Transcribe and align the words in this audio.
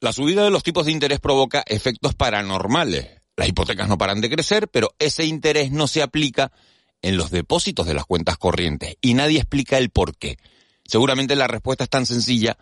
La 0.00 0.12
subida 0.12 0.44
de 0.44 0.50
los 0.50 0.62
tipos 0.62 0.86
de 0.86 0.92
interés 0.92 1.18
provoca 1.18 1.64
efectos 1.66 2.14
paranormales. 2.14 3.20
Las 3.36 3.48
hipotecas 3.48 3.88
no 3.88 3.98
paran 3.98 4.20
de 4.20 4.30
crecer, 4.30 4.68
pero 4.68 4.94
ese 4.98 5.24
interés 5.24 5.72
no 5.72 5.88
se 5.88 6.02
aplica 6.02 6.52
en 7.02 7.16
los 7.16 7.30
depósitos 7.30 7.86
de 7.86 7.94
las 7.94 8.04
cuentas 8.04 8.38
corrientes 8.38 8.96
y 9.00 9.14
nadie 9.14 9.38
explica 9.38 9.78
el 9.78 9.90
por 9.90 10.16
qué. 10.16 10.36
Seguramente 10.84 11.36
la 11.36 11.48
respuesta 11.48 11.84
es 11.84 11.90
tan 11.90 12.06
sencilla 12.06 12.56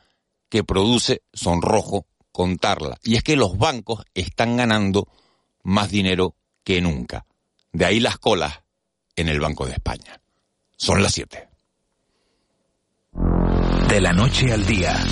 que 0.48 0.64
produce 0.64 1.22
sonrojo 1.32 2.06
contarla. 2.32 2.99
Y 3.03 3.17
es 3.17 3.22
que 3.22 3.37
los 3.37 3.58
bancos 3.58 4.04
están 4.14 4.56
ganando 4.56 5.08
más 5.62 5.90
dinero 5.90 6.37
que 6.64 6.80
nunca. 6.80 7.26
De 7.72 7.84
ahí 7.84 8.00
las 8.00 8.18
colas 8.18 8.62
en 9.14 9.28
el 9.28 9.40
Banco 9.40 9.66
de 9.66 9.72
España. 9.72 10.21
Son 10.76 11.03
las 11.03 11.12
7. 11.12 11.48
De 13.88 14.00
la 14.00 14.12
noche 14.12 14.53
al 14.53 14.66
día, 14.66 15.03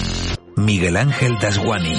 Miguel 0.57 0.97
Ángel 0.97 1.37
Dasguani. 1.41 1.99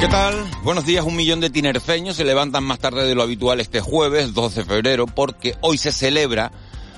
¿Qué 0.00 0.08
tal? 0.08 0.34
Buenos 0.64 0.84
días. 0.84 1.04
Un 1.04 1.16
millón 1.16 1.40
de 1.40 1.50
tinerfeños 1.50 2.16
se 2.16 2.24
levantan 2.24 2.64
más 2.64 2.78
tarde 2.78 3.06
de 3.06 3.14
lo 3.14 3.22
habitual 3.22 3.60
este 3.60 3.80
jueves, 3.80 4.34
12 4.34 4.60
de 4.60 4.66
febrero, 4.66 5.06
porque 5.06 5.54
hoy 5.60 5.78
se 5.78 5.92
celebra 5.92 6.50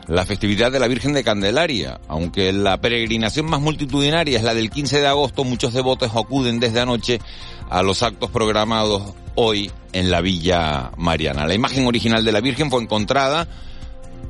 la 0.08 0.24
festividad 0.24 0.70
de 0.70 0.78
la 0.78 0.88
Virgen 0.88 1.12
de 1.12 1.24
Candelaria. 1.24 2.00
Aunque 2.08 2.52
la 2.52 2.80
peregrinación 2.80 3.46
más 3.46 3.60
multitudinaria 3.60 4.38
es 4.38 4.44
la 4.44 4.54
del 4.54 4.70
15 4.70 5.00
de 5.00 5.06
agosto, 5.06 5.44
muchos 5.44 5.72
devotos 5.72 6.12
acuden 6.14 6.60
desde 6.60 6.80
anoche 6.80 7.20
a 7.68 7.82
los 7.82 8.02
actos 8.02 8.30
programados 8.30 9.14
hoy 9.34 9.70
en 9.92 10.10
la 10.10 10.20
Villa 10.20 10.92
Mariana. 10.96 11.46
La 11.46 11.54
imagen 11.54 11.86
original 11.86 12.24
de 12.24 12.32
la 12.32 12.40
Virgen 12.40 12.70
fue 12.70 12.82
encontrada 12.82 13.48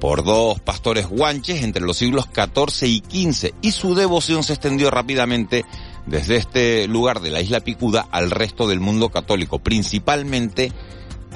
por 0.01 0.25
dos 0.25 0.61
pastores 0.61 1.07
guanches 1.07 1.63
entre 1.63 1.83
los 1.83 1.97
siglos 1.97 2.27
XIV 2.35 2.87
y 2.87 3.33
XV 3.33 3.55
y 3.63 3.71
su 3.73 3.95
devoción 3.95 4.43
se 4.43 4.53
extendió 4.53 4.91
rápidamente 4.91 5.65
desde 6.07 6.37
este 6.37 6.87
lugar 6.87 7.21
de 7.21 7.31
la 7.31 7.41
isla 7.41 7.61
Picuda 7.61 8.07
al 8.11 8.31
resto 8.31 8.69
del 8.69 8.81
mundo 8.81 9.09
católico, 9.09 9.59
principalmente 9.59 10.71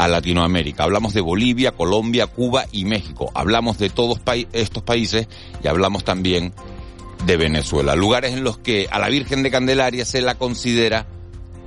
a 0.00 0.08
Latinoamérica. 0.08 0.84
Hablamos 0.84 1.12
de 1.12 1.20
Bolivia, 1.20 1.72
Colombia, 1.72 2.26
Cuba 2.26 2.64
y 2.72 2.86
México. 2.86 3.30
Hablamos 3.34 3.76
de 3.76 3.90
todos 3.90 4.18
estos 4.54 4.82
países 4.82 5.28
y 5.62 5.68
hablamos 5.68 6.04
también 6.04 6.54
de 7.26 7.36
Venezuela. 7.36 7.94
Lugares 7.94 8.32
en 8.32 8.42
los 8.42 8.56
que 8.56 8.88
a 8.90 8.98
la 8.98 9.10
Virgen 9.10 9.42
de 9.42 9.50
Candelaria 9.50 10.06
se 10.06 10.22
la 10.22 10.36
considera 10.36 11.06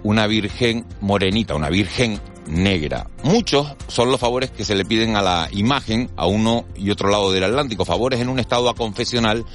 una 0.02 0.26
virgen 0.26 0.84
morenita, 1.00 1.54
una 1.54 1.70
virgen 1.70 2.20
negra. 2.48 3.08
Muchos 3.24 3.68
son 3.88 4.12
los 4.12 4.20
favores 4.20 4.52
que 4.52 4.66
se 4.66 4.76
le 4.76 4.86
piden 4.86 5.16
a 5.16 5.22
la 5.22 5.50
imagen 5.52 6.10
a 6.16 6.28
uno 6.28 6.66
y 6.76 6.90
otro 6.90 7.10
lado 7.10 7.32
del 7.32 7.44
Atlántico, 7.44 7.86
favores 7.86 8.20
en 8.20 8.30
un 8.30 8.40
estado 8.40 8.70
aconfesional 8.70 9.46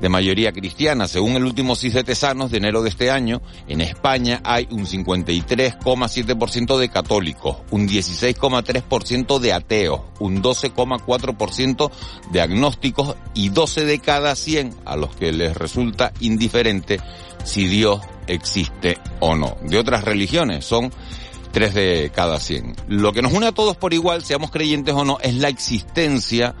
de 0.00 0.08
mayoría 0.08 0.52
cristiana. 0.52 1.08
Según 1.08 1.32
el 1.36 1.44
último 1.44 1.76
CIS 1.76 1.94
de 1.94 2.04
Tesanos 2.04 2.50
de 2.50 2.58
enero 2.58 2.82
de 2.82 2.90
este 2.90 3.10
año, 3.10 3.40
en 3.68 3.80
España 3.80 4.40
hay 4.44 4.68
un 4.70 4.86
53,7% 4.86 6.78
de 6.78 6.88
católicos, 6.88 7.58
un 7.70 7.88
16,3% 7.88 9.38
de 9.38 9.52
ateos, 9.52 10.00
un 10.18 10.42
12,4% 10.42 11.90
de 12.32 12.40
agnósticos 12.40 13.16
y 13.34 13.48
12 13.50 13.84
de 13.84 13.98
cada 14.00 14.34
100 14.34 14.74
a 14.84 14.96
los 14.96 15.14
que 15.16 15.32
les 15.32 15.56
resulta 15.56 16.12
indiferente 16.20 17.00
si 17.44 17.66
Dios 17.66 18.00
existe 18.26 18.98
o 19.20 19.34
no. 19.34 19.56
De 19.62 19.78
otras 19.78 20.04
religiones 20.04 20.64
son 20.64 20.90
tres 21.54 21.72
de 21.72 22.10
cada 22.12 22.40
cien. 22.40 22.74
Lo 22.88 23.12
que 23.12 23.22
nos 23.22 23.32
une 23.32 23.46
a 23.46 23.52
todos 23.52 23.76
por 23.76 23.94
igual, 23.94 24.24
seamos 24.24 24.50
creyentes 24.50 24.92
o 24.92 25.04
no, 25.04 25.18
es 25.20 25.34
la 25.34 25.48
existencia 25.48 26.54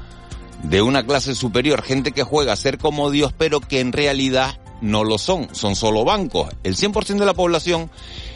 de 0.62 0.82
una 0.82 1.04
clase 1.04 1.34
superior, 1.34 1.82
gente 1.82 2.12
que 2.12 2.22
juega 2.22 2.52
a 2.52 2.56
ser 2.56 2.78
como 2.78 3.10
Dios, 3.10 3.34
pero 3.36 3.60
que 3.60 3.80
en 3.80 3.92
realidad 3.92 4.58
no 4.80 5.02
lo 5.02 5.18
son, 5.18 5.52
son 5.52 5.74
solo 5.74 6.04
bancos. 6.04 6.48
El 6.62 6.76
100% 6.76 7.18
de 7.18 7.26
la 7.26 7.34
población 7.34 7.90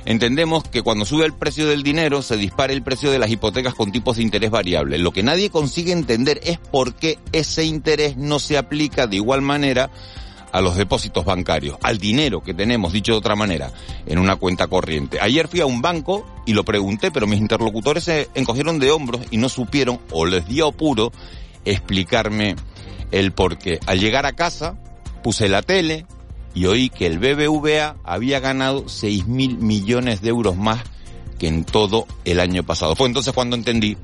entendemos 0.05 0.65
que 0.65 0.83
cuando 0.83 1.05
sube 1.05 1.25
el 1.27 1.33
precio 1.33 1.69
del 1.69 1.85
dinero 1.85 2.23
se 2.23 2.37
dispara 2.37 2.73
el 2.73 2.83
precio 2.83 3.13
de 3.13 3.21
las 3.21 3.31
hipotecas 3.31 3.75
con 3.75 3.93
tipos 3.93 4.17
de 4.17 4.25
interés 4.25 4.51
variables. 4.51 5.01
Lo 5.01 5.13
que 5.13 5.23
nadie 5.23 5.51
consigue 5.51 5.93
entender 5.93 6.41
es 6.43 6.59
por 6.59 6.95
qué 6.95 7.21
ese 7.31 7.65
interés 7.67 8.17
no 8.17 8.41
se 8.41 8.59
aplica 8.59 9.07
de 9.07 9.17
igual 9.17 9.43
manera 9.43 9.91
a 10.53 10.61
los 10.61 10.77
depósitos 10.77 11.25
bancarios, 11.25 11.77
al 11.83 11.99
dinero 11.99 12.43
que 12.43 12.55
tenemos, 12.55 12.93
dicho 12.93 13.13
de 13.13 13.19
otra 13.19 13.37
manera, 13.37 13.73
en 14.07 14.19
una 14.19 14.37
cuenta 14.37 14.67
corriente. 14.67 15.21
Ayer 15.21 15.49
fui 15.49 15.61
a 15.61 15.67
un 15.67 15.83
banco 15.83 16.27
y 16.47 16.53
lo 16.53 16.65
pregunté, 16.65 17.11
pero 17.11 17.27
mis 17.27 17.41
interlocutores 17.41 18.05
se 18.05 18.29
encogieron 18.35 18.79
de 18.79 18.91
hombros 18.91 19.23
y 19.31 19.37
no 19.37 19.49
supieron, 19.49 20.01
o 20.11 20.27
les 20.27 20.47
dio 20.47 20.69
apuro, 20.69 21.13
explicarme 21.65 22.57
el 23.11 23.33
por 23.33 23.59
qué. 23.59 23.81
Al 23.87 24.01
llegar 24.01 24.27
a 24.27 24.33
casa, 24.33 24.77
puse 25.23 25.49
la 25.49 25.63
tele 25.63 26.07
y 26.55 26.67
oí 26.67 26.89
que 26.89 27.07
el 27.07 27.19
BBVA 27.19 27.97
había 28.05 28.41
ganado 28.41 28.89
6 28.89 29.27
mil 29.27 29.59
millones 29.59 30.23
de 30.23 30.31
euros 30.31 30.57
más 30.57 30.81
que 31.39 31.47
en 31.47 31.65
todo 31.65 32.07
el 32.25 32.41
año 32.41 32.65
pasado. 32.65 32.97
Fue 32.97 33.07
entonces 33.07 33.33
cuando 33.33 33.57
entendí 33.57 33.97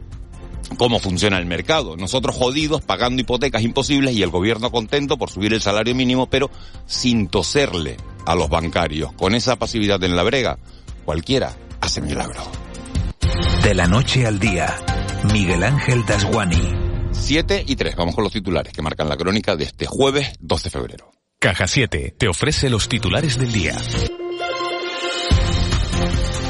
cómo 0.77 0.99
funciona 0.99 1.39
el 1.39 1.47
mercado. 1.47 1.97
Nosotros 1.97 2.37
jodidos 2.37 2.83
pagando 2.83 3.23
hipotecas 3.23 3.63
imposibles 3.63 4.15
y 4.15 4.23
el 4.23 4.31
gobierno 4.31 4.71
contento 4.71 5.17
por 5.17 5.31
subir 5.31 5.53
el 5.53 5.61
salario 5.61 5.95
mínimo, 5.95 6.29
pero 6.29 6.51
sin 6.87 7.29
toserle 7.29 7.97
a 8.27 8.35
los 8.35 8.49
bancarios. 8.49 9.13
Con 9.13 9.35
esa 9.35 9.57
pasividad 9.57 10.03
en 10.05 10.17
la 10.17 10.23
brega, 10.23 10.59
cualquiera 11.05 11.57
hace 11.81 12.01
milagro. 12.01 12.43
De 13.63 13.75
la 13.75 13.87
noche 13.87 14.27
al 14.27 14.39
día, 14.39 14.75
Miguel 15.33 15.63
Ángel 15.63 16.05
Dasguani. 16.07 16.85
7 17.13 17.65
y 17.67 17.77
3, 17.77 17.97
vamos 17.97 18.15
con 18.15 18.25
los 18.25 18.33
titulares 18.33 18.73
que 18.73 18.83
marcan 18.83 19.09
la 19.09 19.17
crónica 19.17 19.57
de 19.57 19.65
este 19.65 19.87
jueves 19.87 20.33
12 20.41 20.65
de 20.65 20.71
febrero. 20.71 21.13
Caja 21.39 21.67
7 21.67 22.15
te 22.19 22.29
ofrece 22.29 22.71
los 22.71 22.89
titulares 22.89 23.39
del 23.39 23.53
día. 23.53 23.77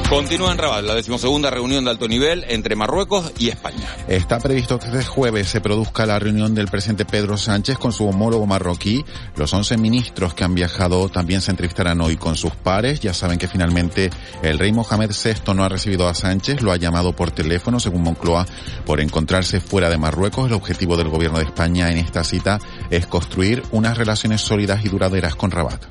Continúa 0.08 0.52
en 0.52 0.58
Rabat 0.58 0.84
la 0.84 0.94
decimosegunda 0.94 1.50
reunión 1.50 1.84
de 1.84 1.90
alto 1.90 2.06
nivel 2.06 2.44
entre 2.48 2.76
Marruecos 2.76 3.32
y 3.38 3.48
España. 3.48 3.88
Está 4.06 4.38
previsto 4.38 4.78
que 4.78 4.86
este 4.86 5.02
jueves 5.04 5.48
se 5.48 5.62
produzca 5.62 6.04
la 6.04 6.18
reunión 6.18 6.54
del 6.54 6.68
presidente 6.68 7.06
Pedro 7.06 7.36
Sánchez 7.38 7.78
con 7.78 7.90
su 7.92 8.06
homólogo 8.06 8.46
marroquí. 8.46 9.04
Los 9.36 9.52
11 9.54 9.78
ministros 9.78 10.34
que 10.34 10.44
han 10.44 10.54
viajado 10.54 11.08
también 11.08 11.40
se 11.40 11.50
entrevistarán 11.50 12.00
hoy 12.02 12.16
con 12.16 12.36
sus 12.36 12.54
pares. 12.54 13.00
Ya 13.00 13.14
saben 13.14 13.38
que 13.38 13.48
finalmente 13.48 14.10
el 14.42 14.58
rey 14.58 14.72
Mohamed 14.72 15.10
VI 15.10 15.54
no 15.54 15.64
ha 15.64 15.68
recibido 15.70 16.06
a 16.06 16.14
Sánchez, 16.14 16.60
lo 16.60 16.70
ha 16.70 16.76
llamado 16.76 17.16
por 17.16 17.30
teléfono, 17.30 17.80
según 17.80 18.02
Moncloa, 18.02 18.46
por 18.84 19.00
encontrarse 19.00 19.60
fuera 19.60 19.88
de 19.88 19.98
Marruecos. 19.98 20.46
El 20.46 20.54
objetivo 20.54 20.96
del 20.96 21.08
gobierno 21.08 21.38
de 21.38 21.44
España 21.44 21.90
en 21.90 21.98
esta 21.98 22.24
cita 22.24 22.58
es 22.90 23.06
construir 23.06 23.62
unas 23.72 23.96
relaciones 23.96 24.42
sólidas 24.42 24.84
y 24.84 24.90
duraderas 24.90 25.34
con 25.34 25.50
Rabat 25.50 25.82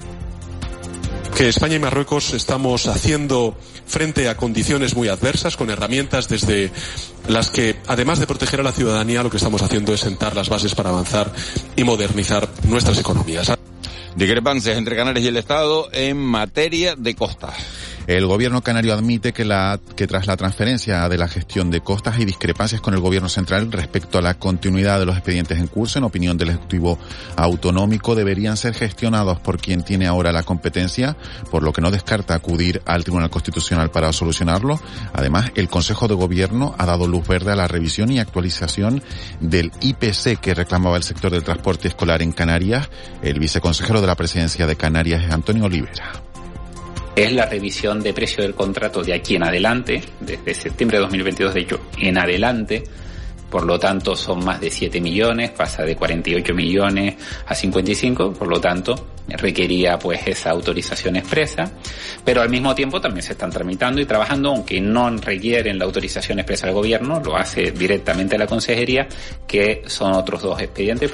que 1.36 1.50
España 1.50 1.76
y 1.76 1.80
Marruecos 1.80 2.34
estamos 2.34 2.88
haciendo 2.88 3.58
frente 3.88 4.30
a 4.30 4.38
condiciones 4.38 4.96
muy 4.96 5.08
adversas 5.08 5.58
con 5.58 5.70
herramientas 5.70 6.28
desde 6.28 6.72
las 7.28 7.50
que, 7.50 7.78
además 7.88 8.20
de 8.20 8.28
proteger 8.28 8.60
a 8.60 8.64
la 8.64 8.72
ciudadanía, 8.72 9.24
lo 9.24 9.30
que 9.30 9.38
estamos 9.38 9.62
haciendo 9.62 9.94
es 9.94 10.02
sentar 10.02 10.36
las 10.36 10.50
bases 10.50 10.76
para 10.76 10.90
avanzar 10.90 11.32
y 11.76 11.84
modernizar 11.84 12.48
nuestras 12.64 13.00
economías. 13.00 13.52
Discrepancias 14.16 14.78
entre 14.78 14.96
Canarias 14.96 15.26
y 15.26 15.28
el 15.30 15.38
Estado 15.38 15.88
en 15.92 16.18
materia 16.18 16.96
de 16.96 17.16
costas. 17.16 17.56
El 18.06 18.26
gobierno 18.26 18.62
canario 18.62 18.94
admite 18.94 19.32
que, 19.32 19.46
tras 20.08 20.28
la 20.28 20.36
transferencia 20.36 21.08
de 21.08 21.18
la 21.18 21.30
gestión 21.30 21.72
de 21.72 21.80
costas 21.80 22.18
hay 22.18 22.26
discrepancias 22.26 22.82
con 22.82 22.94
el 22.94 23.00
gobierno 23.00 23.30
central 23.30 23.72
respecto 23.72 24.18
a 24.18 24.22
la 24.22 24.34
continuidad 24.34 25.00
de 25.00 25.06
los 25.06 25.16
expedientes 25.16 25.58
en 25.58 25.68
curso. 25.68 26.00
En 26.00 26.04
opinión 26.04 26.38
del 26.38 26.50
Ejecutivo 26.50 27.00
Autonómico, 27.38 28.14
deberían 28.14 28.58
ser 28.58 28.74
gestionados 28.74 29.40
por 29.40 29.58
quien 29.58 29.84
tiene 29.84 30.06
ahora 30.06 30.34
la 30.34 30.44
competencia, 30.44 31.16
por 31.50 31.64
lo 31.64 31.72
que 31.72 31.82
no 31.82 31.92
descarta 31.92 32.36
acudir 32.36 32.82
al 32.86 33.06
Tribunal 33.06 33.30
Constitucional 33.30 33.90
para 33.90 34.12
solucionarlo. 34.12 34.82
Además, 35.14 35.52
el 35.56 35.70
Consejo 35.70 36.10
de 36.10 36.16
Gobierno 36.16 36.76
ha 36.78 36.86
dado 36.86 37.08
luz 37.08 37.26
verde 37.26 37.54
a 37.54 37.56
la 37.56 37.70
revisión 37.70 38.12
y 38.12 38.20
actualización 38.20 39.02
del 39.40 39.72
IPC 39.80 40.42
que 40.42 40.54
reclamaba 40.54 40.98
el 40.98 41.04
sector 41.04 41.32
del 41.32 41.44
transporte 41.44 41.88
escolar 41.88 42.22
en 42.22 42.34
Canarias. 42.34 42.90
El 43.22 43.40
viceconsejero 43.40 44.02
de 44.02 44.08
la 44.08 44.16
presidencia 44.16 44.68
de 44.68 44.76
Canarias 44.76 45.24
es 45.24 45.32
Antonio 45.32 45.66
Olivera 45.66 46.33
es 47.16 47.32
la 47.32 47.46
revisión 47.46 48.02
de 48.02 48.14
precio 48.14 48.44
del 48.44 48.56
contrato 48.56 49.04
de 49.04 49.14
aquí 49.14 49.36
en 49.36 49.44
adelante, 49.44 50.02
desde 50.20 50.54
septiembre 50.54 50.98
de 50.98 51.04
2022 51.04 51.54
de 51.54 51.60
hecho 51.60 51.80
en 51.98 52.18
adelante, 52.18 52.84
por 53.54 53.66
lo 53.66 53.78
tanto 53.78 54.16
son 54.16 54.44
más 54.44 54.60
de 54.60 54.72
7 54.72 55.00
millones, 55.00 55.52
pasa 55.52 55.84
de 55.84 55.96
48 55.96 56.54
millones 56.56 57.16
a 57.46 57.54
55, 57.54 58.34
por 58.34 58.48
lo 58.48 58.60
tanto 58.60 59.10
requería 59.28 60.00
pues 60.00 60.22
esa 60.26 60.50
autorización 60.50 61.18
expresa, 61.18 61.72
pero 62.26 62.42
al 62.42 62.50
mismo 62.50 62.74
tiempo 62.74 63.00
también 63.00 63.22
se 63.22 63.34
están 63.34 63.52
tramitando 63.52 64.02
y 64.02 64.06
trabajando, 64.06 64.50
aunque 64.50 64.82
no 64.82 65.08
requieren 65.18 65.78
la 65.78 65.86
autorización 65.86 66.40
expresa 66.40 66.66
del 66.66 66.76
gobierno, 66.76 67.22
lo 67.24 67.38
hace 67.38 67.72
directamente 67.72 68.40
la 68.40 68.48
consejería, 68.48 69.08
que 69.48 69.84
son 69.86 70.14
otros 70.14 70.42
dos 70.42 70.60
expedientes. 70.60 71.12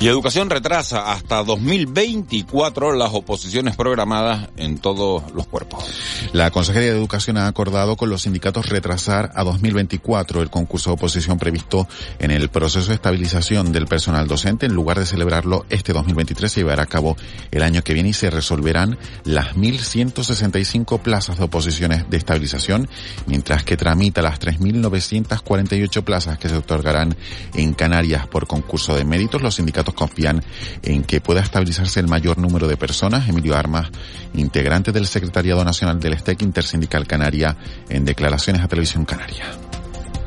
Y 0.00 0.08
Educación 0.08 0.50
retrasa 0.50 1.12
hasta 1.12 1.42
2024 1.42 2.92
las 2.92 3.12
oposiciones 3.12 3.76
programadas 3.76 4.48
en 4.56 4.78
todos 4.78 5.32
los 5.32 5.46
cuerpos. 5.46 5.84
La 6.32 6.50
Consejería 6.50 6.90
de 6.90 6.98
Educación 6.98 7.38
ha 7.38 7.46
acordado 7.46 7.96
con 7.96 8.10
los 8.10 8.22
sindicatos 8.22 8.68
retrasar 8.68 9.32
a 9.34 9.44
2024 9.44 10.42
el 10.42 10.50
concurso 10.50 10.90
de 10.90 10.94
oposición 10.94 11.38
previsto 11.38 11.88
en 12.18 12.30
el 12.30 12.48
proceso 12.48 12.88
de 12.88 12.94
estabilización 12.94 13.72
del 13.72 13.86
personal 13.86 14.26
docente. 14.26 14.66
En 14.66 14.74
lugar 14.74 14.98
de 14.98 15.06
celebrarlo 15.06 15.64
este 15.70 15.92
2023, 15.92 16.50
se 16.50 16.60
llevará 16.60 16.82
a 16.82 16.86
cabo 16.86 17.16
el 17.50 17.62
año 17.62 17.82
que 17.82 17.94
viene 17.94 18.10
y 18.10 18.12
se 18.12 18.30
resolverán 18.30 18.98
las 19.24 19.54
1.165 19.54 21.00
plazas 21.00 21.38
de 21.38 21.44
oposiciones 21.44 22.08
de 22.10 22.16
estabilización, 22.16 22.88
mientras 23.26 23.64
que 23.64 23.76
tramita 23.76 24.22
las 24.22 24.40
3.948 24.40 26.02
plazas 26.02 26.38
que 26.38 26.48
se 26.48 26.56
otorgarán 26.56 27.16
en 27.54 27.74
Canarias 27.74 28.26
por 28.26 28.46
concurso 28.46 28.94
de 28.96 29.04
méritos. 29.04 29.42
Los 29.42 29.53
sindicatos 29.54 29.94
confían 29.94 30.42
en 30.82 31.04
que 31.04 31.20
pueda 31.20 31.40
estabilizarse 31.40 32.00
el 32.00 32.08
mayor 32.08 32.38
número 32.38 32.66
de 32.66 32.76
personas. 32.76 33.28
Emilio 33.28 33.56
Armas, 33.56 33.88
integrante 34.34 34.92
del 34.92 35.06
Secretariado 35.06 35.64
Nacional 35.64 36.00
del 36.00 36.18
STEC 36.18 36.42
Intersindical 36.42 37.06
Canaria, 37.06 37.56
en 37.88 38.04
declaraciones 38.04 38.62
a 38.62 38.68
Televisión 38.68 39.04
Canaria 39.04 39.46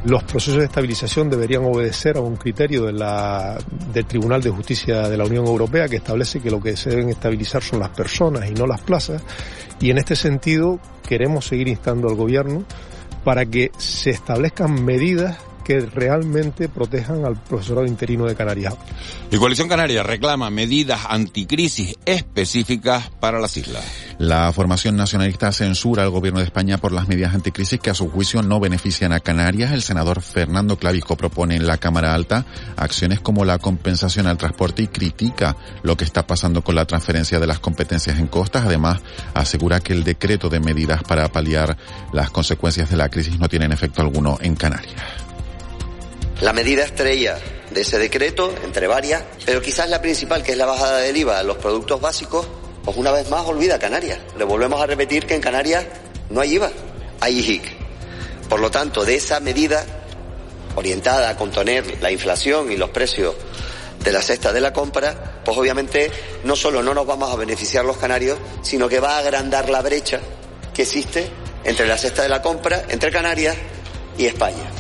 los 0.08 0.24
procesos 0.24 0.60
de 0.60 0.66
estabilización 0.66 1.30
deberían 1.30 1.66
obedecer 1.66 2.16
a 2.16 2.22
un 2.22 2.38
criterio 2.38 2.86
de 2.86 2.94
la, 2.94 3.58
del 3.94 4.06
Tribunal 4.06 4.42
de 4.42 4.50
Justicia 4.50 5.10
de 5.10 5.18
la 5.18 5.26
Unión 5.26 5.46
Europea 5.46 5.90
que 5.90 5.98
establece 5.98 6.40
que 6.40 6.50
lo 6.50 6.62
que 6.62 6.78
se 6.78 6.92
deben 6.92 7.10
estabilizar 7.10 7.62
son 7.62 7.80
las 7.80 7.90
personas 7.90 8.50
y 8.50 8.54
no 8.54 8.66
las 8.66 8.80
plazas. 8.82 9.22
Y 9.82 9.92
en 9.92 9.98
este 9.98 10.16
sentido 10.16 10.80
queremos 11.06 11.46
seguir 11.46 11.68
instando 11.68 12.08
al 12.08 12.16
Gobierno 12.16 12.64
para 13.26 13.46
que 13.46 13.72
se 13.78 14.12
establezcan 14.12 14.86
medidas 14.86 15.38
que 15.68 15.82
realmente 15.82 16.70
protejan 16.70 17.26
al 17.26 17.36
profesorado 17.36 17.86
interino 17.86 18.24
de 18.24 18.36
Canarias. 18.36 18.74
Y 19.30 19.36
Coalición 19.36 19.68
Canaria 19.68 20.02
reclama 20.02 20.50
medidas 20.50 21.02
anticrisis 21.10 21.98
específicas 22.06 23.10
para 23.20 23.42
las 23.42 23.58
islas. 23.58 23.84
La 24.18 24.54
formación 24.54 24.96
nacionalista 24.96 25.52
censura 25.52 26.04
al 26.04 26.10
gobierno 26.10 26.40
de 26.40 26.46
España 26.46 26.78
por 26.78 26.94
las 26.94 27.10
medidas 27.10 27.36
anticrisis 27.36 27.82
que 27.82 27.90
a 27.90 27.96
su 27.96 28.10
juicio 28.10 28.42
no 28.44 28.62
benefician 28.62 29.12
a 29.12 29.20
Canarias. 29.20 29.74
El 29.74 29.82
senador 29.82 30.22
Fernando 30.22 30.78
Clavijo 30.78 31.18
propone 31.18 31.58
en 31.58 31.68
la 31.68 31.80
Cámara 31.80 32.14
Alta 32.14 32.46
acciones 32.78 33.20
como 33.20 33.44
la 33.44 33.60
compensación 33.60 34.26
al 34.28 34.38
transporte 34.38 34.84
y 34.84 34.88
critica 34.88 35.58
lo 35.84 35.98
que 35.98 36.06
está 36.06 36.26
pasando 36.26 36.64
con 36.64 36.76
la 36.76 36.86
transferencia 36.86 37.42
de 37.42 37.48
las 37.48 37.60
competencias 37.60 38.20
en 38.20 38.28
costas. 38.28 38.66
Además, 38.66 39.02
asegura 39.34 39.82
que 39.82 39.92
el 39.92 40.06
decreto 40.06 40.48
de 40.48 40.62
medidas 40.62 41.04
para 41.04 41.28
paliar 41.30 41.76
las 42.14 42.30
consecuencias 42.30 42.90
de 42.90 42.96
la 42.96 43.10
crisis 43.10 43.38
no 43.38 43.50
tienen 43.50 43.74
efecto 43.74 44.02
alguno 44.02 44.38
en 44.40 44.56
Canarias. 44.56 45.27
La 46.42 46.54
medida 46.54 46.84
estrella 46.84 47.40
de 47.72 47.82
ese 47.82 47.98
decreto, 47.98 48.54
entre 48.64 48.86
varias, 48.86 49.24
pero 49.46 49.60
quizás 49.62 49.90
la 49.90 50.02
principal, 50.02 50.44
que 50.44 50.52
es 50.52 50.58
la 50.58 50.68
bajada 50.68 51.00
del 51.00 51.18
IVA 51.18 51.40
a 51.40 51.44
los 51.44 51.58
productos 51.58 52.00
básicos, 52.00 52.48
pues 52.86 52.96
una 52.96 53.12
vez 53.12 53.30
más 53.30 53.46
olvida 53.46 53.80
Canarias. 53.80 54.20
Le 54.38 54.44
volvemos 54.44 54.80
a 54.80 54.86
repetir 54.86 55.26
que 55.26 55.34
en 55.34 55.42
Canarias 55.42 55.86
no 56.30 56.40
hay 56.40 56.54
IVA, 56.54 56.72
hay 57.22 57.40
IHIC. 57.40 57.64
Por 58.48 58.60
lo 58.60 58.70
tanto, 58.70 59.04
de 59.04 59.16
esa 59.16 59.40
medida 59.40 59.84
orientada 60.76 61.30
a 61.30 61.36
contener 61.36 62.02
la 62.02 62.12
inflación 62.12 62.72
y 62.72 62.78
los 62.78 62.92
precios 62.92 63.34
de 64.04 64.12
la 64.12 64.22
cesta 64.22 64.54
de 64.54 64.62
la 64.62 64.72
compra, 64.72 65.42
pues 65.44 65.58
obviamente 65.58 66.12
no 66.44 66.56
solo 66.56 66.84
no 66.84 66.94
nos 66.94 67.08
vamos 67.08 67.34
a 67.34 67.36
beneficiar 67.36 67.84
los 67.84 67.98
canarios, 67.98 68.38
sino 68.62 68.88
que 68.88 69.00
va 69.00 69.16
a 69.16 69.20
agrandar 69.20 69.70
la 69.70 69.82
brecha 69.82 70.20
que 70.74 70.84
existe 70.84 71.28
entre 71.64 71.88
la 71.88 71.98
cesta 71.98 72.22
de 72.22 72.30
la 72.30 72.44
compra, 72.44 72.84
entre 72.90 73.12
Canarias 73.12 73.58
y 74.20 74.28
España. 74.28 74.72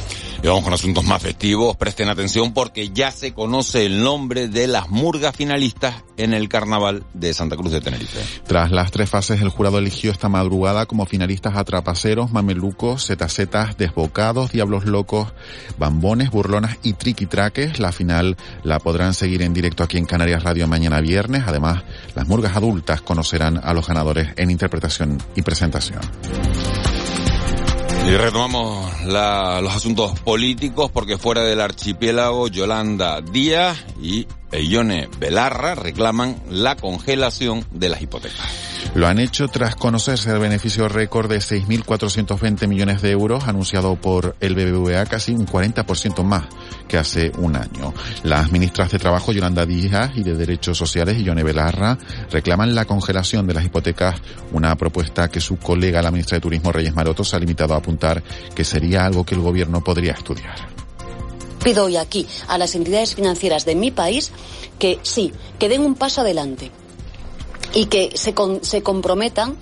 Y 0.43 0.47
vamos 0.47 0.63
con 0.63 0.73
asuntos 0.73 1.03
más 1.03 1.21
festivos. 1.21 1.75
Presten 1.75 2.09
atención 2.09 2.53
porque 2.53 2.89
ya 2.89 3.11
se 3.11 3.33
conoce 3.33 3.85
el 3.85 4.03
nombre 4.03 4.47
de 4.47 4.67
las 4.67 4.89
murgas 4.89 5.35
finalistas 5.35 6.03
en 6.17 6.33
el 6.33 6.49
carnaval 6.49 7.03
de 7.13 7.33
Santa 7.33 7.55
Cruz 7.55 7.71
de 7.71 7.81
Tenerife. 7.81 8.19
Tras 8.45 8.71
las 8.71 8.91
tres 8.91 9.09
fases, 9.09 9.41
el 9.41 9.49
jurado 9.49 9.77
eligió 9.79 10.11
esta 10.11 10.29
madrugada 10.29 10.85
como 10.85 11.05
finalistas 11.05 11.55
a 11.55 11.63
trapaceros, 11.63 12.31
mamelucos, 12.31 13.05
zetacetas, 13.05 13.77
desbocados, 13.77 14.51
diablos 14.51 14.85
locos, 14.85 15.33
bambones, 15.77 16.31
burlonas 16.31 16.77
y 16.83 16.93
triquitraques. 16.93 17.79
La 17.79 17.91
final 17.91 18.37
la 18.63 18.79
podrán 18.79 19.13
seguir 19.13 19.41
en 19.41 19.53
directo 19.53 19.83
aquí 19.83 19.97
en 19.97 20.05
Canarias 20.05 20.43
Radio 20.43 20.67
mañana 20.67 21.01
viernes. 21.01 21.43
Además, 21.47 21.83
las 22.15 22.27
murgas 22.27 22.55
adultas 22.55 23.01
conocerán 23.01 23.59
a 23.63 23.73
los 23.73 23.87
ganadores 23.87 24.29
en 24.35 24.51
interpretación 24.51 25.17
y 25.35 25.41
presentación. 25.41 26.01
Y 28.07 28.15
retomamos 28.15 29.03
los 29.03 29.75
asuntos 29.75 30.17
políticos 30.21 30.89
porque 30.93 31.17
fuera 31.17 31.41
del 31.41 31.59
archipiélago 31.59 32.47
Yolanda 32.47 33.19
Díaz 33.19 33.83
y 34.01 34.25
Ione 34.51 35.09
Belarra 35.19 35.75
reclaman 35.75 36.37
la 36.49 36.75
congelación 36.75 37.65
de 37.71 37.89
las 37.89 38.01
hipotecas. 38.01 38.67
Lo 38.95 39.07
han 39.07 39.19
hecho 39.19 39.47
tras 39.47 39.75
conocerse 39.75 40.31
el 40.31 40.39
beneficio 40.39 40.87
récord 40.87 41.29
de 41.29 41.37
6.420 41.37 42.67
millones 42.67 43.01
de 43.01 43.11
euros 43.11 43.47
anunciado 43.47 43.95
por 43.95 44.35
el 44.39 44.55
BBVA, 44.55 45.05
casi 45.05 45.33
un 45.33 45.45
40% 45.45 46.23
más 46.23 46.45
que 46.87 46.97
hace 46.97 47.31
un 47.37 47.55
año. 47.55 47.93
Las 48.23 48.51
ministras 48.51 48.91
de 48.91 48.99
Trabajo, 48.99 49.31
Yolanda 49.31 49.65
Díaz, 49.65 50.11
y 50.15 50.23
de 50.23 50.35
Derechos 50.35 50.77
Sociales, 50.77 51.21
Ione 51.21 51.43
Belarra, 51.43 51.97
reclaman 52.31 52.73
la 52.73 52.85
congelación 52.85 53.45
de 53.45 53.53
las 53.53 53.65
hipotecas, 53.65 54.21
una 54.51 54.75
propuesta 54.75 55.29
que 55.29 55.41
su 55.41 55.57
colega, 55.57 56.01
la 56.01 56.11
ministra 56.11 56.37
de 56.37 56.41
Turismo, 56.41 56.71
Reyes 56.71 56.95
Maroto, 56.95 57.23
se 57.23 57.35
ha 57.35 57.39
limitado 57.39 57.73
a 57.73 57.77
apuntar 57.77 58.23
que 58.55 58.63
sería 58.63 59.05
algo 59.05 59.25
que 59.25 59.35
el 59.35 59.41
gobierno 59.41 59.83
podría 59.83 60.13
estudiar. 60.13 60.76
Pido 61.63 61.85
hoy 61.85 61.97
aquí 61.97 62.27
a 62.47 62.57
las 62.57 62.75
entidades 62.75 63.15
financieras 63.15 63.65
de 63.65 63.75
mi 63.75 63.91
país 63.91 64.31
que 64.79 64.99
sí, 65.03 65.33
que 65.59 65.69
den 65.69 65.81
un 65.81 65.95
paso 65.95 66.21
adelante 66.21 66.71
y 67.73 67.85
que 67.85 68.11
se, 68.15 68.33
se 68.61 68.83
comprometan 68.83 69.57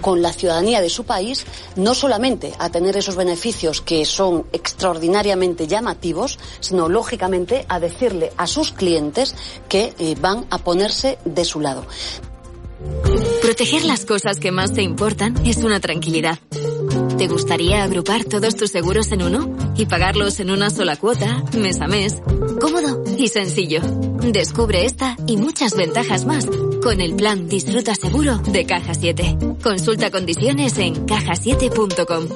con 0.00 0.22
la 0.22 0.32
ciudadanía 0.32 0.80
de 0.80 0.88
su 0.88 1.04
país 1.04 1.44
no 1.76 1.94
solamente 1.94 2.52
a 2.58 2.70
tener 2.70 2.96
esos 2.96 3.16
beneficios 3.16 3.80
que 3.80 4.04
son 4.04 4.46
extraordinariamente 4.52 5.66
llamativos, 5.66 6.38
sino 6.60 6.88
lógicamente 6.88 7.66
a 7.68 7.80
decirle 7.80 8.32
a 8.36 8.46
sus 8.46 8.72
clientes 8.72 9.34
que 9.68 9.94
eh, 9.98 10.16
van 10.20 10.46
a 10.50 10.58
ponerse 10.58 11.18
de 11.24 11.44
su 11.44 11.60
lado. 11.60 11.86
Proteger 13.42 13.84
las 13.84 14.06
cosas 14.06 14.38
que 14.38 14.52
más 14.52 14.72
te 14.72 14.82
importan 14.82 15.34
es 15.46 15.58
una 15.58 15.80
tranquilidad. 15.80 16.38
¿Te 17.20 17.28
gustaría 17.28 17.82
agrupar 17.82 18.24
todos 18.24 18.56
tus 18.56 18.70
seguros 18.70 19.12
en 19.12 19.22
uno 19.22 19.54
y 19.76 19.84
pagarlos 19.84 20.40
en 20.40 20.50
una 20.50 20.70
sola 20.70 20.96
cuota, 20.96 21.44
mes 21.52 21.78
a 21.82 21.86
mes? 21.86 22.16
Cómodo 22.58 23.04
y 23.18 23.28
sencillo. 23.28 23.82
Descubre 24.22 24.86
esta 24.86 25.18
y 25.26 25.36
muchas 25.36 25.76
ventajas 25.76 26.24
más 26.24 26.46
con 26.82 26.98
el 27.02 27.14
plan 27.16 27.46
Disfruta 27.46 27.94
Seguro 27.94 28.38
de 28.38 28.64
Caja 28.64 28.94
7. 28.94 29.36
Consulta 29.62 30.10
condiciones 30.10 30.78
en 30.78 31.04
cajasiete.com. 31.04 32.26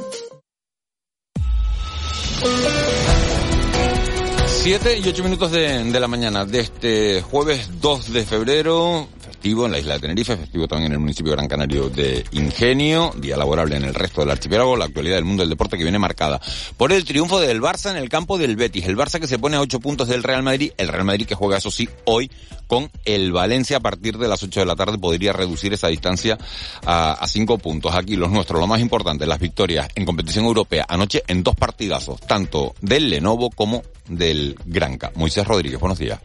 7 4.65 4.99
y 4.99 5.09
8 5.09 5.25
minutos 5.25 5.51
de, 5.51 5.99
la 5.99 6.09
mañana 6.09 6.45
de 6.45 6.61
este 6.61 7.23
jueves 7.23 7.71
2 7.81 8.13
de 8.13 8.25
febrero 8.27 9.09
en 9.45 9.73
la 9.73 9.79
isla 9.79 9.95
de 9.95 10.01
Tenerife, 10.01 10.39
festivo 10.39 10.67
también 10.67 10.87
en 10.87 10.93
el 10.93 11.01
municipio 11.01 11.33
Gran 11.33 11.47
Canario 11.47 11.91
de 11.91 12.25
Ingenio, 12.33 13.13
día 13.19 13.37
laborable 13.37 13.77
en 13.77 13.85
el 13.85 13.93
resto 13.93 14.23
del 14.23 14.31
archipiélago, 14.31 14.75
la 14.75 14.87
actualidad 14.87 15.17
del 15.17 15.27
mundo 15.27 15.43
del 15.43 15.51
deporte 15.51 15.77
que 15.77 15.83
viene 15.83 15.99
marcada 15.99 16.41
por 16.79 16.93
el 16.93 17.05
triunfo 17.05 17.39
del 17.39 17.61
Barça 17.61 17.91
en 17.91 17.99
el 17.99 18.09
campo 18.09 18.39
del 18.39 18.57
Betis. 18.57 18.87
El 18.87 18.97
Barça 18.97 19.21
que 19.21 19.27
se 19.27 19.39
pone 19.39 19.57
a 19.57 19.61
8 19.61 19.81
puntos 19.81 20.09
del 20.09 20.23
Real 20.23 20.43
Madrid, 20.43 20.73
el 20.79 20.89
Real 20.89 21.05
Madrid 21.05 21.27
que 21.27 21.35
juega 21.35 21.59
eso 21.59 21.71
sí 21.71 21.87
hoy 22.07 22.31
con 22.67 22.91
el 23.05 23.33
Valencia 23.33 23.77
a 23.77 23.81
partir 23.81 24.17
de 24.17 24.29
las 24.29 24.43
8 24.43 24.61
de 24.61 24.67
la 24.67 24.77
tarde 24.77 24.97
podría 24.97 25.35
reducir 25.35 25.75
esa 25.75 25.89
distancia 25.89 26.39
a, 26.87 27.23
5 27.27 27.59
puntos. 27.59 27.95
Aquí 27.95 28.17
los 28.17 28.31
nuestros, 28.31 28.59
lo 28.59 28.67
más 28.67 28.81
importante, 28.81 29.27
las 29.27 29.41
victorias 29.41 29.89
en 29.95 30.07
competición 30.07 30.47
europea 30.47 30.87
anoche 30.89 31.23
en 31.27 31.43
dos 31.43 31.55
partidazos, 31.55 32.19
tanto 32.23 32.75
del 32.81 33.11
Lenovo 33.11 33.51
como 33.51 33.83
del 34.09 34.57
Granca. 34.65 35.13
Moisés 35.17 35.47
Rodríguez, 35.47 35.79
buenos 35.79 35.99
días. 35.99 36.19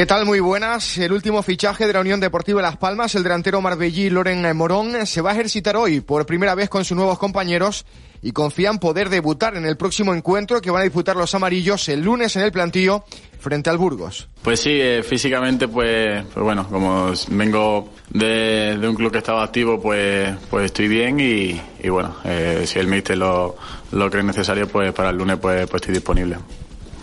¿Qué 0.00 0.06
tal? 0.06 0.24
Muy 0.24 0.40
buenas. 0.40 0.96
El 0.96 1.12
último 1.12 1.42
fichaje 1.42 1.86
de 1.86 1.92
la 1.92 2.00
Unión 2.00 2.20
Deportiva 2.20 2.62
Las 2.62 2.78
Palmas, 2.78 3.14
el 3.16 3.22
delantero 3.22 3.60
marbellí 3.60 4.08
Loren 4.08 4.56
Morón, 4.56 5.06
se 5.06 5.20
va 5.20 5.28
a 5.28 5.34
ejercitar 5.34 5.76
hoy 5.76 6.00
por 6.00 6.24
primera 6.24 6.54
vez 6.54 6.70
con 6.70 6.86
sus 6.86 6.96
nuevos 6.96 7.18
compañeros 7.18 7.84
y 8.22 8.32
confían 8.32 8.78
poder 8.78 9.10
debutar 9.10 9.58
en 9.58 9.66
el 9.66 9.76
próximo 9.76 10.14
encuentro 10.14 10.62
que 10.62 10.70
van 10.70 10.80
a 10.80 10.84
disputar 10.84 11.16
los 11.16 11.34
amarillos 11.34 11.86
el 11.90 12.00
lunes 12.00 12.34
en 12.36 12.44
el 12.44 12.50
plantío 12.50 13.04
frente 13.40 13.68
al 13.68 13.76
Burgos. 13.76 14.26
Pues 14.40 14.60
sí, 14.60 14.70
eh, 14.72 15.02
físicamente 15.02 15.68
pues, 15.68 16.24
pues, 16.32 16.44
bueno, 16.44 16.66
como 16.66 17.12
vengo 17.28 17.90
de, 18.08 18.80
un 18.82 18.94
club 18.94 19.12
que 19.12 19.18
estaba 19.18 19.44
activo 19.44 19.82
pues, 19.82 20.34
pues 20.48 20.64
estoy 20.64 20.88
bien 20.88 21.20
y, 21.20 21.60
bueno, 21.90 22.16
eh, 22.24 22.62
si 22.64 22.78
el 22.78 22.86
míster 22.86 23.18
lo, 23.18 23.54
lo 23.92 24.10
cree 24.10 24.22
necesario 24.22 24.66
pues 24.66 24.94
para 24.94 25.10
el 25.10 25.18
lunes 25.18 25.36
pues, 25.36 25.68
pues 25.68 25.82
estoy 25.82 25.96
disponible. 25.96 26.38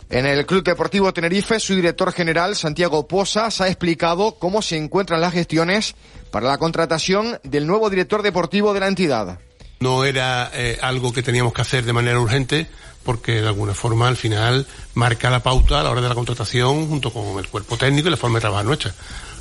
En 0.10 0.26
el 0.26 0.46
Club 0.46 0.64
Deportivo 0.64 1.14
Tenerife, 1.14 1.60
su 1.60 1.76
director 1.76 2.14
general, 2.14 2.56
Santiago 2.56 3.08
Posas, 3.08 3.60
ha 3.60 3.68
explicado 3.68 4.36
cómo 4.40 4.62
se 4.62 4.78
encuentran 4.78 5.20
las 5.20 5.34
gestiones 5.34 5.96
para 6.32 6.48
la 6.48 6.58
contratación 6.58 7.40
del 7.44 7.68
nuevo 7.68 7.90
director 7.90 8.22
deportivo 8.22 8.74
de 8.74 8.80
la 8.80 8.88
entidad. 8.88 9.40
No 9.80 10.06
era 10.06 10.50
eh, 10.54 10.78
algo 10.82 11.12
que 11.12 11.24
teníamos 11.24 11.54
que 11.54 11.62
hacer 11.62 11.84
de 11.84 11.94
manera 11.94 12.20
urgente 12.20 12.68
porque 13.04 13.42
de 13.42 13.48
alguna 13.48 13.74
forma 13.74 14.08
al 14.08 14.18
final 14.18 14.66
marca 14.94 15.30
la 15.30 15.44
pauta 15.44 15.80
a 15.80 15.84
la 15.84 15.92
hora 15.92 16.02
de 16.02 16.10
la 16.10 16.16
contratación 16.16 16.88
junto 16.88 17.12
con 17.12 17.40
el 17.40 17.48
cuerpo 17.48 17.78
técnico 17.78 18.08
y 18.08 18.12
la 18.12 18.18
forma 18.18 18.38
de 18.38 18.42
trabajar 18.42 18.66
nuestra. 18.66 18.94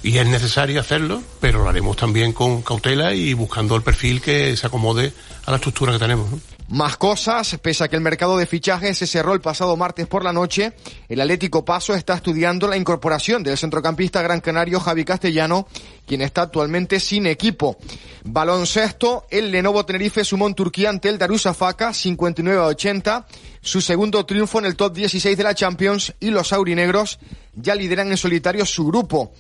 Y 0.03 0.19
es 0.19 0.27
necesario 0.27 0.81
hacerlo, 0.81 1.23
pero 1.41 1.63
lo 1.63 1.69
haremos 1.69 1.97
también 1.97 2.33
con 2.33 2.63
cautela 2.63 3.15
y 3.15 3.35
buscando 3.35 3.75
el 3.75 3.83
perfil 3.83 4.21
que 4.21 4.57
se 4.57 4.67
acomode 4.67 5.13
a 5.45 5.51
la 5.51 5.57
estructura 5.57 5.93
que 5.93 5.99
tenemos. 5.99 6.29
Más 6.69 6.97
cosas, 6.97 7.57
pese 7.63 7.85
a 7.85 7.89
que 7.89 7.95
el 7.95 8.03
mercado 8.03 8.37
de 8.37 8.45
fichajes 8.45 8.99
se 8.99 9.07
cerró 9.07 9.35
el 9.35 9.41
pasado 9.41 9.77
martes 9.77 10.09
por 10.09 10.25
la 10.25 10.33
noche, 10.33 10.73
el 11.09 11.21
Atlético 11.21 11.65
Paso 11.65 11.95
está 11.95 12.15
estudiando 12.15 12.67
la 12.67 12.77
incorporación 12.77 13.45
del 13.45 13.57
centrocampista 13.57 14.21
gran 14.21 14.41
canario 14.41 14.81
Javi 14.81 15.05
Castellano, 15.05 15.69
quien 16.07 16.23
está 16.23 16.43
actualmente 16.43 16.99
sin 16.99 17.29
equipo. 17.29 17.77
Baloncesto, 18.25 19.27
el 19.31 19.53
Lenovo 19.53 19.87
Tenerife 19.87 20.25
sumó 20.25 20.49
en 20.49 20.55
Turquía 20.55 20.91
ante 20.91 21.09
el 21.09 21.19
Darusafaka 21.19 21.95
59 21.95 22.61
a 22.61 22.67
80, 22.67 23.27
su 23.61 23.81
segundo 23.81 24.27
triunfo 24.27 24.59
en 24.59 24.65
el 24.65 24.75
top 24.75 24.93
16 24.93 25.37
de 25.37 25.45
la 25.45 25.55
Champions 25.55 26.15
y 26.19 26.31
los 26.31 26.53
aurinegros 26.53 27.21
ya 27.55 27.77
lideran 27.77 28.11
en 28.11 28.17
solitario 28.17 28.67
su 28.67 28.87
grupo. 28.87 29.33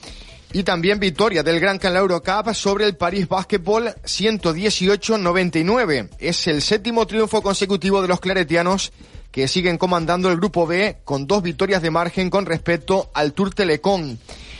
Y 0.52 0.62
también 0.62 1.00
victoria 1.00 1.42
del 1.42 1.58
Gran 1.60 1.78
Canaria 1.78 2.02
Eurocup 2.02 2.54
sobre 2.54 2.86
el 2.86 2.96
París 2.96 3.28
Basketball 3.28 3.94
118-99. 4.04 6.08
Es 6.18 6.46
el 6.46 6.62
séptimo 6.62 7.06
triunfo 7.06 7.42
consecutivo 7.42 8.00
de 8.00 8.08
los 8.08 8.20
claretianos 8.20 8.90
que 9.36 9.48
siguen 9.48 9.76
comandando 9.76 10.30
el 10.30 10.36
grupo 10.36 10.66
B 10.66 10.96
con 11.04 11.26
dos 11.26 11.42
victorias 11.42 11.82
de 11.82 11.90
margen 11.90 12.30
con 12.30 12.46
respecto 12.46 13.10
al 13.12 13.34
Tour 13.34 13.52
Telecom. 13.52 14.16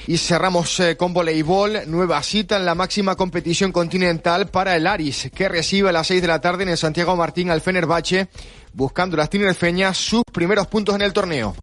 Y 0.07 0.19
cerramos 0.19 0.79
eh, 0.81 0.99
con 0.99 1.15
voleibol, 1.15 1.81
nueva 1.87 2.23
cita 2.23 2.57
en 2.57 2.67
la 2.67 2.75
máxima 2.75 3.17
competición 3.17 3.73
continental 3.73 4.49
para 4.49 4.77
el 4.77 4.87
Aris, 4.87 5.31
que 5.35 5.49
recibe 5.49 5.89
a 5.89 5.93
las 5.93 6.07
6 6.09 6.21
de 6.21 6.29
la 6.29 6.41
tarde 6.41 6.65
en 6.65 6.69
el 6.69 6.77
Santiago 6.77 7.17
Martín 7.17 7.51
al 7.51 7.63
Fenerbahce, 7.63 8.29
buscando 8.75 9.17
las 9.17 9.31
tinerfeñas 9.31 9.97
sus 9.97 10.23
primeros 10.31 10.67
puntos 10.67 10.95
en 10.95 11.03
el 11.03 11.13
torneo. 11.13 11.57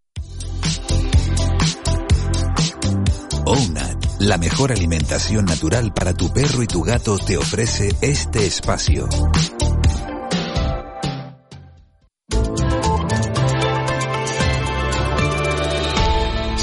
OUNAT, 3.45 4.05
la 4.19 4.37
mejor 4.37 4.71
alimentación 4.71 5.45
natural 5.45 5.93
para 5.93 6.13
tu 6.13 6.31
perro 6.31 6.63
y 6.63 6.67
tu 6.67 6.81
gato, 6.81 7.17
te 7.17 7.37
ofrece 7.37 7.89
este 8.01 8.45
espacio. 8.45 9.09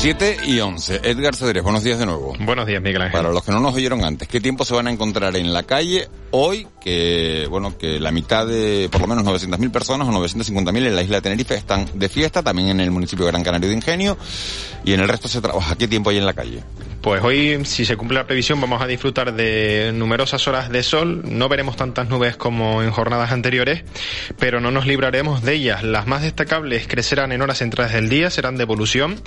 7 0.00 0.38
y 0.46 0.60
11. 0.60 1.02
Edgar 1.04 1.36
Cedrés, 1.36 1.62
buenos 1.62 1.84
días 1.84 1.98
de 1.98 2.06
nuevo. 2.06 2.32
Buenos 2.40 2.66
días, 2.66 2.80
Miguel 2.80 3.02
Ángel. 3.02 3.20
Para 3.20 3.34
los 3.34 3.44
que 3.44 3.52
no 3.52 3.60
nos 3.60 3.74
oyeron 3.74 4.02
antes, 4.02 4.26
¿qué 4.28 4.40
tiempo 4.40 4.64
se 4.64 4.72
van 4.72 4.86
a 4.86 4.90
encontrar 4.90 5.36
en 5.36 5.52
la 5.52 5.64
calle 5.64 6.08
hoy? 6.30 6.66
Que, 6.80 7.46
bueno, 7.50 7.76
que 7.76 8.00
la 8.00 8.10
mitad 8.10 8.46
de, 8.46 8.88
por 8.90 9.02
lo 9.02 9.06
menos 9.06 9.24
900.000 9.26 9.70
personas 9.70 10.08
o 10.08 10.10
950.000 10.12 10.86
en 10.86 10.96
la 10.96 11.02
isla 11.02 11.16
de 11.16 11.20
Tenerife 11.20 11.54
están 11.54 11.86
de 11.92 12.08
fiesta, 12.08 12.42
también 12.42 12.70
en 12.70 12.80
el 12.80 12.90
municipio 12.90 13.26
de 13.26 13.32
Gran 13.32 13.44
Canario 13.44 13.68
de 13.68 13.74
Ingenio, 13.74 14.16
y 14.86 14.94
en 14.94 15.00
el 15.00 15.08
resto 15.08 15.28
se 15.28 15.42
trabaja. 15.42 15.76
¿Qué 15.76 15.86
tiempo 15.86 16.08
hay 16.08 16.16
en 16.16 16.24
la 16.24 16.32
calle? 16.32 16.62
Pues 17.00 17.22
hoy, 17.22 17.64
si 17.64 17.86
se 17.86 17.96
cumple 17.96 18.18
la 18.18 18.26
previsión, 18.26 18.60
vamos 18.60 18.82
a 18.82 18.86
disfrutar 18.86 19.32
de 19.32 19.90
numerosas 19.94 20.46
horas 20.46 20.68
de 20.68 20.82
sol. 20.82 21.22
No 21.24 21.48
veremos 21.48 21.74
tantas 21.74 22.10
nubes 22.10 22.36
como 22.36 22.82
en 22.82 22.90
jornadas 22.90 23.32
anteriores, 23.32 23.84
pero 24.38 24.60
no 24.60 24.70
nos 24.70 24.86
libraremos 24.86 25.42
de 25.42 25.54
ellas. 25.54 25.82
Las 25.82 26.06
más 26.06 26.20
destacables 26.20 26.86
crecerán 26.86 27.32
en 27.32 27.40
horas 27.40 27.56
centrales 27.56 27.94
del 27.94 28.10
día, 28.10 28.28
serán 28.28 28.58
de 28.58 28.64
evolución 28.64 29.18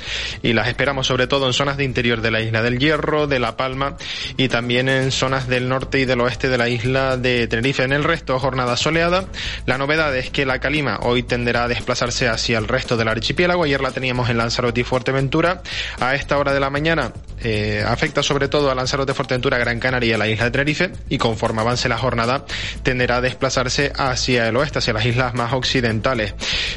y 0.44 0.54
las 0.54 0.68
esperamos 0.68 1.08
sobre 1.08 1.26
todo 1.26 1.48
en 1.48 1.54
zonas 1.54 1.76
de 1.78 1.84
interior 1.84 2.22
de 2.22 2.30
la 2.30 2.42
isla 2.42 2.62
del 2.62 2.78
Hierro, 2.78 3.26
de 3.26 3.40
La 3.40 3.58
Palma 3.58 3.98
y 4.38 4.50
también 4.50 4.88
en 4.88 5.12
zonas 5.12 5.48
del 5.48 5.68
norte 5.68 6.00
y 6.00 6.06
del 6.06 6.22
oeste 6.22 6.50
de 6.50 6.60
la 6.60 6.70
isla 6.70 7.18
de 7.18 7.48
Tenerife. 7.48 7.82
En 7.82 7.94
el 7.94 8.04
resto, 8.04 8.38
jornada 8.38 8.78
soleada. 8.78 9.26
La 9.66 9.80
novedad 9.80 10.16
es 10.16 10.30
que 10.30 10.46
la 10.46 10.60
calima 10.60 11.00
hoy 11.02 11.24
tenderá 11.24 11.64
a 11.64 11.68
desplazarse 11.68 12.28
hacia 12.28 12.60
el 12.60 12.68
resto 12.68 12.98
del 12.98 13.08
archipiélago. 13.08 13.64
Ayer 13.64 13.82
la 13.82 13.90
teníamos 13.90 14.30
en 14.30 14.38
Lanzarote 14.38 14.82
y 14.82 14.84
Fuerteventura. 14.84 15.64
A 16.00 16.14
esta 16.14 16.38
hora 16.38 16.54
de 16.54 16.60
la 16.60 16.70
mañana 16.70 17.14
eh, 17.42 17.63
afecta 17.86 18.24
sobre 18.24 18.48
todo 18.48 18.72
a 18.72 18.76
Lanzarote, 18.76 19.14
Fuerteventura, 19.14 19.58
Gran 19.58 19.80
Canaria 19.80 20.16
a 20.16 20.18
la 20.18 20.28
isla 20.28 20.46
de 20.46 20.52
Tenerife 20.52 20.92
y 21.10 21.18
conforme 21.18 21.62
avance 21.62 21.90
la 21.90 21.98
jornada 21.98 22.46
tenderá 22.84 23.18
a 23.18 23.22
desplazarse 23.22 23.92
hacia 23.96 24.48
el 24.48 24.56
oeste, 24.56 24.80
hacia 24.80 24.94
las 24.94 25.06
islas 25.06 25.34
más 25.34 25.54
occidentales. 25.54 26.34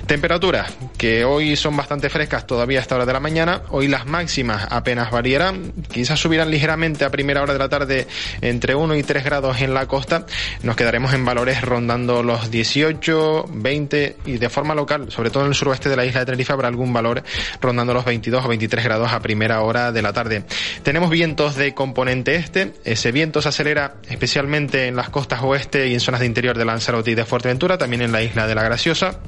Temperaturas 0.07 0.73
que 0.99 1.25
hoy 1.25 1.57
son 1.57 1.77
bastante 1.77 2.09
frescas 2.09 2.47
todavía 2.47 2.79
a 2.79 2.83
esta 2.83 2.95
hora 2.97 3.07
de 3.07 3.13
la 3.13 3.21
mañana, 3.21 3.63
hoy 3.71 3.89
las 3.89 4.07
máximas 4.07 4.67
apenas 4.71 5.11
variarán, 5.11 5.73
quizás 5.91 6.19
subirán 6.19 6.51
ligeramente 6.51 7.05
a 7.05 7.11
primera 7.11 7.43
hora 7.43 7.53
de 7.53 7.59
la 7.59 7.69
tarde 7.69 8.07
entre 8.41 8.75
1 8.75 8.95
y 8.97 9.03
3 9.03 9.25
grados 9.25 9.61
en 9.61 9.75
la 9.75 9.87
costa, 9.87 10.27
nos 10.63 10.77
quedaremos 10.77 11.13
en 11.15 11.25
valores 11.25 11.63
rondando 11.63 12.23
los 12.23 12.51
18, 12.51 13.47
20 13.49 14.17
y 14.27 14.39
de 14.39 14.49
forma 14.49 14.75
local, 14.75 15.11
sobre 15.11 15.31
todo 15.31 15.45
en 15.45 15.51
el 15.51 15.55
suroeste 15.55 15.89
de 15.89 15.97
la 15.97 16.05
isla 16.05 16.21
de 16.21 16.27
Tenerife 16.27 16.53
habrá 16.53 16.69
algún 16.69 16.93
valor 16.93 17.23
rondando 17.61 17.95
los 17.95 18.05
22 18.05 18.45
o 18.45 18.49
23 18.49 18.85
grados 18.85 19.13
a 19.13 19.21
primera 19.21 19.61
hora 19.63 19.93
de 19.93 20.03
la 20.03 20.13
tarde. 20.13 20.45
Tenemos 20.83 21.11
vientos 21.11 21.57
de 21.57 21.75
componente 21.75 22.37
este. 22.37 22.73
Ese 22.85 23.13
viento 23.13 23.43
se 23.43 23.49
acelera 23.49 23.97
especialmente 24.09 24.87
en 24.87 24.97
las 24.97 25.11
costas 25.11 25.43
oeste 25.43 25.89
y 25.89 25.95
en 25.95 26.01
zonas 26.01 26.21
de 26.21 26.27
interior 26.27 26.57
de 26.57 26.65
Lanzarote 26.65 27.11
y 27.11 27.15
de 27.15 27.25
Fuerteventura, 27.25 27.79
también 27.79 28.03
en 28.03 28.13
la 28.13 28.23
isla 28.23 28.47
de 28.47 28.55
la 28.55 28.63
Graciosa. 28.63 29.21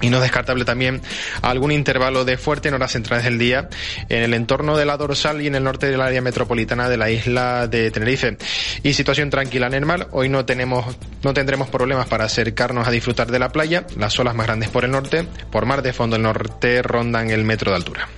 Y 0.00 0.10
no 0.10 0.20
descartable 0.20 0.64
también 0.64 1.00
algún 1.42 1.70
intervalo 1.70 2.24
de 2.24 2.36
fuerte 2.36 2.68
en 2.68 2.74
horas 2.74 2.90
centrales 2.90 3.24
del 3.24 3.38
día 3.38 3.68
en 4.08 4.24
el 4.24 4.34
entorno 4.34 4.76
de 4.76 4.84
la 4.84 4.96
dorsal 4.96 5.40
y 5.40 5.46
en 5.46 5.54
el 5.54 5.62
norte 5.62 5.88
del 5.88 6.00
área 6.00 6.20
metropolitana 6.20 6.88
de 6.88 6.96
la 6.96 7.08
isla 7.08 7.68
de 7.68 7.88
Tenerife. 7.92 8.36
Y 8.82 8.94
situación 8.94 9.30
tranquila 9.30 9.68
en 9.68 9.74
el 9.74 9.86
mar. 9.86 10.08
Hoy 10.10 10.28
no 10.28 10.44
tenemos, 10.44 10.96
no 11.22 11.32
tendremos 11.32 11.68
problemas 11.68 12.08
para 12.08 12.24
acercarnos 12.24 12.88
a 12.88 12.90
disfrutar 12.90 13.30
de 13.30 13.38
la 13.38 13.50
playa. 13.50 13.86
Las 13.96 14.18
olas 14.18 14.34
más 14.34 14.46
grandes 14.46 14.70
por 14.70 14.84
el 14.84 14.90
norte, 14.90 15.24
por 15.52 15.66
mar 15.66 15.82
de 15.82 15.92
fondo 15.92 16.16
el 16.16 16.22
norte 16.22 16.82
rondan 16.82 17.30
el 17.30 17.44
metro 17.44 17.70
de 17.70 17.76
altura. 17.76 18.08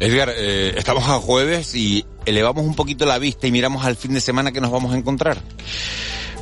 Edgar, 0.00 0.32
eh, 0.36 0.74
estamos 0.76 1.08
a 1.08 1.18
jueves 1.18 1.74
y 1.74 2.04
elevamos 2.24 2.64
un 2.64 2.76
poquito 2.76 3.04
la 3.04 3.18
vista 3.18 3.46
y 3.46 3.52
miramos 3.52 3.84
al 3.84 3.96
fin 3.96 4.14
de 4.14 4.20
semana 4.20 4.52
que 4.52 4.60
nos 4.60 4.70
vamos 4.70 4.94
a 4.94 4.96
encontrar. 4.96 5.38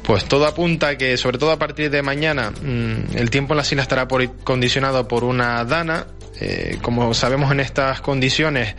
Pues 0.02 0.24
todo 0.26 0.46
apunta 0.46 0.96
que, 0.96 1.16
sobre 1.16 1.38
todo 1.38 1.50
a 1.50 1.58
partir 1.58 1.90
de 1.90 2.02
mañana, 2.02 2.50
mm, 2.50 3.16
el 3.16 3.30
tiempo 3.30 3.54
en 3.54 3.56
la 3.56 3.62
islas 3.62 3.82
estará 3.82 4.06
por, 4.06 4.36
condicionado 4.44 5.08
por 5.08 5.24
una 5.24 5.64
dana 5.64 6.06
eh, 6.40 6.78
como 6.82 7.14
sabemos 7.14 7.50
en 7.52 7.60
estas 7.60 8.00
condiciones, 8.00 8.74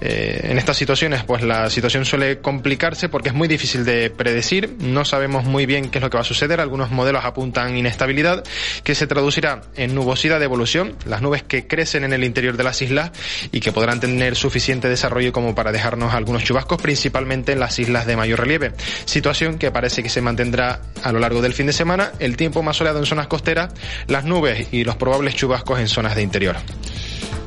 eh, 0.00 0.40
en 0.44 0.58
estas 0.58 0.76
situaciones, 0.76 1.24
pues 1.24 1.42
la 1.42 1.68
situación 1.70 2.04
suele 2.04 2.38
complicarse 2.38 3.08
porque 3.08 3.28
es 3.28 3.34
muy 3.34 3.48
difícil 3.48 3.84
de 3.84 4.10
predecir. 4.10 4.76
No 4.78 5.04
sabemos 5.04 5.44
muy 5.44 5.66
bien 5.66 5.90
qué 5.90 5.98
es 5.98 6.02
lo 6.02 6.10
que 6.10 6.16
va 6.16 6.22
a 6.22 6.24
suceder. 6.24 6.60
Algunos 6.60 6.90
modelos 6.90 7.24
apuntan 7.24 7.76
inestabilidad 7.76 8.44
que 8.82 8.94
se 8.94 9.06
traducirá 9.06 9.62
en 9.76 9.94
nubosidad 9.94 10.38
de 10.38 10.46
evolución, 10.46 10.96
las 11.06 11.22
nubes 11.22 11.42
que 11.42 11.66
crecen 11.66 12.04
en 12.04 12.12
el 12.12 12.24
interior 12.24 12.56
de 12.56 12.64
las 12.64 12.80
islas 12.82 13.12
y 13.50 13.60
que 13.60 13.72
podrán 13.72 14.00
tener 14.00 14.36
suficiente 14.36 14.88
desarrollo 14.88 15.32
como 15.32 15.54
para 15.54 15.72
dejarnos 15.72 16.14
algunos 16.14 16.44
chubascos, 16.44 16.80
principalmente 16.80 17.52
en 17.52 17.60
las 17.60 17.78
islas 17.78 18.06
de 18.06 18.16
mayor 18.16 18.40
relieve. 18.40 18.72
Situación 19.04 19.58
que 19.58 19.70
parece 19.70 20.02
que 20.02 20.08
se 20.08 20.20
mantendrá 20.20 20.80
a 21.02 21.12
lo 21.12 21.18
largo 21.18 21.42
del 21.42 21.52
fin 21.52 21.66
de 21.66 21.72
semana. 21.72 22.12
El 22.18 22.36
tiempo 22.36 22.62
más 22.62 22.76
soleado 22.76 22.98
en 22.98 23.06
zonas 23.06 23.26
costeras, 23.26 23.72
las 24.06 24.24
nubes 24.24 24.68
y 24.72 24.84
los 24.84 24.96
probables 24.96 25.34
chubascos 25.34 25.78
en 25.80 25.88
zonas 25.88 26.16
de 26.16 26.22
interior. 26.22 26.56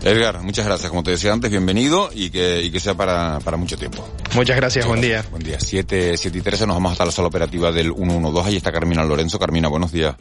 Edgar, 0.03 0.41
muchas 0.41 0.65
gracias. 0.65 0.89
Como 0.89 1.03
te 1.03 1.12
decía 1.12 1.34
antes, 1.34 1.50
bienvenido 1.50 2.10
y 2.13 2.29
que, 2.29 2.62
y 2.62 2.72
que 2.72 2.79
sea 2.79 2.94
para, 2.94 3.39
para 3.39 3.58
mucho 3.58 3.77
tiempo. 3.77 4.08
Muchas 4.36 4.55
gracias, 4.55 4.86
buen 4.86 5.01
día. 5.01 5.25
Buen 5.32 5.44
día. 5.44 5.60
7, 5.60 6.17
7 6.17 6.38
y 6.38 6.41
13 6.41 6.67
nos 6.67 6.75
vamos 6.75 6.91
hasta 6.91 7.05
la 7.05 7.12
sala 7.12 7.27
operativa 7.27 7.72
del 7.72 7.94
112. 7.94 8.50
Ahí 8.50 8.58
está 8.58 8.72
Carmina 8.72 9.03
Lorenzo. 9.03 9.39
Carmina, 9.39 9.67
buenos 9.67 9.91
días. 9.91 10.15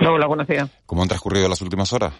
Hola, 0.00 0.26
buenos 0.26 0.48
días. 0.48 0.68
¿Cómo 0.86 1.02
han 1.02 1.08
transcurrido 1.08 1.48
las 1.48 1.60
últimas 1.60 1.92
horas? 1.92 2.14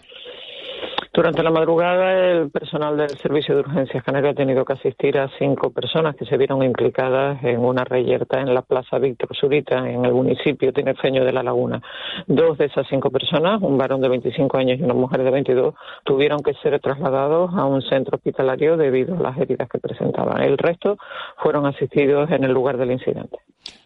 Durante 1.15 1.43
la 1.43 1.49
madrugada, 1.49 2.11
el 2.29 2.51
personal 2.51 2.97
del 2.97 3.09
Servicio 3.11 3.55
de 3.55 3.61
Urgencias 3.61 4.03
Canario 4.03 4.31
ha 4.31 4.33
tenido 4.33 4.65
que 4.65 4.73
asistir 4.73 5.17
a 5.17 5.29
cinco 5.39 5.69
personas 5.69 6.17
que 6.17 6.25
se 6.25 6.35
vieron 6.35 6.61
implicadas 6.61 7.41
en 7.41 7.61
una 7.61 7.85
reyerta 7.85 8.41
en 8.41 8.53
la 8.53 8.63
Plaza 8.63 8.99
Víctor 8.99 9.29
Zurita, 9.33 9.77
en 9.77 10.03
el 10.03 10.11
municipio 10.11 10.73
tinerfeño 10.73 11.23
de 11.23 11.31
La 11.31 11.41
Laguna. 11.41 11.81
Dos 12.27 12.57
de 12.57 12.65
esas 12.65 12.85
cinco 12.89 13.11
personas, 13.11 13.61
un 13.61 13.77
varón 13.77 14.01
de 14.01 14.09
25 14.09 14.57
años 14.57 14.77
y 14.77 14.83
una 14.83 14.93
mujer 14.93 15.23
de 15.23 15.31
22, 15.31 15.73
tuvieron 16.03 16.43
que 16.43 16.53
ser 16.55 16.77
trasladados 16.81 17.49
a 17.53 17.63
un 17.63 17.81
centro 17.81 18.17
hospitalario 18.17 18.75
debido 18.75 19.15
a 19.15 19.21
las 19.21 19.37
heridas 19.37 19.69
que 19.69 19.79
presentaban. 19.79 20.43
El 20.43 20.57
resto 20.57 20.97
fueron 21.37 21.65
asistidos 21.65 22.29
en 22.29 22.43
el 22.43 22.51
lugar 22.51 22.75
del 22.75 22.91
incidente. 22.91 23.37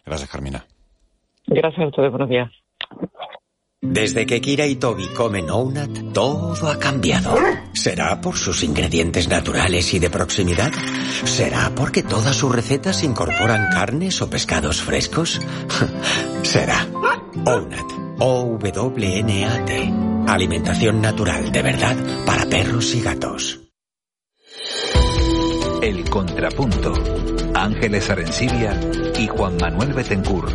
Gracias, 0.04 0.28
Carmina. 0.28 0.64
Gracias 1.46 1.80
a 1.80 1.86
ustedes. 1.86 2.10
Buenos 2.10 2.28
días. 2.28 2.50
Desde 3.82 4.26
que 4.26 4.42
Kira 4.42 4.66
y 4.66 4.76
Toby 4.76 5.08
comen 5.08 5.48
Ounat, 5.48 6.12
todo 6.12 6.68
ha 6.68 6.78
cambiado. 6.78 7.34
¿Será 7.72 8.20
por 8.20 8.36
sus 8.36 8.62
ingredientes 8.62 9.26
naturales 9.26 9.94
y 9.94 9.98
de 9.98 10.10
proximidad? 10.10 10.70
¿Será 11.24 11.72
porque 11.74 12.02
todas 12.02 12.36
sus 12.36 12.54
recetas 12.54 13.02
incorporan 13.02 13.70
carnes 13.72 14.20
o 14.20 14.28
pescados 14.28 14.82
frescos? 14.82 15.40
Será. 16.42 16.86
Ounat. 17.46 17.86
O-W-N-A-T. 18.18 19.94
Alimentación 20.26 21.00
natural 21.00 21.50
de 21.50 21.62
verdad 21.62 21.96
para 22.26 22.44
perros 22.44 22.94
y 22.94 23.00
gatos. 23.00 23.60
El 25.80 26.04
Contrapunto. 26.10 26.92
Ángeles 27.54 28.10
Arencibia 28.10 28.78
y 29.18 29.26
Juan 29.26 29.56
Manuel 29.56 29.94
Betencur. 29.94 30.50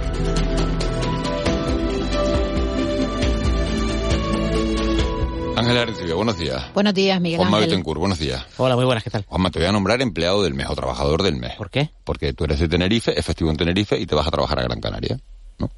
Ángel 5.55 5.77
Arcibia, 5.77 6.15
buenos 6.15 6.37
días. 6.37 6.73
Buenos 6.73 6.93
días, 6.93 7.21
Miguel 7.21 7.37
Juanma 7.37 7.57
Ángel. 7.57 7.69
Betancourt, 7.71 7.99
buenos 7.99 8.19
días. 8.19 8.45
Hola, 8.57 8.75
muy 8.75 8.85
buenas, 8.85 9.03
¿qué 9.03 9.09
tal? 9.09 9.23
Juanma, 9.27 9.49
te 9.51 9.59
voy 9.59 9.67
a 9.67 9.71
nombrar 9.71 10.01
empleado 10.01 10.43
del 10.43 10.53
mes 10.53 10.67
o 10.69 10.75
trabajador 10.75 11.23
del 11.23 11.35
mes. 11.37 11.53
¿Por 11.55 11.69
qué? 11.69 11.89
Porque 12.03 12.33
tú 12.33 12.43
eres 12.43 12.59
de 12.59 12.67
Tenerife, 12.67 13.17
es 13.17 13.25
festivo 13.25 13.49
en 13.51 13.57
Tenerife 13.57 13.97
y 13.97 14.05
te 14.05 14.15
vas 14.15 14.27
a 14.27 14.31
trabajar 14.31 14.59
a 14.59 14.63
Gran 14.63 14.81
Canaria. 14.81 15.17
¿No? 15.59 15.69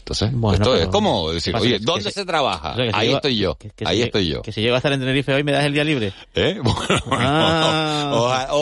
Entonces, 0.00 0.30
Bueno, 0.32 0.56
esto 0.56 0.74
es 0.76 0.88
como 0.88 1.30
decir, 1.30 1.52
pasa 1.52 1.64
oye, 1.64 1.78
¿dónde 1.80 2.10
se 2.10 2.24
trabaja? 2.24 2.72
O 2.72 2.74
sea, 2.76 2.84
Ahí 2.94 3.06
llego- 3.08 3.16
estoy 3.16 3.36
yo, 3.36 3.54
que- 3.56 3.70
que 3.70 3.84
ahí 3.86 3.96
si- 3.98 4.02
estoy 4.04 4.28
yo. 4.28 4.42
Que 4.42 4.52
si 4.52 4.60
llego 4.60 4.74
a 4.74 4.78
estar 4.78 4.92
en 4.92 5.00
Tenerife 5.00 5.32
hoy, 5.34 5.44
¿me 5.44 5.52
das 5.52 5.64
el 5.64 5.72
día 5.72 5.84
libre? 5.84 6.12
¿Eh? 6.34 6.58
Bueno, 6.62 7.00
Ah, 7.12 8.02
haber 8.02 8.12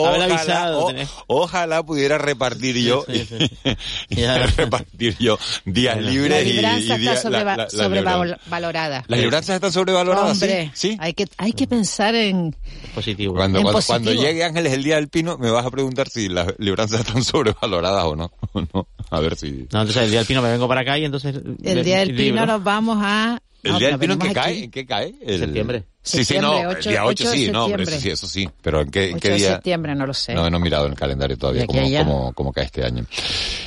ojalá, 0.01 0.25
avisado, 0.25 0.83
o- 0.83 0.87
tenés. 0.87 1.09
ojalá 1.27 1.83
pudiera 1.83 2.17
repartir 2.17 2.75
yo, 2.77 3.05
repartir 4.57 5.15
yo 5.19 5.37
días 5.65 5.99
libres 6.01 6.45
y, 6.45 6.49
y 6.49 6.53
días- 6.53 6.99
la- 6.99 7.15
sobreva- 7.21 7.55
la- 7.57 7.67
la 7.71 7.87
libranza. 7.89 8.37
sobrevalorada. 8.45 9.03
¿Las 9.07 9.19
libranzas 9.19 9.55
están 9.55 9.71
sobrevaloradas? 9.71 10.31
Hombre, 10.31 10.71
¿sí? 10.73 10.97
Hay, 10.99 11.13
que, 11.13 11.27
hay 11.37 11.53
que 11.53 11.67
pensar 11.67 12.15
en... 12.15 12.55
Positivo. 12.93 13.33
Cuando, 13.35 13.59
En 13.59 13.63
cuando, 13.63 13.77
positivo. 13.79 14.03
cuando 14.05 14.21
llegue 14.23 14.43
Ángeles 14.43 14.73
el 14.73 14.83
día 14.83 14.95
del 14.95 15.09
pino, 15.09 15.37
me 15.37 15.49
vas 15.51 15.65
a 15.65 15.71
preguntar 15.71 16.09
si 16.09 16.29
las 16.29 16.53
libranzas 16.57 17.01
están 17.01 17.23
sobrevaloradas 17.23 18.05
o 18.05 18.15
no. 18.15 18.31
O 18.53 18.61
no. 18.73 18.87
A 19.09 19.19
ver 19.19 19.35
si... 19.35 19.51
No, 19.51 19.81
entonces 19.81 19.97
el 19.97 20.09
día 20.09 20.19
del 20.19 20.27
pino 20.27 20.41
me 20.41 20.49
vengo 20.49 20.67
para 20.67 20.81
acá 20.81 20.97
y 20.97 21.05
entonces... 21.05 21.35
El 21.63 21.83
día 21.83 21.99
del 21.99 22.15
pino 22.15 22.45
nos 22.45 22.63
vamos 22.63 22.97
a... 23.01 23.39
¿El 23.65 23.71
no, 23.73 23.79
día 23.79 23.87
del 23.89 23.93
nos 23.97 23.99
pino 24.01 24.13
en 24.13 24.19
qué 24.19 24.23
venimos 24.27 24.43
cae? 24.45 24.63
¿En 24.63 24.71
qué 24.71 24.85
cae? 24.85 25.15
El... 25.21 25.39
Septiembre. 25.39 25.83
Sí, 26.01 26.23
sí, 26.23 26.37
no, 26.39 26.53
el 26.71 26.81
día 26.83 27.03
8 27.03 27.23
8 27.25 27.29
de 27.31 27.35
sí, 27.37 27.51
no, 27.51 27.65
hombre, 27.65 27.83
eso 27.83 27.91
septiembre. 27.91 27.99
sí, 27.99 28.09
eso 28.11 28.27
sí. 28.27 28.49
Pero 28.61 28.81
¿en 28.81 28.91
qué, 28.91 29.05
en 29.09 29.15
8 29.15 29.21
qué 29.21 29.29
de 29.29 29.35
día? 29.35 29.51
septiembre, 29.53 29.95
no 29.95 30.05
lo 30.05 30.13
sé. 30.13 30.33
No, 30.35 30.49
no 30.49 30.57
he 30.57 30.59
mirado 30.59 30.85
en 30.85 30.91
el 30.91 30.97
calendario 30.97 31.35
todavía 31.37 31.61
De 31.61 31.67
cómo, 31.67 32.53
cae 32.53 32.65
este 32.65 32.85
año. 32.85 33.05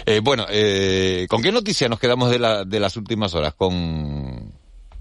Eh, 0.07 0.21
bueno, 0.23 0.47
eh, 0.49 1.26
¿con 1.28 1.43
qué 1.43 1.50
noticia 1.50 1.88
nos 1.88 1.99
quedamos 1.99 2.31
de, 2.31 2.38
la, 2.38 2.64
de 2.64 2.78
las 2.81 2.97
últimas 2.97 3.35
horas? 3.35 3.55
Con... 3.55 4.52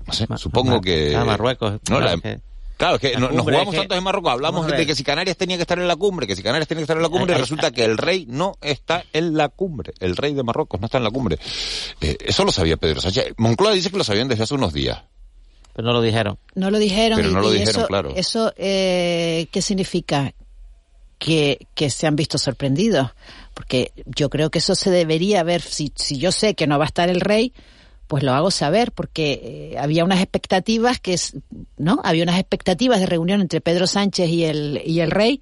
No 0.07 0.13
sé, 0.13 0.25
supongo 0.37 0.75
Ma- 0.77 0.81
que... 0.81 1.15
ah, 1.15 1.25
Marruecos. 1.25 1.79
No, 1.89 1.99
la- 1.99 2.13
es 2.15 2.21
que- 2.21 2.39
Claro, 2.77 2.95
es 2.95 3.01
que 3.01 3.13
la 3.13 3.19
nos 3.19 3.41
jugamos 3.41 3.65
es 3.67 3.71
que- 3.71 3.77
tantos 3.77 3.97
en 3.97 4.03
Marruecos, 4.03 4.31
hablamos 4.31 4.67
de 4.67 4.85
que 4.85 4.93
si 4.95 5.03
Canarias 5.03 5.35
tenía 5.35 5.55
que 5.57 5.63
estar 5.63 5.79
en 5.79 5.87
la 5.87 5.95
cumbre, 5.95 6.27
que 6.27 6.35
si 6.35 6.43
Canarias 6.43 6.67
tenía 6.67 6.81
que 6.81 6.83
estar 6.83 6.97
en 6.97 7.03
la 7.03 7.09
cumbre, 7.09 7.31
y 7.31 7.33
Ay, 7.33 7.35
ay, 7.37 7.41
resulta 7.41 7.71
que 7.71 7.83
el 7.83 7.97
rey 7.97 8.25
no 8.29 8.55
está 8.61 9.03
en 9.13 9.35
la 9.35 9.49
cumbre, 9.49 9.93
el 9.99 10.15
rey 10.15 10.33
de 10.35 10.43
Marruecos 10.43 10.79
no 10.79 10.85
está 10.85 10.99
en 10.99 11.03
la 11.03 11.09
cumbre. 11.11 11.39
Eh, 12.01 12.17
eso 12.25 12.45
lo 12.45 12.51
sabía 12.51 12.77
Pedro 12.77 13.01
Sánchez. 13.01 13.33
Moncloa 13.37 13.71
dice 13.73 13.89
que 13.89 13.97
lo 13.97 14.03
sabían 14.03 14.27
desde 14.27 14.43
hace 14.43 14.53
unos 14.53 14.73
días. 14.73 15.01
Pero 15.73 15.87
no 15.87 15.93
lo 15.93 16.01
dijeron. 16.01 16.37
No 16.55 16.69
lo 16.71 16.77
dijeron. 16.79 17.17
Pero 17.17 17.29
y- 17.29 17.33
no 17.33 17.41
lo 17.41 17.49
y 17.53 17.59
dijeron, 17.59 17.81
eso, 17.81 17.87
claro. 17.87 18.13
Eso, 18.15 18.53
eh, 18.57 19.47
¿qué 19.51 19.61
significa? 19.61 20.33
Que, 21.19 21.67
que 21.73 21.89
se 21.89 22.05
han 22.05 22.15
visto 22.15 22.37
sorprendidos. 22.37 23.09
Porque 23.55 23.91
yo 24.05 24.29
creo 24.29 24.51
que 24.51 24.59
eso 24.59 24.75
se 24.75 24.91
debería 24.91 25.41
ver. 25.43 25.61
Si, 25.63 25.91
si 25.95 26.17
yo 26.19 26.31
sé 26.31 26.53
que 26.53 26.67
no 26.67 26.77
va 26.77 26.85
a 26.85 26.87
estar 26.87 27.09
el 27.09 27.21
rey, 27.21 27.53
pues 28.07 28.23
lo 28.23 28.33
hago 28.33 28.51
saber, 28.51 28.91
porque 28.91 29.71
eh, 29.73 29.77
había 29.77 30.03
unas 30.05 30.21
expectativas 30.21 30.99
que, 30.99 31.13
es- 31.13 31.35
¿no? 31.77 31.99
Había 32.03 32.23
unas 32.23 32.39
expectativas 32.39 32.99
de 32.99 33.05
reunión 33.05 33.41
entre 33.41 33.61
Pedro 33.61 33.85
Sánchez 33.87 34.29
y 34.29 34.45
el, 34.45 34.81
y 34.85 35.01
el 35.01 35.11
rey 35.11 35.41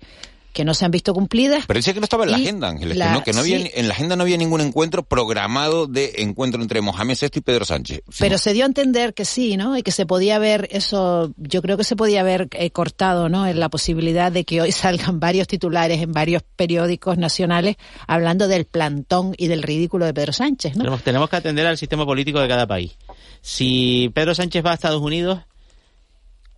que 0.56 0.64
no 0.64 0.74
se 0.74 0.86
han 0.86 0.92
visto 0.92 1.14
cumplidas. 1.14 1.66
Pero 1.68 1.78
dice 1.78 1.94
que 1.94 2.00
no 2.00 2.06
estaba 2.06 2.24
en 2.24 2.32
la 2.32 2.38
agenda, 2.38 2.70
Ángeles, 2.70 2.96
la- 2.96 3.08
que 3.08 3.12
no, 3.12 3.24
que 3.26 3.34
no 3.34 3.40
había, 3.42 3.60
sí. 3.60 3.72
en 3.76 3.88
la 3.90 3.94
agenda 3.94 4.16
no 4.16 4.24
había 4.24 4.38
ningún 4.38 4.62
encuentro 4.62 5.04
programado 5.04 5.86
de 5.86 6.14
encuentro 6.20 6.62
entre 6.62 6.80
Mohamed 6.80 7.18
VI 7.22 7.28
y 7.36 7.42
Pedro 7.42 7.66
Sánchez. 7.66 8.02
Pero 8.18 8.38
se 8.38 8.54
dio 8.54 8.64
a 8.64 8.68
entender 8.68 9.14
que 9.14 9.26
sí, 9.26 9.58
¿no? 9.58 9.78
Y 9.78 9.84
que 9.84 9.92
se 9.92 10.06
podía 10.06 10.40
ver 10.40 10.70
eso, 10.72 11.34
yo 11.36 11.62
creo 11.62 11.76
que 11.76 11.84
se 11.84 11.98
podía 11.98 12.22
haber 12.22 12.48
eh, 12.54 12.72
cortado, 12.72 13.28
¿no? 13.28 13.46
En 13.46 13.60
la 13.60 13.68
posibilidad 13.68 14.32
de 14.32 14.46
que 14.46 14.62
hoy 14.62 14.72
salgan 14.72 15.20
varios 15.20 15.48
titulares 15.48 16.02
en 16.02 16.14
varios 16.14 16.42
periódicos 16.56 17.18
nacionales 17.18 17.76
hablando 18.08 18.48
del 18.48 18.64
plantón 18.64 19.36
y 19.38 19.48
del 19.48 19.62
ridículo 19.62 20.06
de 20.06 20.14
Pedro 20.14 20.32
Sánchez, 20.32 20.78
¿no? 20.78 20.84
Tenemos, 20.84 21.04
tenemos 21.04 21.30
que 21.30 21.36
atender 21.36 21.68
al 21.68 21.78
sistema 21.78 22.06
político 22.06 22.40
de 22.40 22.48
cada 22.48 22.66
país. 22.66 22.96
Si 23.42 24.10
Pedro 24.16 24.34
Sánchez 24.34 24.66
va 24.66 24.72
a 24.72 24.76
Estados 24.76 25.02
Unidos, 25.02 25.42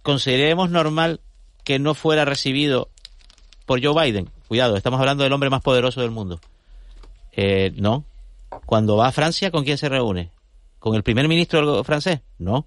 consideremos 0.03 0.69
normal 0.69 1.19
que 1.63 1.79
no 1.79 1.95
fuera 1.95 2.23
recibido 2.23 2.89
por 3.67 3.83
Joe 3.83 3.93
Biden. 3.93 4.29
Cuidado, 4.47 4.77
estamos 4.77 4.99
hablando 4.99 5.23
del 5.23 5.33
hombre 5.33 5.51
más 5.51 5.61
poderoso 5.61 6.01
del 6.01 6.09
mundo. 6.09 6.39
Eh, 7.33 7.73
no. 7.75 8.05
Cuando 8.65 8.95
va 8.95 9.09
a 9.09 9.11
Francia, 9.11 9.51
¿con 9.51 9.65
quién 9.65 9.77
se 9.77 9.89
reúne? 9.89 10.31
¿Con 10.79 10.95
el 10.95 11.03
primer 11.03 11.27
ministro 11.27 11.83
francés? 11.83 12.21
No. 12.39 12.65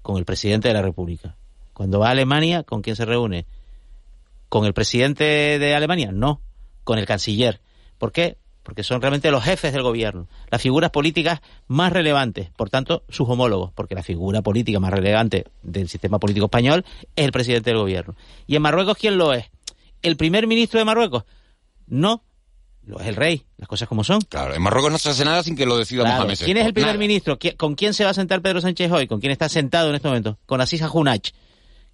Con 0.00 0.16
el 0.16 0.24
presidente 0.24 0.66
de 0.68 0.74
la 0.74 0.82
República. 0.82 1.36
Cuando 1.74 2.00
va 2.00 2.08
a 2.08 2.12
Alemania, 2.12 2.62
¿con 2.62 2.80
quién 2.80 2.96
se 2.96 3.04
reúne? 3.04 3.44
¿Con 4.48 4.64
el 4.64 4.72
presidente 4.72 5.58
de 5.58 5.74
Alemania? 5.74 6.12
No. 6.12 6.40
Con 6.82 6.98
el 6.98 7.04
canciller. 7.04 7.60
¿Por 7.98 8.10
qué? 8.10 8.38
Porque 8.62 8.82
son 8.82 9.02
realmente 9.02 9.30
los 9.30 9.44
jefes 9.44 9.72
del 9.72 9.82
gobierno, 9.82 10.28
las 10.50 10.60
figuras 10.60 10.90
políticas 10.90 11.40
más 11.68 11.90
relevantes, 11.90 12.50
por 12.50 12.68
tanto, 12.68 13.02
sus 13.08 13.26
homólogos, 13.28 13.72
porque 13.72 13.94
la 13.94 14.02
figura 14.02 14.42
política 14.42 14.78
más 14.78 14.92
relevante 14.92 15.46
del 15.62 15.88
sistema 15.88 16.18
político 16.18 16.46
español 16.46 16.84
es 17.16 17.24
el 17.24 17.32
presidente 17.32 17.70
del 17.70 17.78
gobierno. 17.78 18.14
¿Y 18.46 18.56
en 18.56 18.62
Marruecos 18.62 18.98
quién 18.98 19.16
lo 19.16 19.32
es? 19.32 19.46
¿El 20.02 20.16
primer 20.16 20.46
ministro 20.46 20.78
de 20.78 20.84
Marruecos? 20.84 21.24
No, 21.86 22.22
lo 22.84 23.00
es 23.00 23.06
el 23.06 23.16
rey, 23.16 23.44
las 23.56 23.68
cosas 23.68 23.88
como 23.88 24.04
son. 24.04 24.20
Claro, 24.22 24.54
en 24.54 24.62
Marruecos 24.62 24.92
no 24.92 24.98
se 24.98 25.10
hace 25.10 25.24
nada 25.24 25.42
sin 25.42 25.56
que 25.56 25.66
lo 25.66 25.76
decida 25.76 26.02
Claro. 26.02 26.16
Mohamed. 26.24 26.38
¿Quién 26.38 26.56
es 26.56 26.66
el 26.66 26.72
primer 26.74 26.90
Nada. 26.94 26.98
ministro? 26.98 27.38
¿Qui- 27.38 27.56
¿Con 27.56 27.74
quién 27.74 27.94
se 27.94 28.04
va 28.04 28.10
a 28.10 28.14
sentar 28.14 28.40
Pedro 28.42 28.60
Sánchez 28.60 28.90
hoy? 28.92 29.06
¿Con 29.06 29.20
quién 29.20 29.32
está 29.32 29.48
sentado 29.48 29.88
en 29.90 29.96
este 29.96 30.08
momento? 30.08 30.38
Con 30.46 30.60
Asís 30.60 30.82
Hajounach, 30.82 31.30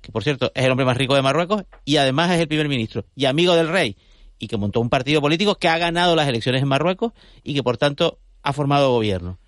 que 0.00 0.12
por 0.12 0.22
cierto 0.22 0.52
es 0.54 0.64
el 0.64 0.70
hombre 0.70 0.86
más 0.86 0.96
rico 0.96 1.14
de 1.14 1.22
Marruecos 1.22 1.64
y 1.84 1.96
además 1.96 2.30
es 2.32 2.40
el 2.40 2.48
primer 2.48 2.68
ministro 2.68 3.06
y 3.14 3.24
amigo 3.24 3.54
del 3.54 3.68
rey 3.68 3.96
y 4.38 4.48
que 4.48 4.56
montó 4.56 4.80
un 4.80 4.90
partido 4.90 5.20
político 5.20 5.54
que 5.56 5.68
ha 5.68 5.78
ganado 5.78 6.14
las 6.16 6.28
elecciones 6.28 6.60
en 6.62 6.68
Marruecos 6.68 7.12
y 7.42 7.54
que 7.54 7.62
por 7.62 7.76
tanto 7.78 8.18
ha 8.42 8.52
formado 8.52 8.90
gobierno. 8.92 9.38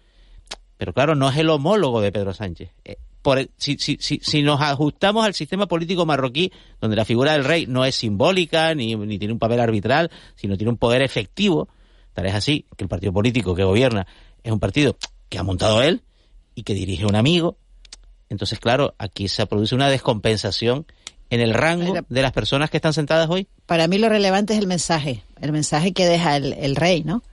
Pero 0.79 0.93
claro, 0.93 1.15
no 1.15 1.29
es 1.29 1.37
el 1.37 1.49
homólogo 1.51 2.01
de 2.01 2.13
Pedro 2.13 2.33
Sánchez. 2.35 2.71
Por 3.27 3.51
si, 3.57 3.77
si, 3.77 3.99
si, 4.01 4.21
si 4.23 4.43
nos 4.45 4.61
ajustamos 4.61 5.27
al 5.27 5.35
sistema 5.35 5.67
político 5.67 6.07
marroquí, 6.07 6.53
donde 6.81 6.95
la 6.95 7.05
figura 7.05 7.33
del 7.33 7.45
rey 7.45 7.67
no 7.67 7.85
es 7.85 7.97
simbólica 7.97 8.73
ni, 8.77 8.95
ni 8.95 9.19
tiene 9.19 9.33
un 9.33 9.41
papel 9.41 9.59
arbitral, 9.59 10.13
sino 10.37 10.57
tiene 10.57 10.71
un 10.71 10.77
poder 10.77 11.03
efectivo, 11.03 11.69
tal 12.15 12.27
es 12.27 12.35
así 12.37 12.67
que 12.77 12.85
el 12.85 12.89
partido 12.89 13.13
político 13.13 13.57
que 13.57 13.65
gobierna 13.65 14.07
es 14.45 14.53
un 14.53 14.61
partido 14.61 14.97
que 15.29 15.41
ha 15.41 15.43
montado 15.43 15.83
él 15.83 16.03
y 16.55 16.63
que 16.63 16.73
dirige 16.75 17.05
un 17.05 17.17
amigo. 17.17 17.57
Entonces, 18.29 18.61
claro, 18.61 18.95
aquí 18.97 19.27
se 19.27 19.45
produce 19.47 19.75
una 19.75 19.89
descompensación 19.89 20.87
en 21.29 21.41
el 21.41 21.53
rango 21.53 21.97
de 22.09 22.23
las 22.23 22.31
personas 22.31 22.71
que 22.71 22.77
están 22.77 22.93
sentadas 22.93 23.29
hoy. 23.29 23.49
Para 23.67 23.89
mí 23.89 23.99
lo 23.99 24.09
relevante 24.09 24.53
es 24.53 24.61
el 24.61 24.69
mensaje, 24.69 25.25
el 25.41 25.51
mensaje 25.51 25.93
que 25.93 26.07
deja 26.07 26.37
el, 26.37 26.53
el 26.53 26.77
rey, 26.77 27.03
¿no? 27.03 27.25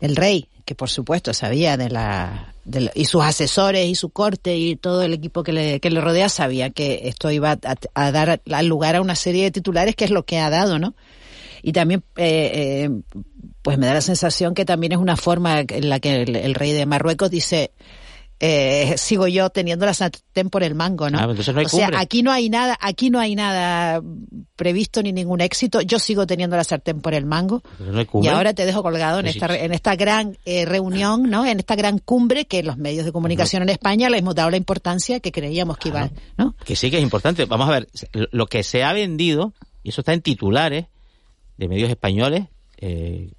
El 0.00 0.16
rey, 0.16 0.48
que 0.68 0.74
por 0.74 0.90
supuesto 0.90 1.32
sabía 1.32 1.78
de 1.78 1.88
la, 1.88 2.52
y 2.94 3.06
sus 3.06 3.22
asesores 3.22 3.86
y 3.86 3.94
su 3.94 4.10
corte 4.10 4.54
y 4.54 4.76
todo 4.76 5.00
el 5.00 5.14
equipo 5.14 5.42
que 5.42 5.54
le, 5.54 5.80
que 5.80 5.88
le 5.88 5.98
rodea 5.98 6.28
sabía 6.28 6.68
que 6.68 7.00
esto 7.04 7.30
iba 7.30 7.52
a, 7.52 7.74
a 7.94 8.12
dar 8.12 8.42
al 8.52 8.66
lugar 8.66 8.94
a 8.94 9.00
una 9.00 9.14
serie 9.14 9.44
de 9.44 9.50
titulares 9.50 9.96
que 9.96 10.04
es 10.04 10.10
lo 10.10 10.26
que 10.26 10.38
ha 10.38 10.50
dado, 10.50 10.78
¿no? 10.78 10.94
Y 11.62 11.72
también, 11.72 12.04
eh, 12.18 12.50
eh, 12.84 12.90
pues 13.62 13.78
me 13.78 13.86
da 13.86 13.94
la 13.94 14.02
sensación 14.02 14.52
que 14.52 14.66
también 14.66 14.92
es 14.92 14.98
una 14.98 15.16
forma 15.16 15.60
en 15.60 15.88
la 15.88 16.00
que 16.00 16.20
el 16.20 16.54
rey 16.54 16.72
de 16.72 16.84
Marruecos 16.84 17.30
dice, 17.30 17.72
eh, 18.40 18.94
sigo 18.96 19.26
yo 19.26 19.50
teniendo 19.50 19.84
la 19.84 19.94
sartén 19.94 20.48
por 20.48 20.62
el 20.62 20.74
mango, 20.74 21.10
¿no? 21.10 21.18
Ah, 21.18 21.24
entonces 21.24 21.52
no 21.52 21.60
hay 21.60 21.66
o 21.66 21.68
sea, 21.68 21.86
cumbre. 21.86 22.00
aquí 22.00 22.22
no 22.22 22.30
hay 22.30 22.48
nada, 22.48 22.76
aquí 22.80 23.10
no 23.10 23.18
hay 23.18 23.34
nada 23.34 24.00
previsto 24.54 25.02
ni 25.02 25.12
ningún 25.12 25.40
éxito. 25.40 25.80
Yo 25.80 25.98
sigo 25.98 26.26
teniendo 26.26 26.56
la 26.56 26.62
sartén 26.62 27.00
por 27.00 27.14
el 27.14 27.26
mango. 27.26 27.62
No 27.80 27.98
hay 27.98 28.06
Y 28.22 28.28
ahora 28.28 28.54
te 28.54 28.64
dejo 28.64 28.82
colgado 28.82 29.18
en 29.18 29.26
sí. 29.26 29.38
esta, 29.38 29.56
en 29.56 29.72
esta 29.72 29.96
gran 29.96 30.38
eh, 30.44 30.64
reunión, 30.64 31.28
¿no? 31.28 31.44
En 31.46 31.58
esta 31.58 31.74
gran 31.74 31.98
cumbre 31.98 32.46
que 32.46 32.62
los 32.62 32.76
medios 32.76 33.04
de 33.04 33.12
comunicación 33.12 33.62
en 33.62 33.70
España 33.70 34.08
le 34.08 34.18
hemos 34.18 34.36
dado 34.36 34.50
la 34.50 34.56
importancia 34.56 35.18
que 35.18 35.32
creíamos 35.32 35.76
que 35.78 35.88
iba, 35.88 36.10
¿no? 36.36 36.54
Que 36.64 36.76
sí 36.76 36.90
que 36.90 36.98
es 36.98 37.02
importante. 37.02 37.44
Vamos 37.46 37.68
a 37.68 37.72
ver, 37.72 37.88
lo 38.12 38.46
que 38.46 38.62
se 38.62 38.84
ha 38.84 38.92
vendido, 38.92 39.52
y 39.82 39.88
eso 39.88 40.02
está 40.02 40.12
en 40.12 40.22
titulares 40.22 40.86
de 41.56 41.68
medios 41.68 41.90
españoles, 41.90 42.44
eh, 42.80 43.30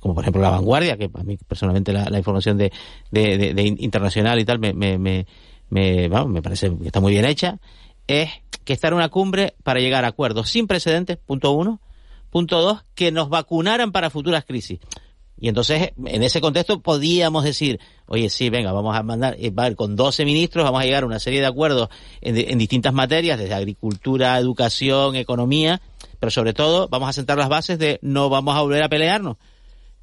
como 0.00 0.14
por 0.14 0.22
ejemplo 0.24 0.42
La 0.42 0.50
Vanguardia, 0.50 0.96
que 0.96 1.10
a 1.12 1.22
mí 1.22 1.36
personalmente 1.48 1.92
la, 1.92 2.08
la 2.10 2.18
información 2.18 2.58
de, 2.58 2.72
de, 3.10 3.54
de- 3.54 3.76
internacional 3.78 4.38
y 4.38 4.44
tal 4.44 4.58
me, 4.58 4.72
me, 4.72 4.98
me, 4.98 5.26
me, 5.70 6.08
vamos, 6.08 6.32
me 6.32 6.42
parece 6.42 6.70
que 6.76 6.86
está 6.86 7.00
muy 7.00 7.12
bien 7.12 7.24
hecha, 7.24 7.58
es 8.06 8.30
que 8.64 8.72
está 8.72 8.88
en 8.88 8.94
una 8.94 9.08
cumbre 9.08 9.54
para 9.62 9.80
llegar 9.80 10.04
a 10.04 10.08
acuerdos 10.08 10.50
sin 10.50 10.66
precedentes, 10.66 11.16
punto 11.16 11.52
uno. 11.52 11.80
Punto 12.30 12.60
dos, 12.60 12.82
que 12.94 13.12
nos 13.12 13.30
vacunaran 13.30 13.92
para 13.92 14.10
futuras 14.10 14.44
crisis. 14.44 14.80
Y 15.38 15.48
entonces, 15.48 15.92
en 16.04 16.22
ese 16.22 16.40
contexto, 16.40 16.80
podíamos 16.80 17.44
decir, 17.44 17.78
oye, 18.08 18.28
sí, 18.28 18.50
venga, 18.50 18.72
vamos 18.72 18.94
a 18.96 19.02
mandar, 19.02 19.36
eh, 19.38 19.52
a 19.56 19.68
ir 19.68 19.76
con 19.76 19.96
12 19.96 20.24
ministros, 20.24 20.64
vamos 20.64 20.82
a 20.82 20.84
llegar 20.84 21.04
a 21.04 21.06
una 21.06 21.20
serie 21.20 21.40
de 21.40 21.46
acuerdos 21.46 21.88
en, 22.20 22.36
en 22.36 22.58
distintas 22.58 22.92
materias, 22.92 23.38
desde 23.38 23.54
agricultura, 23.54 24.38
educación, 24.38 25.14
economía, 25.16 25.80
pero 26.18 26.30
sobre 26.30 26.52
todo 26.52 26.88
vamos 26.88 27.08
a 27.08 27.12
sentar 27.12 27.38
las 27.38 27.48
bases 27.48 27.78
de 27.78 27.98
no 28.02 28.28
vamos 28.28 28.56
a 28.56 28.62
volver 28.62 28.82
a 28.82 28.88
pelearnos. 28.88 29.36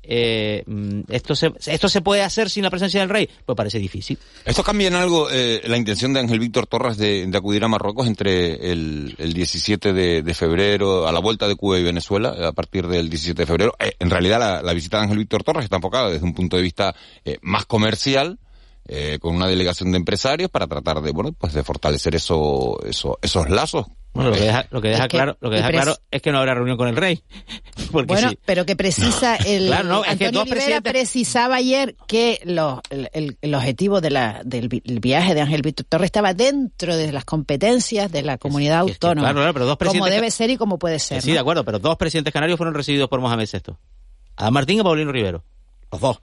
Eh, 0.05 0.63
mm, 0.65 1.01
esto 1.09 1.33
se, 1.33 1.53
esto 1.65 1.87
se 1.87 2.01
puede 2.01 2.21
hacer 2.21 2.49
sin 2.49 2.63
la 2.63 2.69
presencia 2.69 2.99
del 2.99 3.09
rey, 3.09 3.29
pues 3.45 3.55
parece 3.55 3.79
difícil. 3.79 4.19
¿Esto 4.43 4.63
cambia 4.63 4.89
en 4.89 4.95
algo 4.95 5.29
eh, 5.31 5.61
la 5.65 5.77
intención 5.77 6.13
de 6.13 6.19
Ángel 6.19 6.39
Víctor 6.39 6.67
Torres 6.67 6.97
de, 6.97 7.29
acudir 7.33 7.63
a 7.63 7.69
Marruecos 7.69 8.05
entre 8.05 8.71
el, 8.71 9.15
el 9.17 9.33
17 9.33 9.93
de, 9.93 10.21
de 10.21 10.33
febrero, 10.33 11.07
a 11.07 11.11
la 11.11 11.19
vuelta 11.19 11.47
de 11.47 11.55
Cuba 11.55 11.79
y 11.79 11.83
Venezuela, 11.83 12.35
a 12.47 12.51
partir 12.51 12.87
del 12.87 13.09
17 13.09 13.41
de 13.41 13.45
febrero? 13.45 13.73
Eh, 13.79 13.93
en 13.97 14.09
realidad 14.09 14.39
la, 14.39 14.61
la 14.61 14.73
visita 14.73 14.97
de 14.97 15.03
Ángel 15.03 15.19
Víctor 15.19 15.43
Torres 15.43 15.63
está 15.63 15.77
enfocada 15.77 16.09
desde 16.09 16.25
un 16.25 16.33
punto 16.33 16.57
de 16.57 16.63
vista 16.63 16.93
eh, 17.23 17.37
más 17.41 17.65
comercial, 17.65 18.39
eh, 18.87 19.17
con 19.19 19.35
una 19.35 19.47
delegación 19.47 19.91
de 19.91 19.97
empresarios 19.97 20.49
para 20.49 20.67
tratar 20.67 21.01
de, 21.01 21.11
bueno, 21.11 21.31
pues 21.33 21.53
de 21.53 21.63
fortalecer 21.63 22.15
eso, 22.15 22.79
eso, 22.85 23.17
esos 23.21 23.49
lazos. 23.49 23.85
Bueno, 24.13 24.29
lo 24.29 24.35
que 24.35 24.41
deja, 24.43 24.67
lo 24.69 24.79
que 24.81 24.89
deja 24.89 25.03
Es 25.05 25.07
que- 25.09 25.17
claro, 25.17 25.37
lo 25.41 25.49
que 25.49 25.55
deja 25.55 25.69
pres- 25.69 25.71
claro 25.71 25.95
es 26.11 26.21
que 26.21 26.31
no 26.31 26.37
habrá 26.37 26.53
reunión 26.53 26.77
con 26.77 26.87
el 26.87 26.95
rey. 26.95 27.23
Porque 27.91 28.13
bueno, 28.13 28.29
sí. 28.29 28.37
pero 28.45 28.63
que 28.65 28.75
precisa 28.75 29.37
el 29.37 29.65
Claro, 29.67 29.87
no, 29.87 30.01
es 30.05 30.17
que 30.17 30.25
Antonio 30.27 30.39
dos 30.41 30.49
Rivera 30.49 30.81
presidentes- 30.81 30.91
precisaba 30.91 31.55
ayer 31.55 31.95
que 32.07 32.39
los- 32.45 32.79
el, 32.91 33.09
el- 33.13 33.37
el 33.41 33.55
objetivo 33.55 34.01
de 34.01 34.11
la, 34.11 34.41
del 34.45 34.67
vi- 34.67 34.83
el 34.85 34.99
viaje 34.99 35.33
de 35.33 35.41
Ángel 35.41 35.63
Víctor 35.63 35.87
Torres 35.89 36.05
estaba 36.07 36.35
dentro 36.35 36.95
de 36.95 37.11
las 37.11 37.25
competencias 37.25 38.11
de 38.11 38.21
la 38.21 38.37
comunidad 38.37 38.79
autónoma. 38.81 39.21
claro, 39.29 39.39
claro, 39.39 39.53
pero 39.53 39.65
dos 39.65 39.77
como 39.77 39.89
presidentes- 39.91 40.13
debe 40.15 40.29
ser 40.29 40.49
y 40.51 40.57
como 40.57 40.77
puede 40.77 40.95
Que 40.97 40.99
ser. 40.99 41.21
sí, 41.23 41.29
¿no? 41.29 41.33
de 41.35 41.39
acuerdo, 41.39 41.65
pero 41.65 41.79
dos 41.79 41.97
presidentes 41.97 42.31
canarios 42.33 42.57
fueron 42.57 42.75
recibidos 42.75 43.09
por 43.09 43.19
Mohamed 43.19 43.49
VI. 43.51 43.73
Adán 44.35 44.53
Martín 44.53 44.79
y 44.79 44.83
Paulino 44.83 45.11
Rivero. 45.11 45.43
Los 45.91 46.01
dos. 46.01 46.19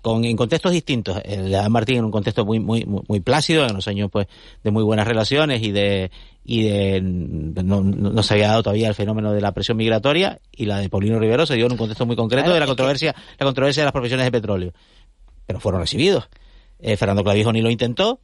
Con, 0.00 0.24
en 0.24 0.36
contextos 0.36 0.70
distintos. 0.72 1.20
El 1.24 1.48
de 1.50 1.56
Adán 1.56 1.72
Martín 1.72 1.96
en 1.98 2.04
un 2.04 2.10
contexto 2.12 2.44
muy, 2.44 2.60
muy, 2.60 2.84
muy, 2.84 3.02
muy 3.08 3.20
plácido, 3.20 3.64
en 3.64 3.72
unos 3.72 3.88
años 3.88 4.08
pues 4.12 4.28
de 4.62 4.70
muy 4.70 4.84
buenas 4.84 5.08
relaciones 5.08 5.60
y 5.62 5.72
de, 5.72 6.10
y 6.44 6.62
de, 6.62 7.00
no, 7.02 8.22
se 8.22 8.34
había 8.34 8.48
dado 8.48 8.62
todavía 8.62 8.88
el 8.88 8.94
fenómeno 8.94 9.32
de 9.32 9.40
la 9.40 9.52
presión 9.52 9.76
migratoria, 9.76 10.40
y 10.52 10.66
la 10.66 10.78
de 10.78 10.88
Paulino 10.88 11.18
Rivero 11.18 11.46
se 11.46 11.56
dio 11.56 11.66
en 11.66 11.72
un 11.72 11.78
contexto 11.78 12.06
muy 12.06 12.14
concreto 12.14 12.44
Claro, 12.44 12.54
de 12.54 12.60
la 12.60 12.66
que- 12.66 12.70
controversia, 12.70 13.14
la 13.38 13.44
controversia 13.44 13.82
de 13.82 13.86
las 13.86 13.92
profesiones 13.92 14.24
de 14.24 14.30
petróleo. 14.32 14.72
Pero 15.46 15.58
fueron 15.58 15.80
recibidos. 15.80 16.28
Eh, 16.78 16.96
Fernando 16.96 17.24
Clavijo 17.24 17.52
ni 17.52 17.60
lo 17.60 17.68
intentó, 17.70 18.20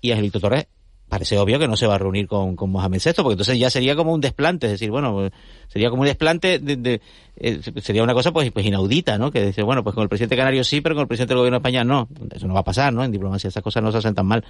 y 0.00 0.12
Angelito 0.12 0.38
Torres 0.38 0.68
parece 1.08 1.38
obvio 1.38 1.58
que 1.58 1.68
no 1.68 1.76
se 1.76 1.86
va 1.86 1.94
a 1.94 1.98
reunir 1.98 2.26
con, 2.26 2.56
con 2.56 2.70
Mohamed 2.70 3.00
VI, 3.04 3.12
porque 3.22 3.32
entonces 3.32 3.58
ya 3.58 3.70
sería 3.70 3.94
como 3.96 4.12
un 4.12 4.20
desplante, 4.20 4.66
es 4.66 4.72
decir, 4.72 4.90
bueno, 4.90 5.30
sería 5.68 5.88
como 5.90 6.02
un 6.02 6.06
desplante, 6.08 6.58
de, 6.58 6.76
de- 6.76 7.00
eh, 7.38 7.60
sería 7.82 8.02
una 8.02 8.14
cosa 8.14 8.32
pues, 8.32 8.50
pues 8.50 8.64
inaudita, 8.66 9.16
¿no? 9.18 9.30
Que 9.30 9.44
dice, 9.46 9.62
bueno, 9.62 9.84
pues 9.84 9.94
con 9.94 10.02
el 10.02 10.08
presidente 10.08 10.36
canario 10.36 10.64
sí, 10.64 10.80
pero 10.80 10.94
con 10.94 11.02
el 11.02 11.08
presidente 11.08 11.34
del 11.34 11.38
gobierno 11.38 11.58
de 11.58 11.60
España 11.60 11.84
no. 11.84 12.08
Eso 12.34 12.46
no 12.48 12.54
va 12.54 12.60
a 12.60 12.64
pasar, 12.64 12.92
¿no? 12.92 13.04
En 13.04 13.12
diplomacia 13.12 13.48
esas 13.48 13.62
cosas 13.62 13.82
no 13.82 13.92
se 13.92 13.98
hacen 13.98 14.14
tan 14.14 14.26
mal. 14.26 14.44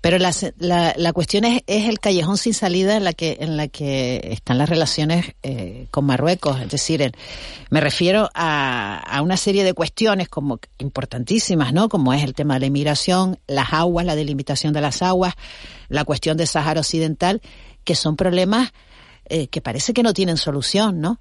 Pero 0.00 0.18
la, 0.18 0.34
la, 0.58 0.94
la 0.96 1.12
cuestión 1.12 1.44
es, 1.44 1.62
es 1.66 1.88
el 1.88 1.98
callejón 2.00 2.36
sin 2.36 2.54
salida 2.54 2.96
en 2.96 3.04
la 3.04 3.12
que 3.12 3.38
en 3.40 3.56
la 3.56 3.68
que 3.68 4.20
están 4.30 4.58
las 4.58 4.68
relaciones 4.68 5.34
eh, 5.42 5.86
con 5.90 6.04
Marruecos. 6.04 6.60
Es 6.60 6.68
decir, 6.70 7.12
me 7.70 7.80
refiero 7.80 8.28
a, 8.34 8.98
a 8.98 9.22
una 9.22 9.36
serie 9.36 9.64
de 9.64 9.72
cuestiones 9.72 10.28
como 10.28 10.60
importantísimas, 10.78 11.72
¿no? 11.72 11.88
Como 11.88 12.12
es 12.12 12.22
el 12.22 12.34
tema 12.34 12.54
de 12.54 12.60
la 12.60 12.66
inmigración, 12.66 13.38
las 13.46 13.72
aguas, 13.72 14.04
la 14.04 14.16
delimitación 14.16 14.72
de 14.72 14.80
las 14.80 15.02
aguas, 15.02 15.34
la 15.88 16.04
cuestión 16.04 16.36
del 16.36 16.46
Sahara 16.48 16.80
Occidental, 16.80 17.40
que 17.84 17.94
son 17.94 18.16
problemas 18.16 18.72
eh, 19.26 19.48
que 19.48 19.60
parece 19.60 19.92
que 19.92 20.02
no 20.02 20.12
tienen 20.12 20.36
solución, 20.36 21.00
¿no? 21.00 21.20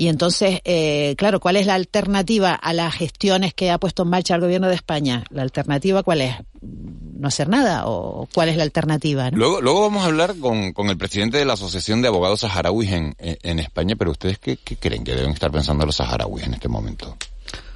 Y 0.00 0.06
entonces, 0.06 0.60
eh, 0.64 1.16
claro, 1.18 1.40
¿cuál 1.40 1.56
es 1.56 1.66
la 1.66 1.74
alternativa 1.74 2.54
a 2.54 2.72
las 2.72 2.94
gestiones 2.94 3.52
que 3.52 3.72
ha 3.72 3.78
puesto 3.78 4.04
en 4.04 4.10
marcha 4.10 4.36
el 4.36 4.40
gobierno 4.40 4.68
de 4.68 4.76
España? 4.76 5.24
¿La 5.28 5.42
alternativa 5.42 6.04
cuál 6.04 6.20
es? 6.20 6.36
¿No 6.62 7.26
hacer 7.26 7.48
nada? 7.48 7.82
¿O 7.88 8.28
cuál 8.32 8.48
es 8.48 8.56
la 8.56 8.62
alternativa? 8.62 9.28
¿no? 9.32 9.36
Luego, 9.36 9.60
luego 9.60 9.80
vamos 9.80 10.04
a 10.04 10.06
hablar 10.06 10.36
con, 10.38 10.72
con 10.72 10.88
el 10.88 10.96
presidente 10.96 11.38
de 11.38 11.44
la 11.44 11.54
Asociación 11.54 12.00
de 12.00 12.06
Abogados 12.06 12.40
Saharauis 12.40 12.92
en, 12.92 13.16
en, 13.18 13.58
España, 13.58 13.96
pero 13.96 14.12
¿ustedes 14.12 14.38
qué, 14.38 14.56
qué 14.56 14.76
creen 14.76 15.02
que 15.02 15.16
deben 15.16 15.32
estar 15.32 15.50
pensando 15.50 15.84
los 15.84 15.96
saharauis 15.96 16.44
en 16.44 16.54
este 16.54 16.68
momento? 16.68 17.16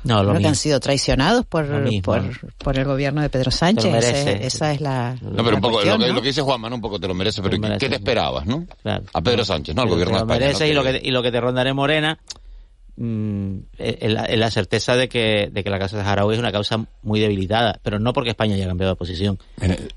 No, 0.04 0.22
lo 0.22 0.30
Creo 0.30 0.40
que 0.42 0.48
han 0.48 0.56
sido 0.56 0.80
traicionados 0.80 1.46
por, 1.46 1.64
por, 2.02 2.22
por 2.58 2.78
el 2.78 2.84
gobierno 2.84 3.22
de 3.22 3.28
Pedro 3.30 3.50
Sánchez. 3.50 3.94
Ese- 3.94 4.46
esa 4.46 4.72
es 4.72 4.80
la. 4.80 5.16
No, 5.20 5.30
pero 5.36 5.50
la 5.50 5.54
un 5.56 5.60
poco, 5.60 5.74
cuestión, 5.74 5.98
lo, 6.00 6.04
que, 6.04 6.08
¿no? 6.10 6.14
lo 6.16 6.22
que 6.22 6.28
dice 6.28 6.42
Juanma, 6.42 6.68
¿no? 6.68 6.74
Un 6.76 6.80
poco 6.82 6.98
te 6.98 7.06
lo 7.08 7.14
merece, 7.14 7.40
pero 7.42 7.54
Lo 7.54 7.60
¿qué- 7.62 7.68
merece. 7.68 7.86
¿qué 7.86 7.88
te 7.90 7.96
esperabas, 7.96 8.44
no? 8.46 8.66
Claro. 8.82 9.04
A 9.12 9.20
Pedro 9.22 9.44
Sánchez, 9.44 9.74
¿no? 9.76 9.82
Al 9.82 9.88
gobierno 9.88 10.14
te 10.14 10.18
de 10.18 10.26
lo 10.26 10.32
España. 10.34 10.46
merece 10.46 10.64
¿no? 10.64 10.70
y, 10.70 10.74
lo 10.74 10.82
que, 10.82 11.08
y 11.08 11.10
lo 11.12 11.22
que 11.22 11.30
te 11.30 11.40
rondará 11.40 11.70
en 11.70 11.76
Morena 11.76 12.18
mm, 12.96 13.56
es 13.78 14.12
la, 14.12 14.24
es 14.24 14.38
la 14.38 14.50
certeza 14.50 14.96
de 14.96 15.08
que, 15.08 15.48
de 15.52 15.64
que 15.64 15.70
la 15.70 15.78
causa 15.78 15.96
saharaui 15.98 16.34
es 16.34 16.38
una 16.40 16.52
causa 16.52 16.84
muy 17.02 17.20
debilitada, 17.20 17.78
pero 17.82 17.98
no 17.98 18.12
porque 18.12 18.30
España 18.30 18.54
haya 18.54 18.66
cambiado 18.66 18.92
de 18.92 18.96
posición, 18.96 19.38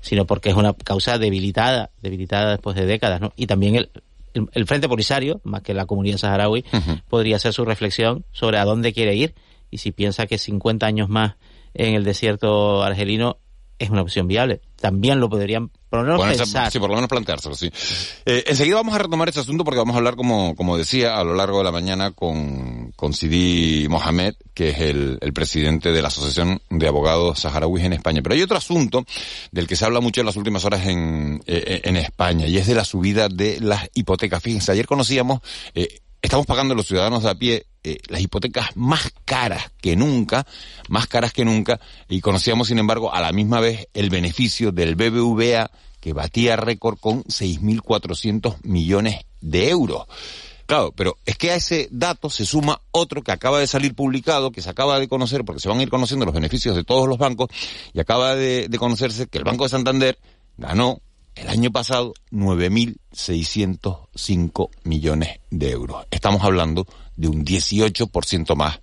sino 0.00 0.24
porque 0.24 0.50
es 0.50 0.54
una 0.56 0.72
causa 0.72 1.18
debilitada, 1.18 1.90
debilitada 2.02 2.52
después 2.52 2.76
de 2.76 2.86
décadas, 2.86 3.20
¿no? 3.20 3.32
Y 3.36 3.46
también 3.46 3.76
el, 3.76 3.90
el, 4.34 4.48
el 4.52 4.66
Frente 4.66 4.88
Polisario, 4.88 5.40
más 5.44 5.62
que 5.62 5.74
la 5.74 5.86
comunidad 5.86 6.18
saharaui, 6.18 6.64
podría 7.08 7.36
hacer 7.36 7.52
su 7.52 7.64
reflexión 7.64 8.24
sobre 8.32 8.58
a 8.58 8.64
dónde 8.64 8.92
quiere 8.92 9.14
ir 9.14 9.34
y 9.70 9.78
si 9.78 9.92
piensa 9.92 10.26
que 10.26 10.38
50 10.38 10.86
años 10.86 11.08
más 11.08 11.36
en 11.74 11.94
el 11.94 12.04
desierto 12.04 12.82
argelino 12.82 13.38
es 13.78 13.90
una 13.90 14.00
opción 14.00 14.26
viable. 14.26 14.62
También 14.80 15.20
lo 15.20 15.28
podrían 15.28 15.68
por 15.90 16.00
lo 16.00 16.04
menos 16.06 16.20
Ponerse- 16.22 16.38
pensar. 16.38 16.70
sí, 16.72 16.78
por 16.78 16.88
lo 16.88 16.94
menos 16.94 17.10
planteárselo, 17.10 17.54
sí. 17.54 17.70
Eh, 18.24 18.44
enseguida 18.46 18.76
vamos 18.76 18.94
a 18.94 18.98
retomar 18.98 19.28
ese 19.28 19.40
asunto 19.40 19.64
porque 19.64 19.78
vamos 19.78 19.92
a 19.94 19.98
hablar, 19.98 20.16
como, 20.16 20.54
como 20.56 20.78
decía, 20.78 21.18
a 21.18 21.24
lo 21.24 21.34
largo 21.34 21.58
de 21.58 21.64
la 21.64 21.72
mañana 21.72 22.12
con, 22.12 22.92
con 22.96 23.12
Sidi 23.12 23.86
Mohamed, 23.90 24.34
que 24.54 24.70
es 24.70 24.78
el, 24.80 25.18
el 25.20 25.32
presidente 25.34 25.92
de 25.92 26.00
la 26.00 26.08
Asociación 26.08 26.62
de 26.70 26.88
Abogados 26.88 27.40
Saharauis 27.40 27.84
en 27.84 27.92
España. 27.92 28.22
Pero 28.22 28.34
hay 28.34 28.40
otro 28.42 28.56
asunto 28.56 29.04
del 29.52 29.66
que 29.66 29.76
se 29.76 29.84
habla 29.84 30.00
mucho 30.00 30.20
en 30.22 30.26
las 30.26 30.36
últimas 30.36 30.64
horas 30.64 30.86
en, 30.86 31.42
eh, 31.46 31.82
en 31.84 31.96
España 31.98 32.46
y 32.46 32.56
es 32.56 32.66
de 32.66 32.74
la 32.74 32.84
subida 32.84 33.28
de 33.28 33.60
las 33.60 33.90
hipotecas. 33.92 34.42
Fíjense, 34.42 34.72
ayer 34.72 34.86
conocíamos, 34.86 35.40
eh, 35.74 36.00
estamos 36.26 36.46
pagando 36.46 36.74
los 36.74 36.88
ciudadanos 36.88 37.22
de 37.22 37.30
a 37.30 37.34
pie 37.36 37.66
eh, 37.84 37.98
las 38.08 38.20
hipotecas 38.20 38.76
más 38.76 39.12
caras 39.24 39.70
que 39.80 39.94
nunca, 39.94 40.44
más 40.88 41.06
caras 41.06 41.32
que 41.32 41.44
nunca, 41.44 41.78
y 42.08 42.20
conocíamos, 42.20 42.66
sin 42.66 42.78
embargo, 42.78 43.14
a 43.14 43.20
la 43.20 43.30
misma 43.30 43.60
vez 43.60 43.86
el 43.94 44.10
beneficio 44.10 44.72
del 44.72 44.96
BBVA 44.96 45.70
que 46.00 46.12
batía 46.12 46.56
récord 46.56 46.98
con 46.98 47.22
6.400 47.24 48.56
millones 48.64 49.24
de 49.40 49.68
euros. 49.68 50.06
Claro, 50.66 50.92
pero 50.96 51.16
es 51.24 51.38
que 51.38 51.52
a 51.52 51.54
ese 51.54 51.88
dato 51.92 52.28
se 52.28 52.44
suma 52.44 52.82
otro 52.90 53.22
que 53.22 53.30
acaba 53.30 53.60
de 53.60 53.68
salir 53.68 53.94
publicado, 53.94 54.50
que 54.50 54.62
se 54.62 54.70
acaba 54.70 54.98
de 54.98 55.06
conocer, 55.06 55.44
porque 55.44 55.60
se 55.60 55.68
van 55.68 55.78
a 55.78 55.84
ir 55.84 55.90
conociendo 55.90 56.26
los 56.26 56.34
beneficios 56.34 56.74
de 56.74 56.82
todos 56.82 57.08
los 57.08 57.18
bancos, 57.18 57.50
y 57.92 58.00
acaba 58.00 58.34
de, 58.34 58.66
de 58.68 58.78
conocerse 58.78 59.28
que 59.28 59.38
el 59.38 59.44
Banco 59.44 59.62
de 59.62 59.70
Santander 59.70 60.18
ganó 60.56 61.00
el 61.36 61.48
año 61.48 61.70
pasado 61.70 62.14
9.605 62.32 64.70
millones 64.84 65.40
de 65.50 65.70
euros. 65.70 66.06
Estamos 66.10 66.42
hablando 66.42 66.86
de 67.16 67.28
un 67.28 67.44
18% 67.44 68.56
más 68.56 68.80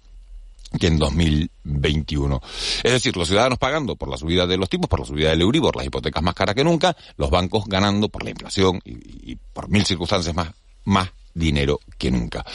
que 0.79 0.87
en 0.87 0.97
2021. 0.97 2.41
Es 2.83 2.91
decir, 2.91 3.17
los 3.17 3.27
ciudadanos 3.27 3.59
pagando 3.59 3.95
por 3.95 4.09
la 4.09 4.17
subida 4.17 4.47
de 4.47 4.57
los 4.57 4.69
tipos, 4.69 4.89
por 4.89 5.01
la 5.01 5.05
subida 5.05 5.29
del 5.29 5.41
Euribor, 5.41 5.75
las 5.75 5.85
hipotecas 5.85 6.23
más 6.23 6.33
caras 6.33 6.55
que 6.55 6.63
nunca, 6.63 6.97
los 7.17 7.29
bancos 7.29 7.65
ganando 7.67 8.09
por 8.09 8.23
la 8.23 8.31
inflación 8.31 8.81
y, 8.85 9.35
por 9.35 9.69
mil 9.69 9.85
circunstancias 9.85 10.35
más, 10.35 10.49
más 10.85 11.11
dinero 11.33 11.79
que 11.97 12.11
nunca. 12.11 12.45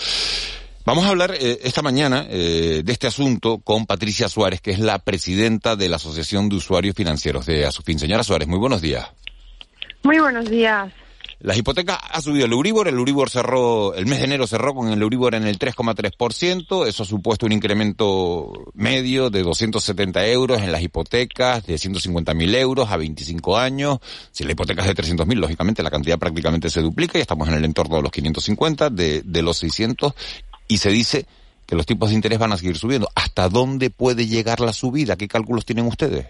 Vamos 0.85 1.05
a 1.05 1.11
hablar 1.11 1.35
eh, 1.39 1.61
esta 1.63 1.83
mañana 1.83 2.27
eh, 2.31 2.83
de 2.83 2.93
este 2.93 3.07
asunto 3.07 3.59
con 3.59 3.85
Patricia 3.85 4.29
Suárez, 4.29 4.63
que 4.63 4.71
es 4.71 4.79
la 4.79 4.99
presidenta 5.01 5.77
de 5.77 5.89
la 5.89 5.97
Asociación 5.97 6.49
de 6.49 6.57
Usuarios 6.57 6.97
Financieros 6.97 7.45
de 7.45 7.67
Asufin. 7.67 7.99
Señora 7.99 8.25
Suárez, 8.25 8.49
muy 8.49 8.59
buenos 8.59 8.81
días. 8.81 9.07
Muy 10.03 10.19
buenos 10.19 10.49
días. 10.49 10.93
Las 11.41 11.57
hipotecas 11.57 11.99
ha 12.11 12.21
subido 12.21 12.47
el 12.47 12.53
Euribor, 12.53 12.89
el 12.89 12.97
Euribor 12.97 13.31
cerró, 13.31 13.95
el 13.95 14.07
mes 14.07 14.19
de 14.19 14.25
enero 14.25 14.49
cerró 14.49 14.75
con 14.75 14.89
el 14.89 15.01
Euribor 15.01 15.37
en 15.37 15.47
el 15.47 15.57
3,3%, 15.57 16.87
eso 16.89 17.03
ha 17.05 17.07
supuesto 17.07 17.47
un 17.47 17.53
incremento 17.53 18.53
medio 18.75 19.31
de 19.31 19.45
270 19.45 20.27
euros 20.27 20.61
en 20.61 20.73
las 20.73 20.83
hipotecas, 20.83 21.65
de 21.65 21.77
150.000 21.77 22.57
euros 22.57 22.91
a 22.91 22.97
25 22.97 23.57
años. 23.57 23.99
Si 24.33 24.43
la 24.43 24.51
hipoteca 24.51 24.83
es 24.83 24.89
de 24.89 24.97
300.000, 24.97 25.35
lógicamente 25.37 25.85
la 25.85 25.91
cantidad 25.91 26.19
prácticamente 26.19 26.71
se 26.71 26.81
duplica 26.81 27.19
y 27.19 27.21
estamos 27.21 27.47
en 27.47 27.55
el 27.55 27.65
entorno 27.65 27.97
de 27.97 28.03
los 28.03 28.11
550, 28.11 28.91
de, 28.91 29.23
de 29.25 29.43
los 29.43 29.59
600, 29.59 30.15
y 30.67 30.79
se 30.79 30.91
dice 30.91 31.25
que 31.67 31.77
los 31.77 31.87
tipos 31.87 32.09
de 32.09 32.17
interés 32.17 32.41
van 32.41 32.53
a 32.53 32.57
seguir 32.57 32.77
subiendo. 32.77 33.09
¿Hasta 33.15 33.49
dónde 33.49 33.91
puede 33.91 34.27
llegar 34.27 34.59
la 34.59 34.73
subida? 34.73 35.15
¿Qué 35.15 35.29
cálculos 35.29 35.65
tienen 35.65 35.87
ustedes? 35.87 36.27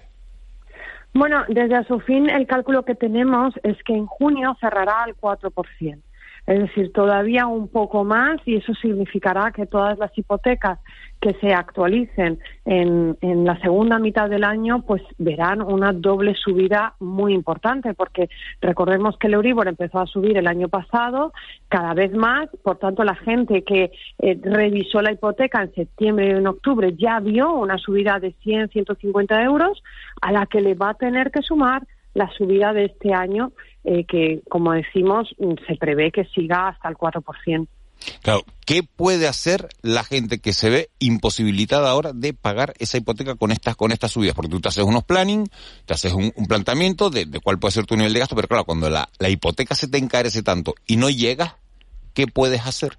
Bueno, 1.15 1.45
desde 1.49 1.85
su 1.85 2.01
fin 2.01 2.29
el 2.31 2.47
cálculo 2.47 2.85
que 2.85 2.95
tenemos 2.95 3.55
es 3.63 3.83
que 3.83 3.95
en 3.95 4.07
junio 4.07 4.57
cerrará 4.61 5.03
al 5.03 5.17
4%. 5.17 6.03
Es 6.49 6.61
decir, 6.61 6.95
todavía 6.95 7.47
un 7.47 7.69
poco 7.69 8.05
más 8.05 8.41
y 8.47 8.57
eso 8.57 8.73
significará 8.73 9.53
que 9.53 9.67
todas 9.67 9.99
las 9.99 10.17
hipotecas 10.17 10.79
que 11.21 11.35
se 11.43 11.53
actualicen 11.53 12.39
en, 12.65 13.19
en 13.21 13.45
la 13.45 13.61
segunda 13.61 13.99
mitad 13.99 14.31
del 14.31 14.45
año 14.45 14.81
pues 14.87 15.03
verán 15.19 15.61
una 15.61 15.93
doble 15.93 16.35
subida 16.35 16.95
muy 17.01 17.35
importante 17.35 17.93
porque 17.93 18.31
recordemos 18.63 19.19
que 19.19 19.27
el 19.27 19.35
Euribor 19.35 19.69
empezó 19.69 19.99
a 19.99 20.07
subir 20.07 20.39
el 20.39 20.47
año 20.47 20.69
pasado 20.71 21.35
cada 21.69 21.93
vez 21.93 22.15
más, 22.15 22.49
por 22.63 22.79
tanto 22.79 23.05
la 23.05 23.17
gente 23.17 23.63
que 23.63 23.91
eh, 24.19 24.41
revisó 24.43 25.03
la 25.03 25.13
hipoteca 25.13 25.61
en 25.61 25.75
septiembre 25.75 26.29
y 26.29 26.31
en 26.31 26.47
octubre 26.47 26.95
ya 26.97 27.21
vio 27.21 27.53
una 27.53 27.77
subida 27.77 28.21
de 28.21 28.33
100, 28.43 28.71
150 28.71 29.43
euros 29.43 29.83
a 30.23 30.33
la 30.33 30.47
que 30.47 30.63
le 30.63 30.73
va 30.73 30.91
a 30.91 30.95
tener 30.95 31.31
que 31.31 31.43
sumar 31.43 31.83
la 32.15 32.29
subida 32.31 32.73
de 32.73 32.87
este 32.87 33.13
año, 33.15 33.53
eh, 33.89 34.05
que, 34.05 34.43
como 34.51 34.73
decimos, 34.73 35.35
mm, 35.39 35.55
se 35.67 35.77
prevé 35.77 36.13
que 36.13 36.27
siga 36.27 36.69
hasta 36.69 36.91
el 36.91 36.97
4%. 36.97 37.67
Claro, 38.23 38.45
¿qué 38.67 38.83
puede 38.83 39.27
hacer 39.27 39.69
la 39.81 40.05
gente 40.05 40.41
que 40.41 40.53
se 40.53 40.69
ve 40.69 40.91
imposibilitada 40.99 41.91
ahora 41.91 42.13
de 42.13 42.35
pagar 42.35 42.75
esa 42.79 42.99
hipoteca 42.99 43.35
con 43.35 43.51
estas 43.51 43.77
con 43.77 43.91
estas 43.91 44.13
subidas? 44.13 44.35
Porque 44.35 44.51
tú 44.51 44.61
te 44.61 44.69
haces 44.69 44.85
unos 44.85 45.05
planning, 45.05 45.49
te 45.87 45.95
haces 45.95 46.13
un, 46.13 46.31
planteamiento 46.47 47.09
de, 47.09 47.25
de 47.25 47.41
cuál 47.41 47.59
puede 47.59 47.73
ser 47.73 47.87
tu 47.87 47.97
nivel 47.97 48.13
de 48.13 48.21
gasto, 48.21 48.37
pero 48.37 48.47
claro, 48.47 48.65
cuando 48.65 48.91
la, 48.91 49.09
la 49.19 49.31
hipoteca 49.31 49.75
se 49.75 49.89
te 49.89 49.99
encarece 49.99 50.43
tanto 50.43 50.75
y 50.87 50.97
no 50.97 51.09
llegas, 51.09 51.55
¿qué 52.13 52.27
puedes 52.27 52.67
hacer? 52.67 52.99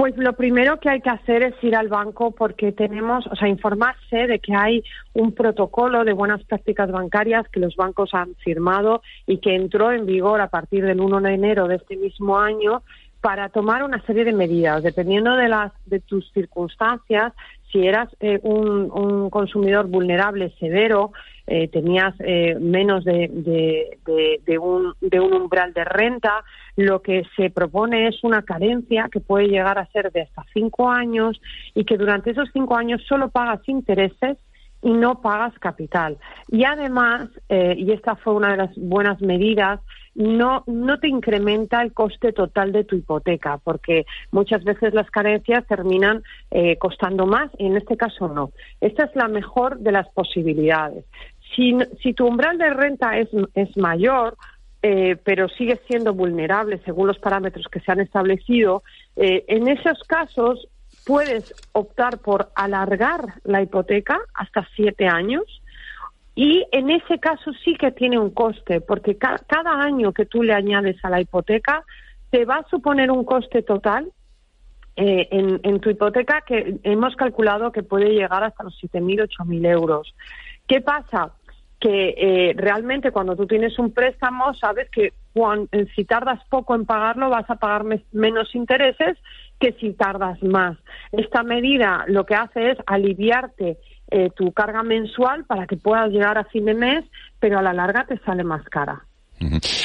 Pues 0.00 0.16
lo 0.16 0.32
primero 0.32 0.80
que 0.80 0.88
hay 0.88 1.02
que 1.02 1.10
hacer 1.10 1.42
es 1.42 1.62
ir 1.62 1.76
al 1.76 1.88
banco 1.88 2.30
porque 2.30 2.72
tenemos, 2.72 3.26
o 3.26 3.36
sea, 3.36 3.48
informarse 3.48 4.26
de 4.28 4.38
que 4.38 4.54
hay 4.54 4.82
un 5.12 5.34
protocolo 5.34 6.04
de 6.04 6.14
buenas 6.14 6.42
prácticas 6.44 6.90
bancarias 6.90 7.46
que 7.50 7.60
los 7.60 7.76
bancos 7.76 8.14
han 8.14 8.34
firmado 8.36 9.02
y 9.26 9.40
que 9.40 9.54
entró 9.54 9.92
en 9.92 10.06
vigor 10.06 10.40
a 10.40 10.48
partir 10.48 10.86
del 10.86 11.02
1 11.02 11.20
de 11.20 11.34
enero 11.34 11.68
de 11.68 11.74
este 11.76 11.98
mismo 11.98 12.38
año 12.38 12.82
para 13.20 13.50
tomar 13.50 13.82
una 13.82 14.00
serie 14.06 14.24
de 14.24 14.32
medidas, 14.32 14.82
dependiendo 14.82 15.36
de 15.36 15.48
las 15.48 15.70
de 15.84 16.00
tus 16.00 16.32
circunstancias, 16.32 17.34
si 17.70 17.86
eras 17.86 18.08
eh, 18.20 18.40
un, 18.42 18.90
un, 18.90 19.28
consumidor 19.28 19.86
vulnerable 19.86 20.54
severo, 20.58 21.12
eh, 21.52 21.66
tenías 21.66 22.14
eh, 22.20 22.56
menos 22.60 23.04
de, 23.04 23.28
un, 24.60 24.94
de 25.00 25.20
un 25.20 25.32
umbral 25.34 25.72
de 25.72 25.84
renta, 25.84 26.44
lo 26.76 27.02
que 27.02 27.24
se 27.34 27.50
propone 27.50 28.06
es 28.06 28.22
una 28.22 28.42
carencia 28.42 29.08
que 29.10 29.18
puede 29.18 29.48
llegar 29.48 29.76
a 29.76 29.86
ser 29.86 30.12
de 30.12 30.22
hasta 30.22 30.44
cinco 30.54 30.88
años 30.88 31.42
y 31.74 31.84
que 31.84 31.96
durante 31.96 32.30
esos 32.30 32.48
cinco 32.52 32.76
años 32.76 33.02
solo 33.08 33.30
pagas 33.30 33.68
intereses 33.68 34.38
y 34.80 34.92
no 34.92 35.20
pagas 35.20 35.52
capital. 35.58 36.18
Y 36.48 36.64
además, 36.64 37.28
eh, 37.48 37.74
y 37.76 37.90
esta 37.90 38.14
fue 38.14 38.34
una 38.34 38.52
de 38.52 38.56
las 38.56 38.70
buenas 38.76 39.20
medidas, 39.20 39.80
no, 40.14 40.64
no 40.66 40.98
te 40.98 41.08
incrementa 41.08 41.82
el 41.82 41.92
coste 41.92 42.32
total 42.32 42.72
de 42.72 42.84
tu 42.84 42.96
hipoteca, 42.96 43.58
porque 43.58 44.06
muchas 44.32 44.64
veces 44.64 44.92
las 44.94 45.10
carencias 45.10 45.66
terminan 45.66 46.22
eh, 46.50 46.76
costando 46.78 47.26
más 47.26 47.50
y 47.58 47.66
en 47.66 47.76
este 47.76 47.96
caso 47.96 48.28
no. 48.28 48.50
Esta 48.80 49.04
es 49.04 49.16
la 49.16 49.28
mejor 49.28 49.78
de 49.78 49.92
las 49.92 50.08
posibilidades. 50.10 51.04
Si, 51.54 52.14
tu 52.14 52.26
umbral 52.26 52.58
de 52.58 52.70
renta 52.70 53.18
es, 53.18 53.28
es 53.54 53.76
mayor, 53.76 54.36
eh, 54.82 55.16
pero 55.24 55.48
sigue 55.48 55.80
siendo 55.88 56.14
vulnerable 56.14 56.80
según 56.84 57.08
los 57.08 57.18
parámetros 57.18 57.66
que 57.70 57.80
se 57.80 57.92
han 57.92 58.00
establecido, 58.00 58.82
eh, 59.16 59.44
en 59.48 59.68
esos 59.68 60.02
casos 60.04 60.68
puedes 61.04 61.54
optar 61.72 62.18
por 62.18 62.50
alargar 62.54 63.34
la 63.44 63.62
hipoteca 63.62 64.20
hasta 64.34 64.66
siete 64.76 65.06
años 65.06 65.44
y 66.34 66.64
en 66.72 66.90
ese 66.90 67.18
caso 67.18 67.52
sí 67.64 67.74
que 67.74 67.90
tiene 67.90 68.18
un 68.18 68.30
coste, 68.30 68.80
porque 68.80 69.16
cada 69.18 69.82
año 69.82 70.12
que 70.12 70.26
tú 70.26 70.42
le 70.42 70.54
añades 70.54 70.96
a 71.04 71.10
la 71.10 71.20
hipoteca 71.20 71.84
te 72.30 72.44
va 72.44 72.56
a 72.56 72.68
suponer 72.68 73.10
un 73.10 73.24
coste 73.24 73.62
total 73.62 74.10
eh, 74.96 75.28
en, 75.30 75.60
en, 75.62 75.80
tu 75.80 75.90
hipoteca 75.90 76.42
que 76.42 76.78
hemos 76.82 77.16
calculado 77.16 77.72
que 77.72 77.82
puede 77.82 78.10
llegar 78.10 78.44
hasta 78.44 78.64
los 78.64 78.78
7.000, 78.82 79.28
8.000 79.28 79.66
euros. 79.66 80.14
¿Qué 80.66 80.80
pasa? 80.80 81.32
Que 81.80 82.14
eh, 82.16 82.52
realmente 82.56 83.10
cuando 83.10 83.34
tú 83.34 83.46
tienes 83.46 83.78
un 83.78 83.92
préstamo 83.92 84.52
sabes 84.54 84.88
que 84.90 85.14
si 85.96 86.04
tardas 86.04 86.40
poco 86.50 86.74
en 86.74 86.84
pagarlo 86.84 87.30
vas 87.30 87.48
a 87.48 87.56
pagar 87.56 87.84
menos 88.12 88.54
intereses 88.54 89.16
que 89.58 89.72
si 89.80 89.94
tardas 89.94 90.42
más. 90.42 90.76
Esta 91.12 91.42
medida 91.42 92.04
lo 92.06 92.26
que 92.26 92.34
hace 92.34 92.72
es 92.72 92.78
aliviarte 92.86 93.78
eh, 94.10 94.28
tu 94.36 94.52
carga 94.52 94.82
mensual 94.82 95.44
para 95.46 95.66
que 95.66 95.76
puedas 95.76 96.10
llegar 96.10 96.36
a 96.36 96.44
fin 96.44 96.66
de 96.66 96.74
mes, 96.74 97.04
pero 97.38 97.58
a 97.58 97.62
la 97.62 97.72
larga 97.72 98.04
te 98.06 98.18
sale 98.18 98.44
más 98.44 98.62
cara. 98.64 99.06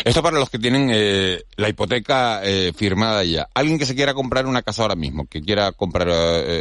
Esto 0.03 0.21
para 0.21 0.37
los 0.37 0.49
que 0.49 0.59
tienen 0.59 0.89
eh, 0.91 1.43
la 1.55 1.69
hipoteca 1.69 2.41
firmada 2.75 3.23
ya. 3.23 3.47
Alguien 3.53 3.79
que 3.79 3.85
se 3.85 3.95
quiera 3.95 4.13
comprar 4.13 4.47
una 4.47 4.63
casa 4.63 4.81
ahora 4.81 4.95
mismo, 4.95 5.27
que 5.27 5.41
quiera 5.41 5.71
comprar 5.71 6.09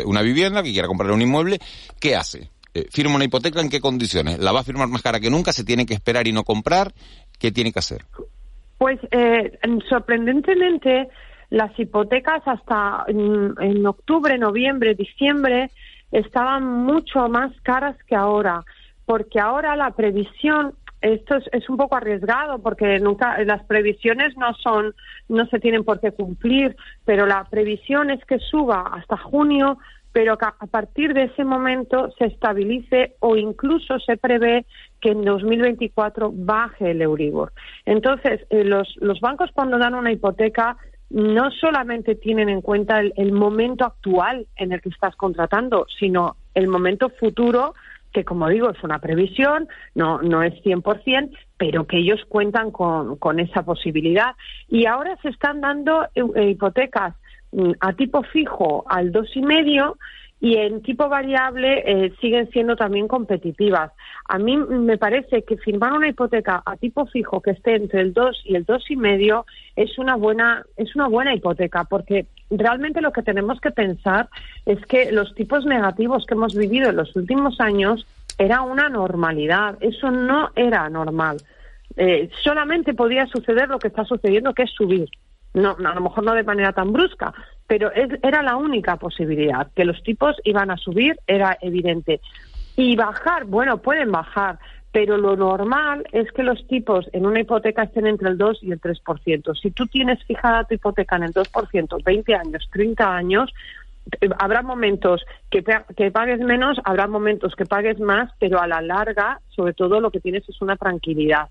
una 0.05 0.23
vivienda, 0.23 0.63
que 0.63 0.73
quiera 0.73 0.87
comprar 0.87 1.11
un 1.11 1.23
inmueble, 1.23 1.59
¿qué 1.99 2.15
hace? 2.15 2.54
Eh, 2.75 2.87
firma 2.91 3.15
una 3.15 3.25
hipoteca 3.25 3.61
en 3.61 3.71
qué 3.71 3.81
condiciones? 3.81 4.41
¿La 4.41 4.51
va 4.51 4.61
a 4.61 4.65
firmar 4.65 4.89
más 4.89 5.03
cara 5.03 5.21
que 5.21 5.31
nunca? 5.31 5.53
¿Se 5.53 5.65
tiene 5.65 5.87
que 5.87 5.95
esperar 5.95 6.27
y 6.27 6.33
no 6.33 6.43
comprar? 6.43 6.93
¿Qué 7.39 7.53
tiene 7.53 7.73
que 7.73 7.79
hacer? 7.79 8.03
Pues 8.79 8.99
eh, 9.13 9.59
sorprendentemente 9.89 11.09
las 11.51 11.79
hipotecas 11.79 12.43
hasta 12.47 13.05
en, 13.07 13.87
octubre, 13.87 14.37
noviembre, 14.39 14.95
diciembre 14.95 15.71
estaban 16.11 16.65
mucho 16.67 17.29
más 17.29 17.53
caras 17.63 17.97
que 18.09 18.17
ahora, 18.17 18.65
porque 19.07 19.39
ahora 19.39 19.77
la 19.77 19.93
previsión 19.93 20.75
esto 21.01 21.37
es, 21.37 21.45
es, 21.53 21.69
un 21.69 21.77
poco 21.77 21.97
arriesgado 21.97 22.61
porque 22.61 22.99
nunca 22.99 23.37
las 23.45 23.63
previsiones 23.65 24.37
no 24.39 24.55
son 24.55 24.95
no 25.29 25.47
se 25.47 25.61
tienen 25.61 25.85
por 25.85 26.01
qué 26.01 26.13
cumplir, 26.13 26.77
pero 27.05 27.27
la 27.27 27.45
previsión 27.45 28.11
es 28.11 28.25
que 28.25 28.39
suba 28.39 28.91
hasta 28.95 29.19
junio 29.19 29.79
pero 30.15 30.39
que 30.39 30.47
a 30.47 30.67
partir 30.69 31.13
de 31.13 31.25
ese 31.25 31.43
momento 31.43 32.09
se 32.17 32.27
estabilice 32.27 33.17
o 33.19 33.35
incluso 33.35 33.99
se 33.99 34.17
prevé 34.17 34.65
que 35.01 35.11
en 35.11 35.25
2024 35.25 36.31
baje 36.33 36.93
el 36.93 37.03
Euribor. 37.03 37.53
Entonces, 37.85 38.47
eh, 38.51 38.63
los, 38.63 38.87
bancos 39.21 39.51
cuando 39.53 39.77
dan 39.77 39.97
una 39.97 40.13
hipoteca 40.13 40.77
no 41.11 41.51
solamente 41.51 42.15
tienen 42.15 42.49
en 42.49 42.61
cuenta 42.61 43.01
el, 43.01 43.33
momento 43.33 43.85
actual 43.85 44.47
en 44.55 44.71
el 44.71 44.81
que 44.81 44.91
estás 44.91 45.17
contratando, 45.17 45.85
sino 45.99 46.37
el 46.55 46.69
momento 46.69 47.11
futuro 47.11 47.75
que 48.13 48.25
como 48.25 48.49
digo 48.49 48.71
es 48.71 48.81
una 48.85 49.01
previsión, 49.01 49.67
no, 49.97 50.23
no 50.23 50.45
es 50.45 50.55
100%, 50.63 51.37
pero 51.59 51.89
que 51.89 51.99
ellos 51.99 52.21
cuentan 52.29 52.71
con, 52.71 53.41
esa 53.41 53.65
posibilidad. 53.65 54.37
Y 54.69 54.87
ahora 54.87 55.19
se 55.23 55.31
están 55.31 55.61
dando 55.61 56.07
eh, 56.15 56.51
hipotecas 56.51 57.17
a 57.81 57.93
tipo 57.93 58.23
fijo 58.23 58.85
al 58.89 59.13
dos 59.13 59.29
y 59.37 59.43
medio 59.43 59.97
y 60.41 60.57
en 60.57 60.83
tipo 60.83 61.09
variable 61.09 61.83
eh, 61.87 62.13
siguen 62.21 62.51
siendo 62.51 62.77
también 62.77 63.09
competitivas. 63.09 63.93
A 64.29 64.39
mí 64.39 64.59
me 64.59 64.99
parece 64.99 65.43
que 65.43 65.57
firmar 65.57 65.95
una 65.95 66.09
hipoteca 66.09 66.63
a 66.67 66.77
tipo 66.77 67.07
fijo 67.07 67.41
que 67.41 67.53
esté 67.53 67.77
entre 67.77 68.03
el 68.03 68.13
2 68.13 68.43
y 68.45 68.57
el 68.57 68.65
dos 68.65 68.91
y 68.91 68.97
medio 68.97 69.47
es 69.75 69.99
una 69.99 70.17
buena 70.17 70.65
es 70.77 70.95
una 70.97 71.09
buena 71.09 71.35
hipoteca 71.35 71.85
porque 71.85 72.27
realmente 72.51 73.01
lo 73.01 73.11
que 73.11 73.23
tenemos 73.23 73.59
que 73.61 73.71
pensar 73.71 74.29
es 74.67 74.85
que 74.85 75.13
los 75.13 75.35
tipos 75.35 75.65
negativos 75.65 76.27
que 76.27 76.35
hemos 76.35 76.55
vivido 76.55 76.91
en 76.91 76.97
los 76.97 77.17
últimos 77.17 77.59
años 77.61 78.07
era 78.37 78.61
una 78.61 78.91
normalidad. 78.91 79.79
Eso 79.81 80.11
no 80.11 80.51
era 80.57 80.91
normal. 80.91 81.39
Eh, 81.97 82.29
solamente 82.43 82.93
podía 82.93 83.27
suceder 83.29 83.69
lo 83.69 83.79
que 83.79 83.89
está 83.89 84.05
sucediendo, 84.05 84.53
que 84.53 84.65
es 84.65 84.71
subir 84.73 85.09
no, 85.55 85.77
a 85.79 85.95
lo 85.95 86.01
mejor 86.01 86.25
no 86.25 86.35
de 86.35 86.43
manera 86.43 86.73
tan 86.73 86.93
brusca, 86.93 87.33
pero 87.67 87.91
era 87.95 88.43
la 88.43 88.57
única 88.57 88.97
posibilidad. 88.97 89.69
Que 89.75 89.85
los 89.85 90.03
tipos 90.03 90.37
iban 90.45 90.71
a 90.71 90.77
subir 90.77 91.17
era 91.27 91.57
evidente. 91.61 92.21
Y 92.77 92.97
bajar, 92.97 93.45
bueno, 93.45 93.79
pueden 93.79 94.11
bajar, 94.11 94.59
pero 94.91 95.17
lo 95.17 95.37
normal 95.37 96.05
es 96.13 96.31
que 96.33 96.43
los 96.43 96.67
tipos 96.67 97.09
en 97.13 97.27
una 97.27 97.41
hipoteca 97.41 97.85
estén 97.85 98.07
entre 98.07 98.29
el 98.29 98.39
2 98.39 98.63
y 98.63 98.73
el 98.73 98.81
3%. 98.81 99.61
Si 99.61 99.71
tú 99.71 99.87
tienes 99.87 100.23
fijada 100.25 100.65
tu 100.65 100.75
hipoteca 100.75 101.17
en 101.17 101.25
el 101.25 101.33
2%, 101.33 102.05
20 102.05 102.35
años, 102.35 102.69
30 102.73 103.17
años, 103.17 103.53
eh, 104.21 104.29
habrá 104.39 104.63
momentos 104.63 105.25
que, 105.51 105.65
que, 105.97 106.11
pagues 106.11 106.41
menos, 106.41 106.79
habrá 106.85 107.07
momentos 107.07 107.55
que 107.55 107.65
pagues 107.65 107.99
más, 108.01 108.31
pero 108.39 108.61
a 108.61 108.67
la 108.67 108.83
larga, 108.83 109.41
sobre 109.49 109.73
todo, 109.73 110.01
lo 110.01 110.11
que 110.11 110.21
tienes 110.21 110.49
es 110.49 110.61
una 110.61 110.77
tranquilidad. 110.77 111.49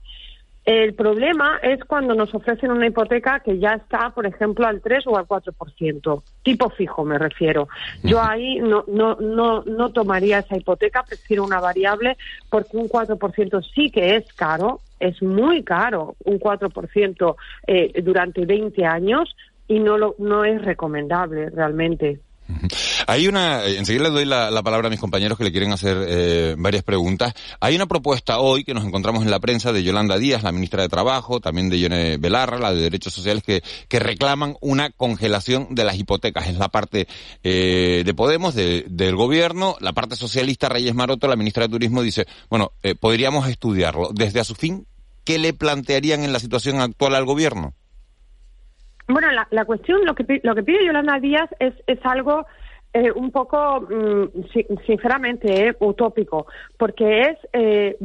El 0.65 0.93
problema 0.93 1.59
es 1.61 1.83
cuando 1.83 2.15
nos 2.15 2.33
ofrecen 2.33 2.71
una 2.71 2.87
hipoteca 2.87 3.41
que 3.41 3.59
ya 3.59 3.73
está, 3.73 4.11
por 4.11 4.25
ejemplo, 4.25 4.65
al 4.65 4.81
3 4.81 5.07
o 5.07 5.17
al 5.17 5.27
4%, 5.27 6.23
tipo 6.41 6.69
fijo 6.69 7.03
me 7.03 7.17
refiero. 7.17 7.67
Yo 8.01 8.21
ahí 8.21 8.59
no, 8.59 8.85
no, 8.87 9.15
no, 9.15 9.63
no 9.63 9.91
tomaría 9.91 10.39
esa 10.39 10.55
hipoteca, 10.55 11.03
prefiero 11.03 11.43
una 11.43 11.59
variable 11.59 12.17
porque 12.49 12.77
un 12.77 12.87
4% 12.87 13.61
sí 13.73 13.91
que 13.91 14.15
es 14.15 14.31
caro, 14.33 14.79
es 15.01 15.21
muy 15.21 15.63
caro, 15.63 16.15
un 16.23 16.39
4% 16.39 17.35
eh, 17.67 18.01
durante 18.01 18.45
20 18.45 18.85
años 18.85 19.35
y 19.67 19.79
no, 19.79 19.97
lo, 19.97 20.15
no 20.17 20.45
es 20.45 20.61
recomendable 20.61 21.49
realmente. 21.49 22.21
Hay 23.07 23.27
una, 23.27 23.65
eh, 23.65 23.77
enseguida 23.77 24.03
le 24.03 24.09
doy 24.09 24.25
la, 24.25 24.63
palabra 24.63 24.87
a 24.87 24.89
mis 24.89 24.99
compañeros 24.99 25.37
que 25.37 25.43
le 25.43 25.51
quieren 25.51 25.71
hacer 25.71 25.97
eh, 26.07 26.55
varias 26.57 26.83
preguntas. 26.83 27.33
Hay 27.59 27.75
una 27.75 27.85
propuesta 27.85 28.39
hoy 28.39 28.63
que 28.63 28.73
nos 28.73 28.85
encontramos 28.85 29.23
en 29.23 29.31
la 29.31 29.39
prensa 29.39 29.71
de 29.71 29.83
Yolanda 29.83 30.17
Díaz, 30.17 30.43
la 30.43 30.51
ministra 30.51 30.81
de 30.81 30.89
Trabajo, 30.89 31.39
también 31.39 31.69
de 31.69 31.79
Yone 31.79 32.17
Belarra, 32.17 32.59
la 32.59 32.73
de 32.73 32.81
Derechos 32.81 33.13
Sociales, 33.13 33.43
que, 33.43 33.61
reclaman 34.03 34.57
una 34.59 34.89
congelación 34.89 35.75
de 35.75 35.85
las 35.85 35.97
hipotecas. 35.97 36.47
Es 36.47 36.57
la 36.57 36.67
parte 36.67 37.07
eh, 37.43 38.03
de 38.05 38.13
Podemos, 38.13 38.53
del 38.53 39.15
gobierno. 39.15 39.77
La 39.79 39.93
parte 39.93 40.15
socialista, 40.17 40.67
Reyes 40.67 40.93
Maroto, 40.93 41.27
la 41.27 41.37
ministra 41.37 41.63
de 41.63 41.69
Turismo, 41.69 42.01
dice, 42.01 42.25
bueno, 42.49 42.73
podríamos 42.99 43.47
estudiarlo. 43.47 44.09
Desde 44.13 44.41
a 44.41 44.43
su 44.43 44.55
fin, 44.55 44.85
¿qué 45.23 45.37
le 45.39 45.53
plantearían 45.53 46.23
en 46.23 46.33
la 46.33 46.39
situación 46.39 46.81
actual 46.81 47.15
al 47.15 47.25
gobierno? 47.25 47.73
Bueno, 49.07 49.27
la, 49.31 49.65
cuestión, 49.65 50.05
lo 50.05 50.15
que, 50.15 50.39
lo 50.43 50.55
que 50.55 50.63
pide 50.63 50.85
Yolanda 50.85 51.19
Díaz 51.19 51.49
es, 51.59 51.73
es 51.87 51.99
algo 52.03 52.45
eh, 52.93 53.11
un 53.11 53.31
poco, 53.31 53.81
mm, 53.81 54.43
sinceramente, 54.85 55.67
eh, 55.67 55.75
utópico, 55.79 56.47
porque 56.77 57.21
es 57.21 57.37
eh, 57.51 57.97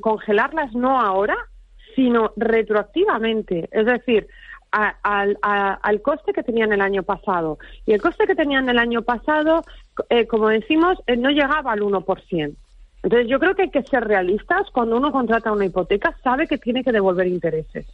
congelarlas 0.00 0.72
no 0.74 1.00
ahora, 1.00 1.36
sino 1.94 2.32
retroactivamente. 2.36 3.68
Es 3.72 3.86
decir, 3.86 4.28
al, 4.70 5.38
al 5.42 6.02
coste 6.02 6.32
que 6.32 6.42
tenían 6.42 6.72
el 6.72 6.82
año 6.82 7.02
pasado. 7.02 7.58
Y 7.86 7.92
el 7.92 8.02
coste 8.02 8.26
que 8.26 8.34
tenían 8.34 8.68
el 8.68 8.78
año 8.78 9.02
pasado, 9.02 9.62
eh, 10.10 10.26
como 10.26 10.48
decimos, 10.48 10.98
no 11.16 11.30
llegaba 11.30 11.72
al 11.72 11.80
1%. 11.80 12.56
Entonces, 13.02 13.28
yo 13.28 13.38
creo 13.38 13.54
que 13.54 13.62
hay 13.62 13.70
que 13.70 13.84
ser 13.84 14.04
realistas. 14.04 14.68
Cuando 14.72 14.96
uno 14.96 15.12
contrata 15.12 15.52
una 15.52 15.64
hipoteca, 15.64 16.14
sabe 16.22 16.46
que 16.46 16.58
tiene 16.58 16.84
que 16.84 16.92
devolver 16.92 17.26
intereses. 17.26 17.86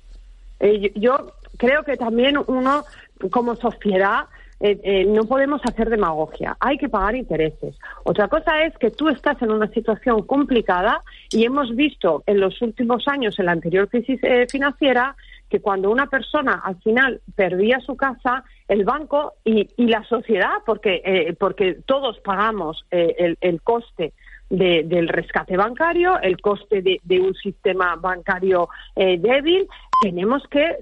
Yo 0.95 1.33
creo 1.59 1.83
que 1.83 1.97
también 1.97 2.39
uno, 2.47 2.85
como 3.31 3.57
sociedad, 3.57 4.27
eh, 4.65 4.79
eh, 4.85 5.05
no 5.07 5.25
podemos 5.25 5.61
hacer 5.65 5.91
demagogia, 5.91 6.57
hay 6.61 6.79
que 6.79 6.89
pagar 6.89 7.17
intereses. 7.17 7.77
Otra 8.05 8.29
cosa 8.29 8.63
es 8.63 8.79
que 8.79 8.93
tú 8.93 9.09
estás 9.09 9.43
en 9.43 9.51
una 9.51 9.67
situación 9.67 10.23
complicada 10.23 11.01
y 11.31 11.45
hemos 11.45 11.75
visto 11.75 12.23
en 12.27 12.39
los 12.39 12.63
últimos 12.63 13.09
años, 13.09 13.37
en 13.41 13.47
la 13.47 13.53
anterior 13.53 13.89
crisis 13.89 14.21
eh, 14.23 14.47
financiera, 14.49 15.17
que 15.51 15.61
cuando 15.61 15.91
una 15.91 16.07
persona 16.07 16.63
al 16.65 16.77
final 16.77 17.21
perdía 17.35 17.81
su 17.81 17.97
casa, 17.97 18.45
el 18.69 18.85
banco 18.85 19.33
y, 19.45 19.67
la 19.77 20.05
sociedad, 20.05 20.59
porque, 20.65 21.37
porque 21.39 21.79
todos 21.85 22.21
pagamos 22.21 22.87
el, 22.91 23.61
coste 23.63 24.15
del 24.49 25.09
rescate 25.09 25.59
bancario, 25.59 26.19
el 26.21 26.41
coste 26.41 26.81
de, 26.81 27.21
un 27.21 27.35
sistema 27.35 27.97
bancario 27.97 28.71
débil, 28.97 29.69
tenemos 30.03 30.43
que 30.49 30.77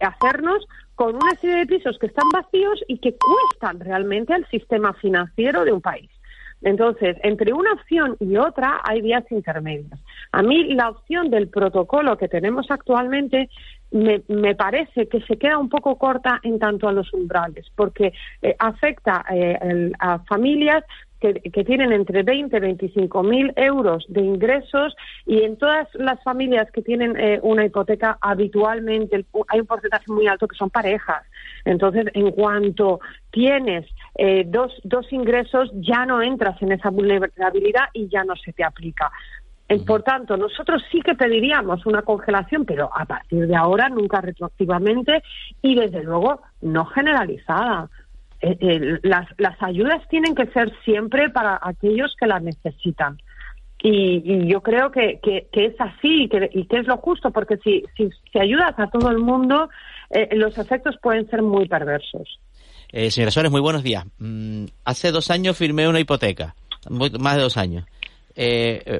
hacernos 0.00 0.66
con 0.94 1.16
una 1.16 1.34
serie 1.40 1.56
de 1.56 1.66
pisos 1.66 1.98
que 1.98 2.06
están 2.06 2.28
vacíos 2.32 2.82
y 2.86 2.98
que 2.98 3.16
cuestan 3.16 3.80
realmente 3.80 4.32
al 4.32 4.46
sistema 4.48 4.92
financiero 4.94 5.64
de 5.64 5.72
un 5.72 5.80
país. 5.80 6.10
Entonces, 6.62 7.16
entre 7.22 7.52
una 7.52 7.72
opción 7.72 8.16
y 8.20 8.36
otra 8.36 8.80
hay 8.84 9.00
vías 9.00 9.24
intermedias. 9.30 9.98
A 10.32 10.42
mí 10.42 10.74
la 10.74 10.90
opción 10.90 11.30
del 11.30 11.48
protocolo 11.48 12.18
que 12.18 12.28
tenemos 12.28 12.70
actualmente 12.70 13.48
me, 13.90 14.54
parece 14.54 15.08
que 15.08 15.20
se 15.22 15.36
queda 15.36 15.58
un 15.58 15.68
poco 15.68 15.96
corta 15.96 16.38
en 16.42 16.58
tanto 16.58 16.86
a 16.86 16.92
los 16.92 17.12
umbrales, 17.12 17.66
porque 17.74 18.12
eh, 18.42 18.54
afecta 18.58 19.24
eh, 19.32 19.90
a 19.98 20.20
familias 20.20 20.84
que, 21.20 21.64
tienen 21.64 21.92
entre 21.92 22.22
20 22.22 22.56
y 22.56 22.60
25 22.60 23.22
mil 23.22 23.52
euros 23.56 24.04
de 24.08 24.22
ingresos 24.22 24.96
y 25.26 25.42
en 25.42 25.56
todas 25.56 25.86
las 25.94 26.22
familias 26.22 26.70
que 26.72 26.82
tienen 26.82 27.14
eh, 27.18 27.38
una 27.42 27.64
hipoteca 27.66 28.18
habitualmente 28.20 29.24
hay 29.48 29.60
un 29.60 29.66
porcentaje 29.66 30.10
muy 30.10 30.26
alto 30.26 30.48
que 30.48 30.56
son 30.56 30.70
parejas. 30.70 31.22
Entonces, 31.64 32.06
en 32.14 32.30
cuanto 32.32 33.00
tienes 33.30 33.86
eh, 34.16 34.44
dos, 34.46 34.72
dos 34.82 35.12
ingresos, 35.12 35.70
ya 35.74 36.06
no 36.06 36.22
entras 36.22 36.60
en 36.62 36.72
esa 36.72 36.90
vulnerabilidad 36.90 37.84
y 37.92 38.08
ya 38.08 38.24
no 38.24 38.34
se 38.36 38.52
te 38.52 38.64
aplica. 38.64 39.10
Eh, 39.68 39.78
por 39.86 40.02
tanto, 40.02 40.36
nosotros 40.36 40.82
sí 40.90 41.00
que 41.00 41.14
pediríamos 41.14 41.86
una 41.86 42.02
congelación, 42.02 42.64
pero 42.64 42.90
a 42.92 43.04
partir 43.04 43.46
de 43.46 43.54
ahora 43.54 43.88
nunca 43.88 44.20
retroactivamente 44.20 45.22
y 45.62 45.76
desde 45.76 46.02
luego 46.02 46.40
no 46.60 46.86
generalizada. 46.86 47.88
Eh, 48.42 48.56
eh, 48.58 48.98
las, 49.02 49.26
las 49.36 49.62
ayudas 49.62 50.00
tienen 50.08 50.34
que 50.34 50.46
ser 50.46 50.72
siempre 50.82 51.28
para 51.28 51.58
aquellos 51.62 52.14
que 52.18 52.26
las 52.26 52.42
necesitan. 52.42 53.18
Y, 53.82 54.46
yo 54.46 54.62
creo 54.62 54.90
que, 54.90 55.20
que, 55.22 55.48
es 55.52 55.74
así 55.78 56.24
y 56.24 56.28
que, 56.28 56.50
y 56.52 56.66
es 56.68 56.86
lo 56.86 56.98
justo, 56.98 57.30
porque 57.30 57.56
si, 57.58 57.82
si, 57.96 58.38
ayudas 58.38 58.74
a 58.78 58.88
todo 58.88 59.10
el 59.10 59.18
mundo, 59.18 59.68
eh, 60.10 60.28
los 60.32 60.56
efectos 60.58 60.96
pueden 61.02 61.28
ser 61.28 61.42
muy 61.42 61.66
perversos. 61.66 62.40
Eh, 62.92 63.10
señora 63.10 63.30
Suárez, 63.30 63.50
muy 63.50 63.60
buenos 63.60 63.82
días. 63.82 64.04
Mm, 64.18 64.66
hace 64.84 65.12
dos 65.12 65.30
años 65.30 65.56
firmé 65.56 65.88
una 65.88 66.00
hipoteca, 66.00 66.54
más 66.88 67.36
de 67.36 67.42
dos 67.42 67.56
años. 67.56 67.84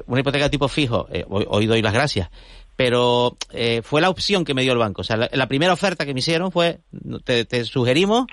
una 0.07 0.19
hipoteca 0.19 0.49
tipo 0.49 0.67
fijo, 0.67 1.07
hoy, 1.29 1.65
doy 1.65 1.81
las 1.81 1.93
gracias 1.93 2.29
pero 2.75 3.37
fue 3.83 4.01
la 4.01 4.09
opción 4.09 4.43
que 4.43 4.55
me 4.55 4.63
dio 4.63 4.71
el 4.71 4.79
banco. 4.79 5.01
O 5.01 5.03
sea, 5.03 5.15
la, 5.15 5.47
primera 5.47 5.71
oferta 5.71 6.03
que 6.03 6.15
me 6.15 6.21
hicieron 6.21 6.51
fue, 6.51 6.79
te 7.23 7.65
sugerimos 7.65 8.25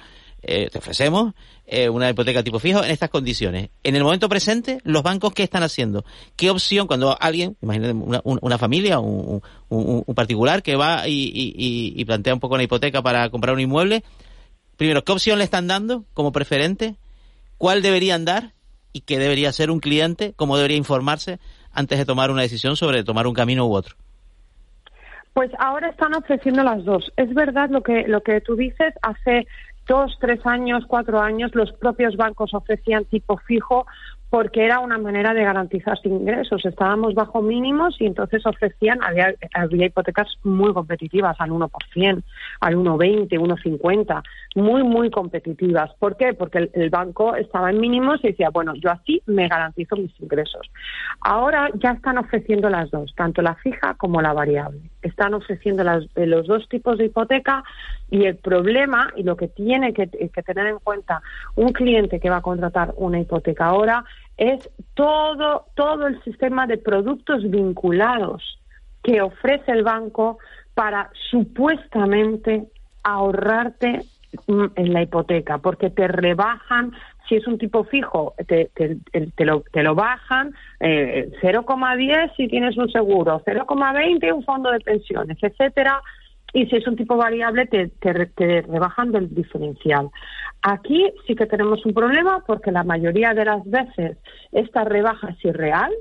eh, 0.43 0.69
te 0.71 0.79
ofrecemos 0.79 1.35
eh, 1.67 1.89
una 1.89 2.09
hipoteca 2.09 2.43
tipo 2.43 2.59
fijo 2.59 2.83
en 2.83 2.91
estas 2.91 3.11
condiciones. 3.11 3.71
En 3.83 3.97
el 3.97 4.05
momento 4.05 4.29
presente, 4.29 4.79
los 4.85 5.03
bancos, 5.03 5.35
¿qué 5.35 5.43
están 5.43 5.63
haciendo? 5.63 6.05
¿Qué 6.37 6.51
opción 6.51 6.87
cuando 6.87 7.17
alguien, 7.21 7.57
imagínate 7.61 7.93
una, 7.93 8.21
una 8.25 8.59
familia, 8.59 9.01
un, 9.01 9.43
un, 9.69 10.15
particular 10.15 10.63
que 10.63 10.77
va 10.77 11.09
y, 11.09 11.33
y, 11.35 12.05
plantea 12.05 12.35
un 12.35 12.41
poco 12.41 12.55
una 12.55 12.63
hipoteca 12.63 13.03
para 13.03 13.29
comprar 13.31 13.55
un 13.55 13.61
inmueble, 13.61 14.05
primero, 14.77 15.05
¿qué 15.05 15.13
opción 15.13 15.39
le 15.39 15.45
están 15.45 15.67
dando 15.67 16.05
como 16.15 16.33
preferente? 16.33 16.97
¿Cuál 17.59 17.83
deberían 17.83 18.25
dar? 18.25 18.53
¿Y 18.93 19.01
qué 19.01 19.19
debería 19.19 19.51
hacer 19.51 19.71
un 19.71 19.81
cliente? 19.81 20.33
¿Cómo 20.37 20.57
debería 20.57 20.77
informarse 20.77 21.39
antes 21.73 21.99
de 21.99 22.07
tomar 22.07 22.31
una 22.31 22.43
decisión 22.43 22.77
sobre 22.77 23.05
tomar 23.05 23.27
un 23.27 23.35
camino 23.35 23.67
u 23.67 23.75
otro? 23.75 23.97
Pues 25.35 25.53
ahora 25.61 25.89
están 25.91 26.15
ofreciendo 26.15 26.65
las 26.65 26.85
dos. 26.85 27.13
Es 27.17 27.33
verdad 27.33 27.71
lo 27.71 27.83
que, 27.83 28.09
lo 28.09 28.23
que 28.23 28.41
tú 28.41 28.57
dices. 28.57 28.93
Hace 29.03 29.47
dos, 29.89 30.17
tres 30.21 30.45
años, 30.47 30.85
cuatro 30.87 31.21
años, 31.21 31.55
los 31.55 31.73
propios 31.73 32.17
bancos 32.17 32.55
ofrecían 32.55 33.07
tipo 33.07 33.39
fijo 33.39 33.87
porque 34.31 34.65
era 34.65 34.81
una 34.81 34.99
manera 34.99 35.33
de 35.33 35.43
garantizar 35.43 35.99
ingresos. 36.05 36.65
Estábamos 36.65 37.15
bajo 37.15 37.41
mínimos 37.41 37.97
y 37.99 38.07
entonces 38.07 38.45
ofrecían, 38.45 39.03
había, 39.03 39.35
había 39.55 39.87
hipotecas 39.87 40.29
muy 40.45 40.73
competitivas, 40.75 41.37
al 41.41 41.51
1%, 41.51 42.23
al 42.61 42.77
1,20, 42.77 43.29
1,50, 43.31 44.23
muy, 44.57 44.83
muy 44.83 45.11
competitivas. 45.11 45.91
¿Por 45.99 46.17
qué? 46.17 46.35
Porque 46.35 46.71
el, 46.73 46.91
banco 46.91 47.35
estaba 47.37 47.71
en 47.71 47.81
mínimos 47.81 48.21
y 48.23 48.29
decía, 48.29 48.51
bueno, 48.51 48.75
yo 48.75 48.91
así 48.91 49.23
me 49.27 49.49
garantizo 49.49 49.97
mis 49.97 50.13
ingresos. 50.21 50.71
Ahora 51.21 51.71
ya 51.75 51.93
están 51.93 52.19
ofreciendo 52.19 52.69
las 52.69 52.91
dos, 52.91 53.15
tanto 53.17 53.41
la 53.41 53.55
fija 53.55 53.95
como 53.95 54.21
la 54.21 54.33
variable. 54.33 54.81
Están 55.09 55.35
ofreciendo 55.35 55.85
las, 55.85 56.05
los 56.15 56.47
dos 56.47 56.69
tipos 56.69 56.99
de 56.99 57.07
hipoteca 57.07 57.65
y 58.11 58.25
el 58.25 58.37
problema 58.37 59.13
y 59.17 59.23
lo 59.23 59.37
que 59.37 59.49
tiene 59.49 59.93
que 59.93 60.07
tener 60.07 60.67
en 60.67 60.79
cuenta 60.79 61.23
un 61.57 61.73
cliente 61.73 62.21
que 62.21 62.31
va 62.31 62.37
a 62.37 62.43
contratar 62.43 62.95
una 62.97 63.21
hipoteca 63.21 63.67
ahora 63.67 64.05
es 64.39 64.71
todo, 64.95 65.67
todo 65.75 66.07
el 66.07 66.23
sistema 66.23 66.67
de 66.67 66.79
productos 66.79 67.43
vinculados 67.51 68.59
que 69.03 69.21
ofrece 69.21 69.73
el 69.73 69.83
banco 69.83 70.39
para 70.75 71.11
supuestamente 71.31 72.69
ahorrarte 73.03 74.05
mm, 74.47 74.65
en 74.77 74.93
la 74.93 75.03
hipoteca, 75.03 75.59
porque 75.59 75.91
te 75.91 76.07
rebajan, 76.07 76.93
si 77.29 77.37
es 77.37 77.47
un 77.47 77.59
tipo 77.59 77.85
fijo, 77.85 78.35
te, 78.47 78.71
te, 78.75 79.45
lo, 79.45 79.63
te 79.73 79.83
lo, 79.83 79.95
bajan 79.95 80.55
eh, 80.81 81.31
0,10 81.43 82.35
si 82.37 82.49
tienes 82.49 82.77
un 82.77 82.91
seguro, 82.91 83.43
0,20 83.45 84.33
un 84.33 84.45
fondo 84.45 84.71
de 84.71 84.81
pensiones, 84.81 85.37
etcétera, 85.43 86.01
y 86.53 86.67
si 86.67 86.77
es 86.77 86.87
un 86.87 86.97
tipo 86.97 87.17
variable 87.17 87.67
te, 87.67 87.89
te, 87.89 88.63
rebajan 88.63 89.13
del 89.13 89.35
diferencial. 89.35 90.09
Aquí 90.63 91.13
sí 91.27 91.35
que 91.35 91.47
tenemos 91.47 91.85
un 91.85 91.93
problema 91.93 92.43
porque 92.47 92.73
la 92.73 92.85
mayoría 92.85 93.35
de 93.35 93.45
las 93.45 93.65
veces 93.65 94.17
esta 94.53 94.85
rebaja 94.85 95.29
es 95.31 95.45
irreal, 95.45 95.93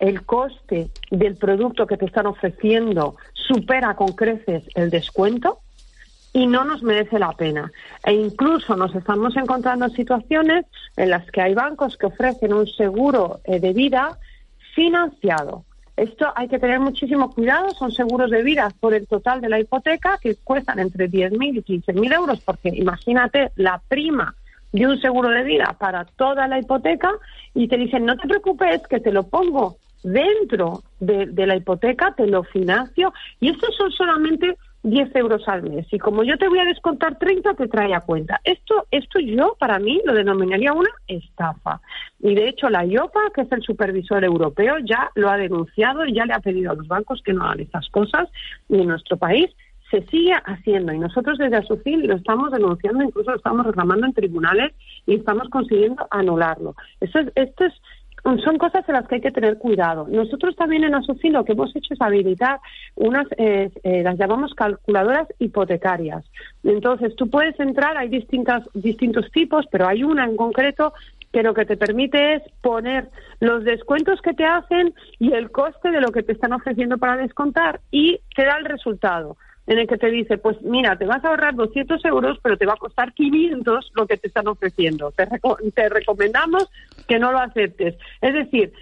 el 0.00 0.26
coste 0.26 0.88
del 1.10 1.36
producto 1.36 1.86
que 1.86 1.96
te 1.96 2.06
están 2.06 2.26
ofreciendo 2.26 3.14
supera 3.32 3.94
con 3.94 4.08
creces 4.08 4.64
el 4.74 4.90
descuento 4.90 5.60
y 6.34 6.46
no 6.46 6.64
nos 6.64 6.82
merece 6.82 7.18
la 7.18 7.32
pena. 7.32 7.72
E 8.04 8.12
incluso 8.12 8.76
nos 8.76 8.94
estamos 8.94 9.34
encontrando 9.36 9.86
en 9.86 9.92
situaciones 9.92 10.66
en 10.96 11.08
las 11.08 11.30
que 11.30 11.40
hay 11.40 11.54
bancos 11.54 11.96
que 11.96 12.06
ofrecen 12.06 12.52
un 12.52 12.66
seguro 12.66 13.40
eh, 13.44 13.58
de 13.58 13.72
vida 13.72 14.18
financiado 14.74 15.64
esto 15.96 16.26
hay 16.34 16.48
que 16.48 16.58
tener 16.58 16.80
muchísimo 16.80 17.30
cuidado, 17.30 17.70
son 17.70 17.92
seguros 17.92 18.30
de 18.30 18.42
vida 18.42 18.68
por 18.80 18.94
el 18.94 19.06
total 19.06 19.40
de 19.40 19.48
la 19.48 19.60
hipoteca 19.60 20.18
que 20.20 20.34
cuestan 20.34 20.80
entre 20.80 21.08
10.000 21.08 21.58
y 21.58 21.62
15.000 21.62 22.14
euros, 22.14 22.40
porque 22.40 22.70
imagínate 22.70 23.52
la 23.54 23.80
prima 23.86 24.34
de 24.72 24.88
un 24.88 25.00
seguro 25.00 25.28
de 25.28 25.44
vida 25.44 25.76
para 25.78 26.04
toda 26.04 26.48
la 26.48 26.58
hipoteca 26.58 27.12
y 27.54 27.68
te 27.68 27.76
dicen, 27.76 28.04
no 28.04 28.16
te 28.16 28.26
preocupes, 28.26 28.82
que 28.88 28.98
te 28.98 29.12
lo 29.12 29.28
pongo 29.28 29.76
dentro 30.02 30.82
de, 30.98 31.26
de 31.26 31.46
la 31.46 31.56
hipoteca, 31.56 32.12
te 32.16 32.26
lo 32.26 32.42
financio 32.42 33.12
y 33.38 33.50
estos 33.50 33.74
son 33.76 33.92
solamente 33.92 34.56
10 34.84 35.16
euros 35.16 35.42
al 35.48 35.62
mes. 35.62 35.86
Y 35.90 35.98
como 35.98 36.22
yo 36.22 36.36
te 36.36 36.46
voy 36.46 36.58
a 36.58 36.66
descontar 36.66 37.18
30, 37.18 37.54
te 37.54 37.68
trae 37.68 37.94
a 37.94 38.02
cuenta. 38.02 38.40
Esto, 38.44 38.86
esto 38.90 39.18
yo, 39.18 39.56
para 39.58 39.78
mí, 39.78 40.00
lo 40.04 40.12
denominaría 40.12 40.74
una 40.74 40.90
estafa. 41.08 41.80
Y 42.20 42.34
de 42.34 42.48
hecho, 42.48 42.68
la 42.68 42.84
IOPA, 42.84 43.30
que 43.34 43.40
es 43.40 43.52
el 43.52 43.62
supervisor 43.62 44.22
europeo, 44.22 44.76
ya 44.84 45.10
lo 45.14 45.30
ha 45.30 45.38
denunciado 45.38 46.04
y 46.04 46.14
ya 46.14 46.26
le 46.26 46.34
ha 46.34 46.40
pedido 46.40 46.70
a 46.70 46.74
los 46.74 46.86
bancos 46.86 47.22
que 47.24 47.32
no 47.32 47.44
hagan 47.44 47.60
estas 47.60 47.88
cosas. 47.88 48.28
Y 48.68 48.78
en 48.78 48.88
nuestro 48.88 49.16
país 49.16 49.50
se 49.90 50.02
sigue 50.06 50.34
haciendo. 50.44 50.92
Y 50.92 50.98
nosotros 50.98 51.38
desde 51.38 51.56
Asufil 51.56 52.06
lo 52.06 52.16
estamos 52.16 52.50
denunciando, 52.50 53.02
incluso 53.04 53.30
lo 53.30 53.36
estamos 53.36 53.64
reclamando 53.64 54.06
en 54.06 54.12
tribunales 54.12 54.72
y 55.06 55.14
estamos 55.14 55.48
consiguiendo 55.48 56.06
anularlo. 56.10 56.74
Es, 57.00 57.10
esto 57.34 57.64
es 57.64 57.72
son 58.42 58.56
cosas 58.56 58.88
en 58.88 58.94
las 58.94 59.06
que 59.06 59.16
hay 59.16 59.20
que 59.20 59.30
tener 59.30 59.58
cuidado. 59.58 60.06
Nosotros 60.08 60.56
también 60.56 60.84
en 60.84 60.94
Asoci 60.94 61.28
lo 61.28 61.44
que 61.44 61.52
hemos 61.52 61.74
hecho 61.76 61.92
es 61.92 62.00
habilitar 62.00 62.58
unas, 62.94 63.26
eh, 63.36 63.70
eh, 63.82 64.02
las 64.02 64.18
llamamos 64.18 64.54
calculadoras 64.54 65.28
hipotecarias. 65.38 66.24
Entonces, 66.62 67.14
tú 67.16 67.28
puedes 67.28 67.58
entrar, 67.60 67.98
hay 67.98 68.08
distintas, 68.08 68.64
distintos 68.72 69.30
tipos, 69.30 69.66
pero 69.70 69.86
hay 69.86 70.04
una 70.04 70.24
en 70.24 70.36
concreto 70.36 70.94
que 71.32 71.42
lo 71.42 71.52
que 71.52 71.66
te 71.66 71.76
permite 71.76 72.34
es 72.34 72.42
poner 72.62 73.10
los 73.40 73.64
descuentos 73.64 74.22
que 74.22 74.32
te 74.32 74.44
hacen 74.44 74.94
y 75.18 75.32
el 75.32 75.50
coste 75.50 75.90
de 75.90 76.00
lo 76.00 76.10
que 76.12 76.22
te 76.22 76.32
están 76.32 76.52
ofreciendo 76.52 76.96
para 76.96 77.16
descontar 77.16 77.80
y 77.90 78.20
te 78.34 78.44
da 78.44 78.56
el 78.56 78.64
resultado 78.64 79.36
en 79.66 79.78
el 79.78 79.86
que 79.86 79.96
te 79.96 80.10
dice, 80.10 80.38
pues 80.38 80.60
mira, 80.62 80.96
te 80.96 81.06
vas 81.06 81.24
a 81.24 81.28
ahorrar 81.28 81.54
200 81.54 82.04
euros, 82.04 82.38
pero 82.42 82.56
te 82.56 82.66
va 82.66 82.74
a 82.74 82.78
costar 82.78 83.12
500 83.14 83.92
lo 83.94 84.06
que 84.06 84.16
te 84.16 84.28
están 84.28 84.46
ofreciendo. 84.48 85.12
Te, 85.12 85.26
te 85.74 85.88
recomendamos 85.88 86.68
que 87.08 87.18
no 87.18 87.32
lo 87.32 87.38
aceptes. 87.38 87.96
Es 88.20 88.34
decir, 88.34 88.72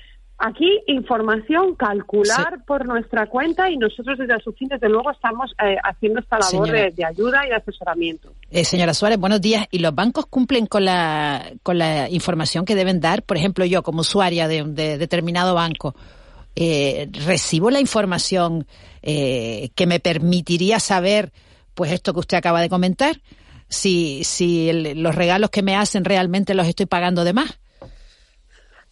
Aquí 0.44 0.80
información, 0.88 1.76
calcular 1.76 2.64
por 2.66 2.84
nuestra 2.84 3.28
cuenta 3.28 3.70
y 3.70 3.76
nosotros 3.76 4.18
desde 4.18 4.34
fin 4.58 4.66
desde 4.66 4.88
luego, 4.88 5.12
estamos 5.12 5.52
eh, 5.64 5.76
haciendo 5.84 6.18
esta 6.18 6.36
labor 6.36 6.68
de, 6.68 7.04
ayuda 7.04 7.46
y 7.46 7.50
de 7.50 7.54
asesoramiento. 7.54 8.32
Eh, 8.50 8.64
señora 8.64 8.92
Suárez, 8.92 9.20
buenos 9.20 9.40
días. 9.40 9.68
¿Y 9.70 9.78
los 9.78 9.94
bancos 9.94 10.26
cumplen 10.26 10.66
con 10.66 10.84
la, 10.84 11.52
con 11.62 11.78
la 11.78 12.10
información 12.10 12.64
que 12.64 12.74
deben 12.74 12.98
dar? 12.98 13.22
Por 13.22 13.36
ejemplo, 13.36 13.64
yo 13.66 13.84
como 13.84 14.00
usuaria 14.00 14.48
de, 14.48 14.64
de 14.64 14.98
determinado 14.98 15.54
banco, 15.54 15.94
eh, 16.56 17.08
recibo 17.26 17.70
la 17.70 17.80
información 17.80 18.66
eh, 19.02 19.70
que 19.74 19.86
me 19.86 20.00
permitiría 20.00 20.80
saber, 20.80 21.32
pues 21.74 21.92
esto 21.92 22.12
que 22.12 22.20
usted 22.20 22.36
acaba 22.36 22.60
de 22.60 22.68
comentar, 22.68 23.16
si, 23.68 24.22
si 24.24 24.70
los 24.94 25.14
regalos 25.14 25.50
que 25.50 25.62
me 25.62 25.76
hacen 25.76 26.04
realmente 26.04 26.54
los 26.54 26.68
estoy 26.68 26.86
pagando 26.86 27.24
de 27.24 27.32
más. 27.32 27.58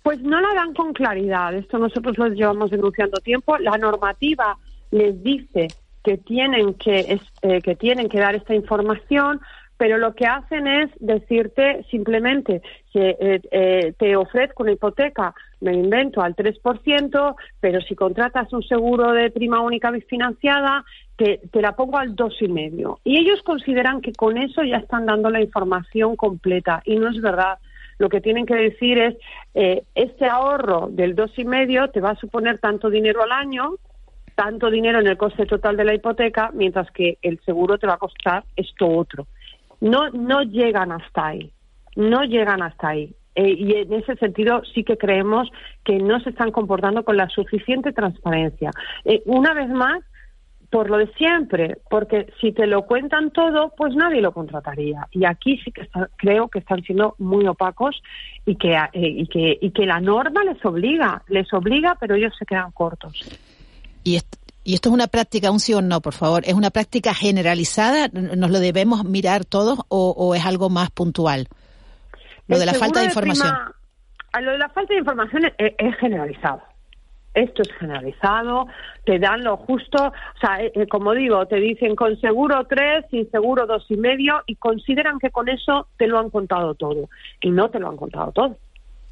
Pues 0.03 0.21
no 0.21 0.41
la 0.41 0.55
dan 0.55 0.73
con 0.73 0.93
claridad. 0.95 1.55
Esto 1.55 1.79
nosotros 1.79 2.17
lo 2.17 2.29
llevamos 2.29 2.71
denunciando 2.71 3.21
tiempo. 3.21 3.59
La 3.59 3.77
normativa 3.77 4.57
les 4.91 5.23
dice 5.23 5.69
que 6.03 6.17
tienen 6.17 6.75
que, 6.75 7.21
eh, 7.43 7.61
que 7.61 7.77
tienen 7.77 8.09
que 8.09 8.19
dar 8.19 8.35
esta 8.35 8.55
información, 8.55 9.41
pero 9.77 9.99
lo 9.99 10.15
que 10.15 10.27
hacen 10.27 10.67
es 10.67 10.91
decirte 10.99 11.85
simplemente 11.91 12.63
que 12.93 13.17
eh, 13.21 13.41
eh, 13.51 13.93
te 13.99 14.17
ofrezco 14.17 14.63
una 14.63 14.73
hipoteca, 14.73 15.35
me 15.61 15.75
invento 15.75 16.23
al 16.23 16.35
3%, 16.35 17.35
pero 17.61 17.81
si 17.83 17.95
contratas 17.95 18.53
un 18.53 18.63
seguro 18.63 19.13
de 19.13 19.31
prima 19.31 19.61
única 19.61 19.91
bifinanciada, 19.91 20.85
te, 21.17 21.41
te 21.51 21.61
la 21.61 21.77
pongo 21.77 21.99
al 21.99 22.17
2,5%. 22.17 22.99
Y 23.05 23.19
ellos 23.19 23.43
consideran 23.43 24.01
que 24.01 24.13
con 24.13 24.39
eso 24.39 24.63
ya 24.63 24.79
están 24.79 25.07
dando 25.07 25.31
la 25.31 25.41
información 25.41 26.17
completa, 26.17 26.83
y 26.85 26.97
no 26.97 27.09
es 27.11 27.21
verdad 27.21 27.59
lo 28.01 28.09
que 28.09 28.23
tienen 28.23 28.47
que 28.47 28.55
decir 28.55 28.99
es, 28.99 29.15
eh, 29.53 29.85
este 29.95 30.25
ahorro 30.25 30.89
del 30.91 31.15
dos 31.15 31.39
y 31.39 31.45
medio 31.45 31.91
te 31.91 32.01
va 32.01 32.13
a 32.13 32.17
suponer 32.17 32.59
tanto 32.59 32.89
dinero 32.89 33.23
al 33.23 33.31
año, 33.31 33.75
tanto 34.35 34.71
dinero 34.71 35.01
en 35.01 35.07
el 35.07 35.19
coste 35.19 35.45
total 35.45 35.77
de 35.77 35.85
la 35.85 35.93
hipoteca, 35.93 36.51
mientras 36.55 36.91
que 36.93 37.19
el 37.21 37.39
seguro 37.45 37.77
te 37.77 37.87
va 37.87 37.95
a 37.95 37.99
costar 37.99 38.45
esto 38.57 38.89
otro. 38.89 39.27
No, 39.83 40.09
no 40.09 40.41
llegan 40.41 40.93
hasta 40.93 41.27
ahí, 41.27 41.53
no 41.95 42.25
llegan 42.25 42.63
hasta 42.63 42.89
ahí. 42.89 43.15
Eh, 43.35 43.55
y 43.57 43.73
en 43.75 43.93
ese 43.93 44.17
sentido 44.17 44.63
sí 44.75 44.85
que 44.85 44.97
creemos 44.97 45.49
que 45.85 45.99
no 45.99 46.21
se 46.21 46.31
están 46.31 46.51
comportando 46.51 47.05
con 47.05 47.17
la 47.17 47.29
suficiente 47.29 47.93
transparencia. 47.93 48.71
Eh, 49.05 49.23
una 49.27 49.55
vez 49.55 49.69
más, 49.69 50.03
por 50.71 50.89
lo 50.89 50.99
de 50.99 51.13
siempre, 51.15 51.79
porque 51.91 52.33
si 52.41 52.53
te 52.53 52.67
lo 52.67 52.87
cuentan 52.87 53.31
todo, 53.33 53.73
pues 53.77 53.95
nadie 53.95 54.21
lo 54.21 54.33
contrataría. 54.33 55.09
Y 55.11 55.25
aquí 55.25 55.59
sí 55.65 55.73
que 55.73 55.89
creo 56.17 56.49
que 56.49 56.61
están 56.61 56.83
siendo 56.83 57.17
muy 57.19 57.47
opacos 57.47 58.01
y 58.47 58.55
que, 58.55 58.73
eh, 58.73 58.89
y, 58.93 59.71
que, 59.71 59.87
la 59.87 60.01
norma 60.01 60.45
les 60.45 60.65
obliga, 60.65 61.23
les 61.29 61.53
obliga, 61.53 61.97
pero 61.99 62.15
ellos 62.15 62.33
se 62.39 62.47
quedan 62.47 62.71
cortos. 62.71 63.21
Y, 64.05 64.19
y 64.63 64.75
esto 64.75 64.89
es 64.91 64.93
una 64.93 65.09
práctica, 65.09 65.51
un 65.51 65.59
sí 65.59 65.75
o 65.75 65.83
no, 65.83 66.01
por 66.01 66.15
favor, 66.15 66.45
¿es 66.47 66.55
una 66.55 66.71
práctica 66.71 67.15
generalizada? 67.15 68.09
¿Nos 68.09 68.51
lo 68.51 68.61
debemos 68.61 69.05
mirar 69.05 69.45
todos 69.45 69.81
o, 69.89 70.35
es 70.35 70.45
algo 70.45 70.71
más 70.71 70.91
puntual? 70.91 71.49
Lo 72.51 72.59
de 72.59 72.67
la 72.67 72.75
falta 72.75 73.01
de 73.01 73.07
información. 73.07 73.49
lo 74.41 74.53
de 74.53 74.59
la 74.59 74.69
falta 74.69 74.93
de 74.93 74.99
información 74.99 75.53
es 75.59 75.97
generalizado 75.97 76.63
esto 77.35 77.63
es 77.63 77.73
generalizado, 77.79 78.67
te 79.05 79.19
dan 79.19 79.45
lo 79.45 79.57
justo, 79.57 79.99
o 80.07 80.39
sea, 80.41 80.63
eh, 80.63 80.73
eh, 80.75 80.87
como 80.89 81.13
digo, 81.13 81.47
te 81.47 81.57
dicen 81.57 81.95
con 81.95 82.19
seguro 82.21 82.67
tres 82.69 83.05
y 83.13 83.25
seguro 83.27 83.67
dos 83.67 83.87
y 83.89 83.97
medio 83.97 84.43
y 84.47 84.57
consideran 84.57 85.19
que 85.19 85.31
con 85.31 85.49
eso 85.49 85.87
te 85.97 86.07
lo 86.07 86.19
han 86.19 86.31
contado 86.31 86.75
todo 86.75 87.09
y 87.41 87.51
no 87.51 87.71
te 87.71 87.79
lo 87.79 87.89
han 87.89 87.97
contado 87.97 88.33
todo. 88.33 88.57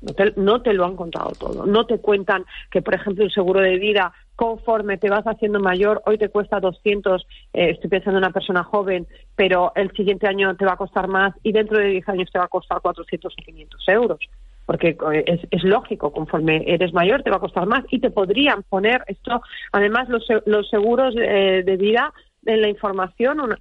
No 0.01 0.15
te, 0.15 0.33
no 0.37 0.63
te 0.63 0.73
lo 0.73 0.85
han 0.85 0.97
contado 0.97 1.33
todo. 1.39 1.67
No 1.67 1.87
te 1.87 1.99
cuentan 1.99 2.45
que, 2.71 2.83
por 2.83 2.95
ejemplo, 2.95 3.25
un 3.25 3.31
seguro 3.31 3.61
de 3.61 3.79
vida, 3.79 4.13
conforme 4.37 4.97
te 4.97 5.11
vas 5.11 5.27
haciendo 5.27 5.59
mayor, 5.59 6.03
hoy 6.07 6.19
te 6.19 6.29
cuesta 6.29 6.61
200, 6.61 7.27
eh, 7.53 7.71
estoy 7.71 7.91
pensando 7.91 8.19
en 8.19 8.25
una 8.25 8.33
persona 8.33 8.63
joven, 8.63 9.07
pero 9.35 9.73
el 9.75 9.91
siguiente 9.93 10.29
año 10.29 10.55
te 10.57 10.65
va 10.65 10.75
a 10.75 10.77
costar 10.77 11.09
más 11.09 11.35
y 11.43 11.53
dentro 11.53 11.79
de 11.79 11.87
10 11.87 12.09
años 12.11 12.31
te 12.33 12.39
va 12.39 12.45
a 12.45 12.49
costar 12.49 12.81
400 12.81 13.33
o 13.33 13.45
500 13.45 13.89
euros 13.89 14.21
porque 14.69 14.99
eh, 15.15 15.41
es, 15.51 15.65
lógico, 15.65 16.13
conforme 16.13 16.63
eres 16.67 16.93
mayor 16.93 17.23
te 17.23 17.31
va 17.31 17.37
a 17.37 17.41
costar 17.41 17.65
más 17.65 17.87
y 17.91 18.01
te 18.01 18.11
podrían 18.11 18.63
poner 18.65 19.03
esto, 19.07 19.41
además 19.73 20.11
los, 20.11 20.27
los 20.45 20.69
seguros 20.69 21.15
de, 21.15 21.77
vida 21.81 22.13
en 22.45 22.61
la 22.61 22.69
información, 22.69 23.57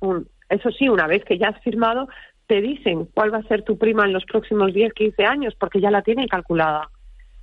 eso 0.50 0.72
sí, 0.72 0.90
una 0.90 1.08
vez 1.08 1.24
que 1.24 1.38
ya 1.38 1.48
has 1.48 1.64
firmado, 1.64 2.10
te 2.48 2.62
dicen 2.62 3.08
cuál 3.14 3.34
va 3.34 3.40
a 3.40 3.44
ser 3.44 3.64
tu 3.64 3.78
prima 3.78 4.06
en 4.06 4.14
los 4.14 4.26
próximos 4.26 4.74
10, 4.74 4.94
15 4.94 5.26
años, 5.26 5.56
porque 5.60 5.82
ya 5.82 5.92
la 5.92 6.02
tienen 6.02 6.28
calculada, 6.28 6.90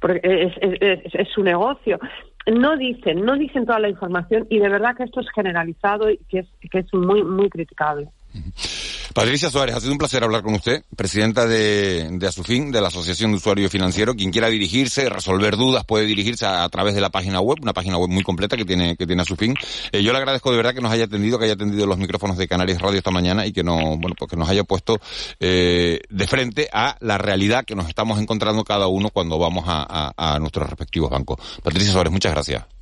porque 0.00 0.20
es, 0.22 0.52
es, 1.12 1.28
su 1.28 1.42
negocio. 1.42 1.98
No 2.52 2.76
dicen, 2.76 3.24
no 3.24 3.36
dicen 3.36 3.66
toda 3.66 3.78
la 3.78 3.88
información 3.88 4.46
y 4.50 4.58
de 4.58 4.68
verdad 4.68 4.96
que 4.96 5.04
esto 5.04 5.20
es 5.20 5.26
generalizado 5.34 6.10
y 6.10 6.18
que 6.28 6.40
es, 6.40 6.46
que 6.70 6.78
es 6.78 6.92
muy, 6.92 7.22
muy 7.22 7.48
criticable. 7.48 8.08
Patricia 9.14 9.48
Suárez, 9.48 9.76
ha 9.76 9.80
sido 9.80 9.92
un 9.92 9.98
placer 9.98 10.24
hablar 10.24 10.42
con 10.42 10.54
usted, 10.54 10.82
presidenta 10.96 11.46
de, 11.46 12.08
de 12.10 12.26
Asufin, 12.26 12.72
de 12.72 12.80
la 12.80 12.88
Asociación 12.88 13.30
de 13.30 13.36
Usuarios 13.36 13.70
Financieros. 13.70 14.16
Quien 14.16 14.32
quiera 14.32 14.48
dirigirse, 14.48 15.08
resolver 15.08 15.56
dudas, 15.56 15.84
puede 15.84 16.04
dirigirse 16.04 16.44
a, 16.44 16.68
través 16.68 16.96
de 16.96 17.00
la 17.00 17.10
página 17.10 17.40
web, 17.40 17.58
una 17.62 17.72
página 17.72 17.96
web 17.96 18.10
muy 18.10 18.24
completa 18.24 18.56
que 18.56 18.64
tiene, 18.64 18.96
que 18.96 19.06
tiene 19.06 19.22
Asufin. 19.22 19.54
Eh, 19.92 20.02
yo 20.02 20.10
le 20.10 20.18
agradezco 20.18 20.50
de 20.50 20.56
verdad 20.56 20.74
que 20.74 20.80
nos 20.80 20.90
haya 20.90 21.04
atendido, 21.04 21.38
que 21.38 21.44
haya 21.44 21.54
atendido 21.54 21.86
los 21.86 21.96
micrófonos 21.96 22.36
de 22.36 22.48
Canarias 22.48 22.82
Radio 22.82 22.98
esta 22.98 23.12
mañana 23.12 23.46
y 23.46 23.52
que 23.52 23.62
no, 23.62 23.76
bueno, 23.96 24.16
pues 24.18 24.28
que 24.28 24.36
nos 24.36 24.48
haya 24.48 24.64
puesto 24.64 24.98
eh, 25.38 26.00
de 26.10 26.26
frente 26.26 26.68
a 26.72 26.96
la 26.98 27.16
realidad 27.16 27.64
que 27.64 27.76
nos 27.76 27.88
estamos 27.88 28.18
encontrando 28.18 28.64
cada 28.64 28.88
uno 28.88 29.10
cuando 29.10 29.38
vamos 29.38 29.62
a, 29.68 30.12
a 30.16 30.40
nuestros 30.40 30.68
respectivos 30.68 31.08
bancos. 31.08 31.38
Patricia 31.62 31.92
Suárez, 31.92 32.12
muchas 32.12 32.32
gracias. 32.32 32.73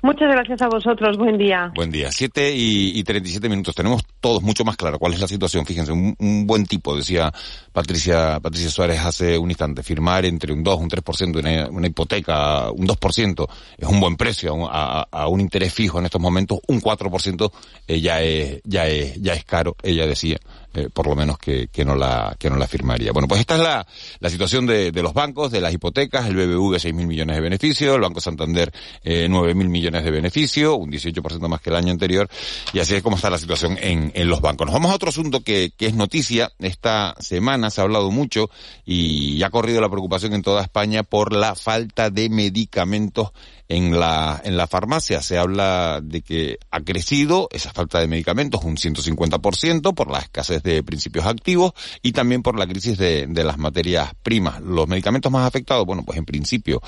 Muchas 0.00 0.30
gracias 0.30 0.62
a 0.62 0.68
vosotros. 0.68 1.16
Buen 1.16 1.36
día. 1.38 1.72
Buen 1.74 1.90
día. 1.90 2.12
Siete 2.12 2.52
y, 2.54 3.02
treinta 3.02 3.28
y 3.28 3.32
siete 3.32 3.48
minutos. 3.48 3.74
Tenemos 3.74 4.04
todos 4.20 4.42
mucho 4.42 4.64
más 4.64 4.76
claro 4.76 4.98
cuál 4.98 5.14
es 5.14 5.20
la 5.20 5.26
situación. 5.26 5.66
Fíjense, 5.66 5.90
un, 5.90 6.46
buen 6.46 6.66
tipo, 6.66 6.96
decía 6.96 7.32
Patricia, 7.72 8.38
Patricia 8.40 8.70
Suárez 8.70 9.00
hace 9.00 9.36
un 9.36 9.50
instante. 9.50 9.82
Firmar 9.82 10.24
entre 10.24 10.52
un 10.52 10.62
2, 10.62 10.80
un 10.80 10.88
3% 10.88 11.38
una, 11.40 11.68
una 11.68 11.86
hipoteca, 11.88 12.70
un 12.70 12.86
2% 12.86 13.48
es 13.76 13.88
un 13.88 14.00
buen 14.00 14.16
precio 14.16 14.68
a, 14.70 15.26
un 15.28 15.40
interés 15.40 15.74
fijo 15.74 15.98
en 15.98 16.04
estos 16.04 16.20
momentos. 16.20 16.60
Un 16.68 16.80
4% 16.80 17.50
eh, 17.88 18.00
ya, 18.00 18.22
es, 18.22 18.60
ya, 18.64 18.86
es, 18.86 19.20
ya 19.20 19.32
es 19.32 19.44
caro, 19.44 19.74
ella 19.82 20.06
decía. 20.06 20.38
Eh, 20.78 20.88
por 20.92 21.06
lo 21.08 21.16
menos 21.16 21.38
que, 21.38 21.68
no 21.84 21.96
la, 21.96 22.36
que 22.38 22.48
no 22.48 22.56
la 22.56 22.68
firmaría. 22.68 23.10
Bueno, 23.12 23.26
pues 23.26 23.40
esta 23.40 23.56
es 23.56 23.60
la, 23.60 23.86
la 24.20 24.30
situación 24.30 24.66
de, 24.66 24.92
de 24.92 25.02
los 25.02 25.12
bancos, 25.12 25.50
de 25.50 25.60
las 25.60 25.72
hipotecas, 25.72 26.26
el 26.26 26.36
BBV 26.36 26.76
6.000 26.76 26.92
millones 26.92 27.36
de 27.36 27.42
beneficio, 27.42 27.94
el 27.94 28.00
Banco 28.00 28.20
Santander 28.20 28.72
eh, 29.02 29.26
9.000 29.28 29.54
millones 29.68 30.04
de 30.04 30.10
beneficio, 30.10 30.76
un 30.76 30.90
18% 30.90 31.48
más 31.48 31.60
que 31.60 31.70
el 31.70 31.76
año 31.76 31.90
anterior, 31.90 32.28
y 32.72 32.78
así 32.78 32.94
es 32.94 33.02
como 33.02 33.16
está 33.16 33.28
la 33.30 33.38
situación 33.38 33.76
en, 33.80 34.12
en 34.14 34.28
los 34.28 34.40
bancos. 34.40 34.66
Nos 34.66 34.74
vamos 34.74 34.92
a 34.92 34.94
otro 34.94 35.08
asunto 35.08 35.40
que, 35.40 35.72
que 35.76 35.86
es 35.86 35.94
noticia. 35.94 36.52
Esta 36.60 37.14
semana 37.18 37.70
se 37.70 37.80
ha 37.80 37.84
hablado 37.84 38.10
mucho 38.10 38.50
y 38.84 39.42
ha 39.42 39.50
corrido 39.50 39.80
la 39.80 39.88
preocupación 39.88 40.32
en 40.34 40.42
toda 40.42 40.62
España 40.62 41.02
por 41.02 41.32
la 41.32 41.54
falta 41.56 42.10
de 42.10 42.28
medicamentos 42.28 43.32
en 43.68 43.98
la, 43.98 44.40
en 44.44 44.56
la 44.56 44.66
farmacia 44.66 45.20
se 45.20 45.36
habla 45.36 46.00
de 46.02 46.22
que 46.22 46.58
ha 46.70 46.80
crecido 46.80 47.48
esa 47.52 47.70
falta 47.70 48.00
de 48.00 48.06
medicamentos 48.06 48.64
un 48.64 48.76
150% 48.76 49.94
por 49.94 50.10
la 50.10 50.20
escasez 50.20 50.62
de 50.62 50.67
principios 50.84 51.26
activos 51.26 51.72
y 52.02 52.12
también 52.12 52.42
por 52.42 52.58
la 52.58 52.66
crisis 52.66 52.98
de, 52.98 53.26
de 53.28 53.44
las 53.44 53.58
materias 53.58 54.12
primas. 54.22 54.60
Los 54.60 54.88
medicamentos 54.88 55.30
más 55.32 55.46
afectados, 55.46 55.84
bueno, 55.86 56.02
pues 56.04 56.18
en 56.18 56.24
principio, 56.24 56.80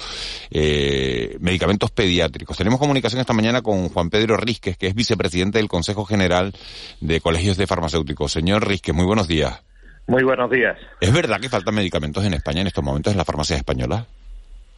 eh, 0.50 1.36
medicamentos 1.40 1.90
pediátricos. 1.90 2.56
Tenemos 2.56 2.78
comunicación 2.78 3.20
esta 3.20 3.32
mañana 3.32 3.62
con 3.62 3.88
Juan 3.88 4.10
Pedro 4.10 4.36
Rizquez, 4.36 4.76
que 4.76 4.88
es 4.88 4.94
vicepresidente 4.94 5.58
del 5.58 5.68
Consejo 5.68 6.04
General 6.04 6.52
de 7.00 7.20
Colegios 7.20 7.56
de 7.56 7.66
Farmacéuticos. 7.66 8.32
Señor 8.32 8.66
Rizquez, 8.66 8.94
muy 8.94 9.04
buenos 9.04 9.28
días. 9.28 9.62
Muy 10.06 10.24
buenos 10.24 10.50
días. 10.50 10.76
¿Es 11.00 11.12
verdad 11.12 11.40
que 11.40 11.48
faltan 11.48 11.74
medicamentos 11.74 12.24
en 12.24 12.34
España 12.34 12.62
en 12.62 12.66
estos 12.66 12.82
momentos 12.82 13.12
en 13.12 13.16
las 13.16 13.26
farmacias 13.26 13.58
españolas? 13.58 14.06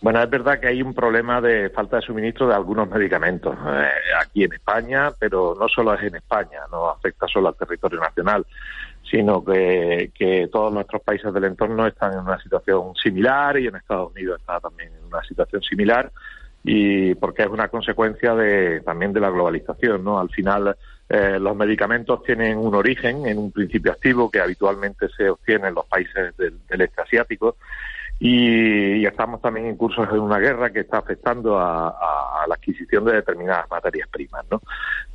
Bueno, 0.03 0.20
es 0.20 0.28
verdad 0.28 0.59
que 0.59 0.66
hay 0.66 0.82
un 0.82 0.92
problema 0.94 1.40
de 1.40 1.70
falta 1.70 1.96
de 1.96 2.03
suministro 2.03 2.48
de 2.48 2.55
algunos 2.55 2.90
medicamentos 2.90 3.55
eh, 3.55 3.88
aquí 4.20 4.42
en 4.42 4.53
España, 4.53 5.12
pero 5.16 5.55
no 5.59 5.68
solo 5.68 5.94
es 5.94 6.03
en 6.03 6.16
España, 6.16 6.59
no 6.72 6.90
afecta 6.90 7.28
solo 7.28 7.48
al 7.48 7.55
territorio 7.55 8.00
nacional, 8.00 8.44
sino 9.13 9.45
que, 9.45 10.11
que 10.15 10.49
todos 10.51 10.73
nuestros 10.73 11.03
países 11.03 11.35
del 11.35 11.45
entorno 11.45 11.87
están 11.87 12.15
en 12.15 12.21
una 12.21 12.41
situación 12.43 12.95
similar 12.95 13.59
y 13.59 13.67
en 13.67 13.77
Estados 13.77 14.11
Unidos 14.11 14.41
está 14.41 14.59
también 14.59 14.91
en 14.95 15.05
una 15.05 15.23
situación 15.23 15.61
similar 15.63 16.11
y 16.65 17.15
porque 17.17 17.43
es 17.43 17.49
una 17.49 17.69
consecuencia 17.69 18.35
de 18.35 18.81
también 18.81 19.13
de 19.13 19.21
la 19.21 19.29
globalización, 19.29 20.03
¿no? 20.03 20.19
Al 20.19 20.31
final 20.31 20.75
eh, 21.11 21.39
los 21.39 21.55
medicamentos 21.55 22.23
tienen 22.23 22.57
un 22.57 22.75
origen 22.75 23.27
en 23.27 23.37
un 23.37 23.53
principio 23.53 23.93
activo 23.93 24.31
que 24.31 24.41
habitualmente 24.41 25.09
se 25.15 25.29
obtiene 25.29 25.69
en 25.69 25.75
los 25.75 25.85
países 25.85 26.35
del, 26.39 26.59
del 26.67 26.81
este 26.81 27.03
asiático 27.03 27.57
y, 28.25 29.05
estamos 29.05 29.43
también 29.43 29.66
en 29.66 29.77
cursos 29.77 30.11
de 30.12 30.16
una 30.16 30.39
guerra 30.39 30.70
que 30.70 30.81
está 30.81 30.99
afectando 30.99 31.59
a, 31.59 32.45
la 32.47 32.55
adquisición 32.55 33.05
de 33.05 33.14
determinadas 33.14 33.68
materias 33.68 34.09
primas, 34.09 34.45
¿no? 34.51 34.61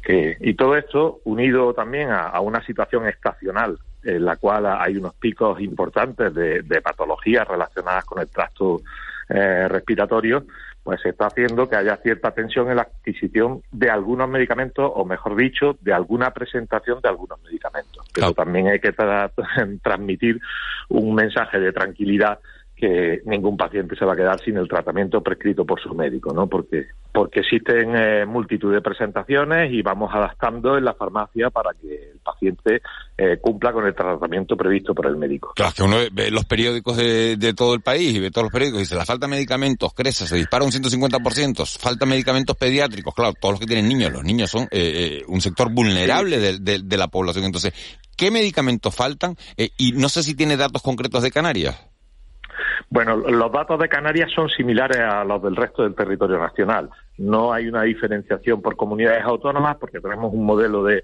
y 0.07 0.53
todo 0.53 0.75
esto 0.75 1.19
unido 1.25 1.73
también 1.73 2.09
a, 2.09 2.39
una 2.41 2.65
situación 2.65 3.07
estacional 3.07 3.77
en 4.03 4.25
la 4.25 4.35
cual 4.35 4.65
hay 4.65 4.97
unos 4.97 5.13
picos 5.15 5.59
importantes 5.61 6.33
de, 6.33 6.81
patologías 6.81 7.47
relacionadas 7.47 8.03
con 8.03 8.19
el 8.19 8.27
tracto 8.27 8.81
eh, 9.29 9.67
respiratorio, 9.69 10.45
pues 10.83 11.01
se 11.01 11.09
está 11.09 11.27
haciendo 11.27 11.69
que 11.69 11.75
haya 11.75 11.97
cierta 11.97 12.31
tensión 12.31 12.69
en 12.69 12.77
la 12.77 12.83
adquisición 12.83 13.61
de 13.71 13.89
algunos 13.89 14.29
medicamentos, 14.29 14.89
o 14.93 15.05
mejor 15.05 15.35
dicho, 15.35 15.77
de 15.81 15.93
alguna 15.93 16.31
presentación 16.31 16.99
de 17.01 17.09
algunos 17.09 17.41
medicamentos. 17.43 18.05
Pero 18.13 18.33
también 18.33 18.67
hay 18.67 18.79
que 18.79 18.93
transmitir 19.83 20.39
un 20.89 21.15
mensaje 21.15 21.59
de 21.59 21.73
tranquilidad 21.73 22.39
que 22.77 23.21
ningún 23.25 23.57
paciente 23.57 23.95
se 23.95 24.05
va 24.05 24.13
a 24.13 24.15
quedar 24.15 24.39
sin 24.41 24.55
el 24.57 24.67
tratamiento 24.67 25.21
prescrito 25.21 25.65
por 25.65 25.81
su 25.81 25.95
médico, 25.95 26.31
¿no? 26.31 26.47
Porque 26.47 26.85
porque 27.17 27.39
existen 27.39 27.95
eh, 27.95 28.27
multitud 28.27 28.71
de 28.71 28.79
presentaciones 28.79 29.73
y 29.73 29.81
vamos 29.81 30.13
adaptando 30.13 30.77
en 30.77 30.85
la 30.85 30.93
farmacia 30.93 31.49
para 31.49 31.71
que 31.73 32.11
el 32.11 32.19
paciente 32.19 32.83
eh, 33.17 33.37
cumpla 33.41 33.73
con 33.73 33.87
el 33.87 33.95
tratamiento 33.95 34.55
previsto 34.55 34.93
por 34.93 35.07
el 35.07 35.17
médico. 35.17 35.51
Claro, 35.55 35.73
que 35.75 35.81
uno 35.81 35.97
ve 36.11 36.29
los 36.29 36.45
periódicos 36.45 36.95
de, 36.95 37.53
todo 37.55 37.73
el 37.73 37.81
país 37.81 38.13
y 38.13 38.19
ve 38.19 38.29
todos 38.29 38.45
los 38.45 38.51
periódicos 38.51 38.81
y 38.81 38.83
dice, 38.83 38.95
la 38.95 39.05
falta 39.05 39.25
de 39.25 39.31
medicamentos 39.31 39.95
crece, 39.95 40.27
se 40.27 40.35
dispara 40.35 40.63
un 40.63 40.69
150%, 40.69 41.79
falta 41.79 42.05
medicamentos 42.05 42.55
pediátricos, 42.55 43.15
claro, 43.15 43.33
todos 43.33 43.53
los 43.53 43.59
que 43.61 43.65
tienen 43.65 43.87
niños, 43.87 44.11
los 44.11 44.23
niños 44.23 44.51
son 44.51 44.67
eh, 44.69 45.23
un 45.27 45.41
sector 45.41 45.73
vulnerable 45.73 46.37
de, 46.37 46.59
de, 46.83 46.97
la 46.97 47.07
población. 47.07 47.45
Entonces, 47.45 47.73
¿qué 48.15 48.29
medicamentos 48.29 48.93
faltan? 48.93 49.35
y 49.55 49.93
no 49.93 50.07
sé 50.09 50.21
si 50.21 50.35
tiene 50.35 50.55
datos 50.55 50.83
concretos 50.83 51.23
de 51.23 51.31
Canarias. 51.31 51.96
Bueno, 52.89 53.17
los 53.17 53.51
datos 53.51 53.79
de 53.79 53.89
Canarias 53.89 54.31
son 54.33 54.49
similares 54.49 54.99
a 54.99 55.23
los 55.23 55.41
del 55.41 55.55
resto 55.55 55.83
del 55.83 55.95
territorio 55.95 56.37
nacional. 56.37 56.89
No 57.17 57.51
hay 57.51 57.67
una 57.67 57.83
diferenciación 57.83 58.61
por 58.61 58.75
comunidades 58.75 59.23
autónomas 59.23 59.77
porque 59.77 59.99
tenemos 59.99 60.33
un 60.33 60.45
modelo 60.45 60.83
de, 60.83 61.03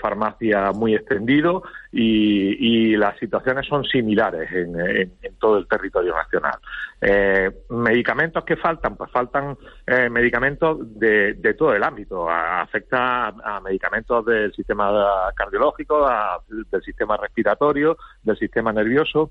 farmacia 0.00 0.72
muy 0.72 0.94
extendido 0.94 1.62
y, 1.92 2.96
las 2.96 3.18
situaciones 3.18 3.66
son 3.66 3.84
similares 3.84 4.50
en, 4.52 5.36
todo 5.38 5.58
el 5.58 5.68
territorio 5.68 6.14
nacional. 6.14 6.58
Eh, 7.00 7.50
¿Medicamentos 7.70 8.44
que 8.44 8.56
faltan? 8.56 8.96
Pues 8.96 9.10
faltan 9.10 9.56
eh, 9.86 10.08
medicamentos 10.10 10.78
de, 10.98 11.54
todo 11.56 11.74
el 11.74 11.82
ámbito. 11.82 12.28
afecta 12.28 13.28
a, 13.28 13.60
medicamentos 13.60 14.24
del 14.24 14.52
sistema 14.54 15.30
cardiológico, 15.34 16.08
del 16.48 16.82
sistema 16.82 17.16
respiratorio, 17.16 17.96
del 18.22 18.38
sistema 18.38 18.72
nervioso 18.72 19.30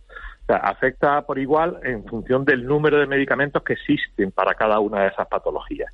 afecta 0.56 1.22
por 1.26 1.40
igual 1.40 1.80
en 1.84 2.06
función 2.06 2.46
del 2.46 2.66
número 2.66 2.98
de 2.98 3.08
medicamentos 3.08 3.64
que 3.64 3.74
existen 3.74 4.32
para 4.32 4.56
cada 4.56 4.80
una 4.80 5.02
de 5.02 5.08
esas 5.10 5.28
patologías. 5.28 5.89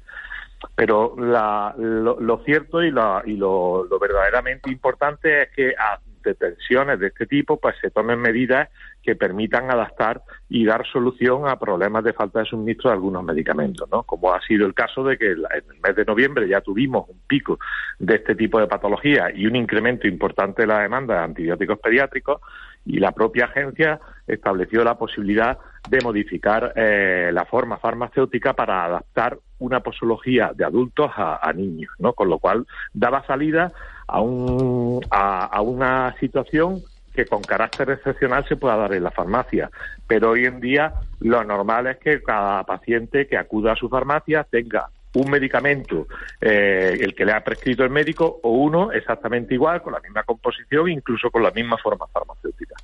Pero 0.75 1.15
lo, 1.17 2.41
cierto 2.43 2.83
y, 2.83 2.91
lo, 2.91 3.87
verdaderamente 3.99 4.71
importante 4.71 5.43
es 5.43 5.49
que 5.55 5.73
ante 5.77 6.33
tensiones 6.35 6.99
de 6.99 7.07
este 7.07 7.27
tipo 7.27 7.57
pues 7.57 7.75
se 7.79 7.91
tomen 7.91 8.19
medidas 8.19 8.69
que 9.03 9.15
permitan 9.15 9.69
adaptar 9.69 10.23
y 10.49 10.65
dar 10.65 10.85
solución 10.87 11.47
a 11.47 11.59
problemas 11.59 12.03
de 12.03 12.13
falta 12.13 12.39
de 12.39 12.45
suministro 12.45 12.89
de 12.89 12.95
algunos 12.95 13.23
medicamentos, 13.23 13.87
¿no? 13.91 14.01
Como 14.03 14.33
ha 14.33 14.41
sido 14.41 14.65
el 14.65 14.73
caso 14.73 15.03
de 15.03 15.17
que 15.17 15.31
en 15.31 15.37
el 15.37 15.79
mes 15.83 15.95
de 15.95 16.05
noviembre 16.05 16.47
ya 16.47 16.61
tuvimos 16.61 17.07
un 17.07 17.19
pico 17.27 17.59
de 17.99 18.15
este 18.15 18.33
tipo 18.33 18.59
de 18.59 18.67
patología 18.67 19.31
y 19.33 19.45
un 19.45 19.55
incremento 19.55 20.07
importante 20.07 20.63
de 20.63 20.67
la 20.67 20.79
demanda 20.79 21.13
de 21.15 21.23
antibióticos 21.25 21.77
pediátricos 21.79 22.41
y 22.85 22.99
la 22.99 23.11
propia 23.11 23.45
agencia 23.45 23.99
estableció 24.27 24.83
la 24.83 24.97
posibilidad 24.97 25.57
de 25.89 26.01
modificar 26.01 26.73
eh, 26.75 27.29
la 27.33 27.45
forma 27.45 27.77
farmacéutica 27.77 28.53
para 28.53 28.85
adaptar 28.85 29.37
una 29.59 29.79
posología 29.79 30.51
de 30.53 30.65
adultos 30.65 31.11
a, 31.15 31.51
niños, 31.53 31.91
¿no? 31.99 32.13
Con 32.13 32.29
lo 32.29 32.39
cual 32.39 32.65
daba 32.93 33.25
salida 33.25 33.71
a, 34.07 34.21
un, 34.21 35.01
a, 35.09 35.61
una 35.61 36.15
situación 36.19 36.81
que 37.13 37.25
con 37.25 37.41
carácter 37.41 37.89
excepcional 37.91 38.45
se 38.47 38.57
pueda 38.57 38.75
dar 38.75 38.93
en 38.93 39.03
la 39.03 39.11
farmacia. 39.11 39.69
Pero 40.07 40.31
hoy 40.31 40.45
en 40.45 40.59
día 40.59 40.93
lo 41.21 41.43
normal 41.43 41.87
es 41.87 41.97
que 41.97 42.21
cada 42.21 42.63
paciente 42.63 43.27
que 43.27 43.37
acuda 43.37 43.73
a 43.73 43.77
su 43.77 43.87
farmacia 43.87 44.43
tenga 44.43 44.89
un 45.15 45.29
medicamento, 45.29 46.07
eh, 46.39 46.97
el 46.99 47.15
que 47.15 47.25
le 47.25 47.33
ha 47.33 47.43
prescrito 47.43 47.83
el 47.83 47.89
médico, 47.89 48.39
o 48.43 48.51
uno 48.51 48.91
exactamente 48.91 49.53
igual, 49.53 49.81
con 49.81 49.93
la 49.93 49.99
misma 49.99 50.23
composición, 50.23 50.89
incluso 50.89 51.29
con 51.31 51.43
la 51.43 51.51
misma 51.51 51.77
forma 51.77 52.05
farmacéutica. 52.07 52.75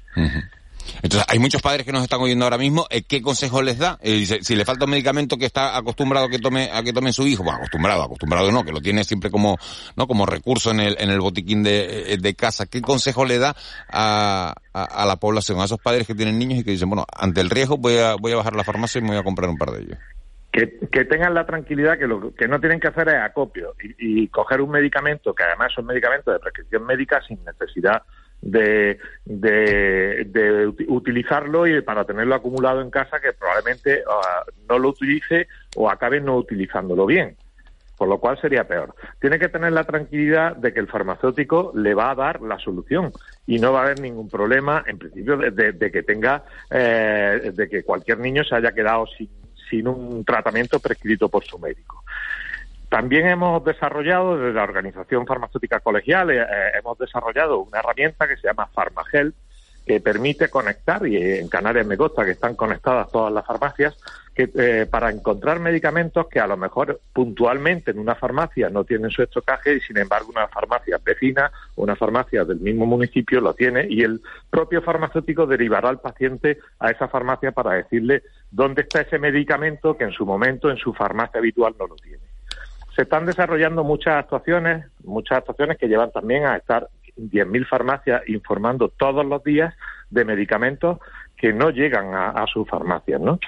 Entonces, 1.04 1.26
hay 1.28 1.40
muchos 1.40 1.62
padres 1.62 1.86
que 1.86 1.92
nos 1.92 2.04
están 2.04 2.22
oyendo 2.22 2.46
ahora 2.46 2.58
mismo. 2.58 2.86
Eh, 2.90 3.04
¿Qué 3.04 3.22
consejo 3.22 3.62
les 3.62 3.78
da? 3.78 3.98
Eh, 4.02 4.26
si 4.42 4.56
le 4.56 4.66
falta 4.66 4.86
un 4.86 4.92
medicamento 4.92 5.38
que 5.38 5.46
está 5.46 5.76
acostumbrado 5.78 6.28
a 6.28 6.30
que 6.30 6.40
tome 6.40 6.70
a 6.72 6.84
que 6.84 6.94
tome 6.94 7.14
su 7.14 7.26
hijo, 7.26 7.44
bueno, 7.44 7.58
acostumbrado, 7.58 8.04
acostumbrado 8.04 8.52
no, 8.52 8.64
que 8.64 8.72
lo 8.72 8.82
tiene 8.82 9.04
siempre 9.04 9.32
como 9.32 9.58
no 9.96 10.08
como 10.08 10.26
recurso 10.26 10.72
en 10.72 10.80
el 10.80 10.98
en 11.00 11.10
el 11.10 11.20
botiquín 11.20 11.64
de, 11.64 12.18
de 12.20 12.34
casa. 12.36 12.66
¿Qué 12.66 12.82
consejo 12.82 13.26
le 13.26 13.40
da 13.40 13.56
a, 13.90 14.54
a, 14.74 15.06
la 15.06 15.16
población, 15.16 15.60
a 15.60 15.66
esos 15.66 15.80
padres 15.80 16.06
que 16.06 16.16
tienen 16.16 16.38
niños 16.38 16.60
y 16.60 16.64
que 16.64 16.72
dicen, 16.72 16.90
bueno, 16.90 17.06
ante 17.16 17.42
el 17.42 17.50
riesgo 17.50 17.78
voy 17.78 17.98
a 17.98 18.16
voy 18.16 18.34
a 18.34 18.38
bajar 18.38 18.56
la 18.56 18.64
farmacia 18.64 19.00
y 19.00 19.02
me 19.02 19.10
voy 19.10 19.18
a 19.18 19.24
comprar 19.24 19.50
un 19.50 19.58
par 19.58 19.72
de 19.72 19.82
ellos? 19.82 19.98
Que, 20.52 21.06
tengan 21.06 21.34
la 21.34 21.46
tranquilidad 21.46 21.98
que 21.98 22.08
lo 22.08 22.34
que 22.36 22.48
no 22.48 22.60
tienen 22.60 22.80
que 22.80 22.90
hacer 22.90 23.08
es 23.08 23.16
acopio 23.16 23.74
y, 23.98 24.28
coger 24.28 24.62
un 24.62 24.72
medicamento 24.72 25.34
que 25.34 25.44
además 25.44 25.72
es 25.72 25.78
un 25.78 25.86
medicamento 25.86 26.32
de 26.32 26.40
prescripción 26.40 26.86
médica 26.86 27.22
sin 27.26 27.44
necesidad 27.46 28.04
de, 28.42 29.00
de, 29.24 30.74
utilizarlo 30.88 31.68
y 31.68 31.82
para 31.82 32.06
tenerlo 32.06 32.36
acumulado 32.36 32.82
en 32.82 32.90
casa 32.90 33.22
que 33.22 33.34
probablemente 33.34 34.04
ah, 34.10 34.44
no 34.68 34.80
lo 34.80 34.90
utilice 34.90 35.48
o 35.76 35.90
acabe 35.90 36.20
no 36.20 36.38
utilizándolo 36.38 37.06
bien. 37.06 37.38
Por 37.98 38.10
lo 38.10 38.18
cual 38.18 38.42
sería 38.42 38.68
peor. 38.68 38.96
Tiene 39.20 39.38
que 39.38 39.48
tener 39.48 39.72
la 39.74 39.84
tranquilidad 39.84 40.56
de 40.56 40.74
que 40.74 40.80
el 40.80 40.88
farmacéutico 40.88 41.72
le 41.76 41.94
va 41.94 42.10
a 42.10 42.16
dar 42.16 42.42
la 42.42 42.58
solución 42.58 43.12
y 43.46 43.60
no 43.60 43.74
va 43.74 43.82
a 43.82 43.84
haber 43.84 44.00
ningún 44.00 44.28
problema, 44.28 44.84
en 44.88 44.98
principio, 44.98 45.38
de, 45.38 45.92
que 45.92 46.02
tenga, 46.02 46.44
eh, 46.72 47.52
de 47.54 47.70
que 47.70 47.84
cualquier 47.84 48.18
niño 48.18 48.44
se 48.44 48.56
haya 48.56 48.72
quedado 48.72 49.06
sin 49.06 49.30
sin 49.72 49.88
un 49.88 50.24
tratamiento 50.24 50.80
prescrito 50.80 51.30
por 51.30 51.44
su 51.44 51.58
médico. 51.58 52.04
También 52.90 53.26
hemos 53.26 53.64
desarrollado, 53.64 54.38
desde 54.38 54.54
la 54.54 54.64
Organización 54.64 55.26
Farmacéutica 55.26 55.80
Colegial, 55.80 56.30
eh, 56.30 56.42
eh, 56.42 56.72
hemos 56.78 56.98
desarrollado 56.98 57.60
una 57.60 57.80
herramienta 57.80 58.28
que 58.28 58.36
se 58.36 58.48
llama 58.48 58.68
Farmagel, 58.68 59.34
que 59.86 60.02
permite 60.02 60.50
conectar, 60.50 61.08
y 61.08 61.16
en 61.16 61.48
Canarias 61.48 61.88
me 61.88 61.98
consta 61.98 62.26
que 62.26 62.32
están 62.32 62.56
conectadas 62.56 63.10
todas 63.10 63.32
las 63.32 63.46
farmacias, 63.46 63.98
que, 64.36 64.50
eh, 64.56 64.86
para 64.90 65.10
encontrar 65.10 65.60
medicamentos 65.60 66.28
que 66.28 66.40
a 66.40 66.48
lo 66.48 66.58
mejor 66.58 67.00
puntualmente 67.14 67.92
en 67.92 68.00
una 68.00 68.16
farmacia 68.16 68.70
no 68.70 68.84
tienen 68.84 69.10
su 69.10 69.24
estocaje 69.24 69.76
y 69.76 69.80
sin 69.82 69.98
embargo 69.98 70.30
una 70.30 70.48
farmacia 70.48 71.00
vecina 71.04 71.52
o 71.76 71.84
una 71.84 71.96
farmacia 71.96 72.46
del 72.46 72.60
mismo 72.60 72.86
municipio 72.86 73.42
lo 73.42 73.54
tiene 73.54 73.88
y 73.90 74.04
el 74.04 74.22
propio 74.50 74.82
farmacéutico 74.82 75.46
derivará 75.46 75.90
al 75.90 76.00
paciente 76.00 76.60
a 76.80 76.92
esa 76.92 77.10
farmacia 77.10 77.52
para 77.52 77.74
decirle 77.74 78.24
dónde 78.52 78.84
está 78.84 79.02
ese 79.02 79.18
medicamento 79.18 79.98
que 79.98 80.04
en 80.04 80.12
su 80.12 80.26
momento 80.26 80.70
en 80.70 80.78
su 80.78 80.94
farmacia 80.94 81.40
habitual 81.40 81.74
no 81.80 81.88
lo 81.88 81.96
tiene. 81.96 82.24
Se 82.96 83.04
están 83.04 83.26
desarrollando 83.26 83.84
muchas 83.84 84.16
actuaciones, 84.16 84.86
muchas 85.04 85.40
actuaciones 85.40 85.78
que 85.78 85.88
llevan 85.88 86.12
también 86.12 86.46
a 86.46 86.58
estar 86.58 86.90
10.000 87.18 87.68
farmacias 87.68 88.28
informando 88.28 88.90
todos 88.90 89.26
los 89.26 89.44
días 89.44 89.74
de 90.10 90.26
medicamentos 90.26 91.00
que 91.38 91.54
no 91.54 91.72
llegan 91.72 92.14
a, 92.14 92.46
sus 92.46 92.70
farmacias, 92.70 93.20
¿no? 93.20 93.40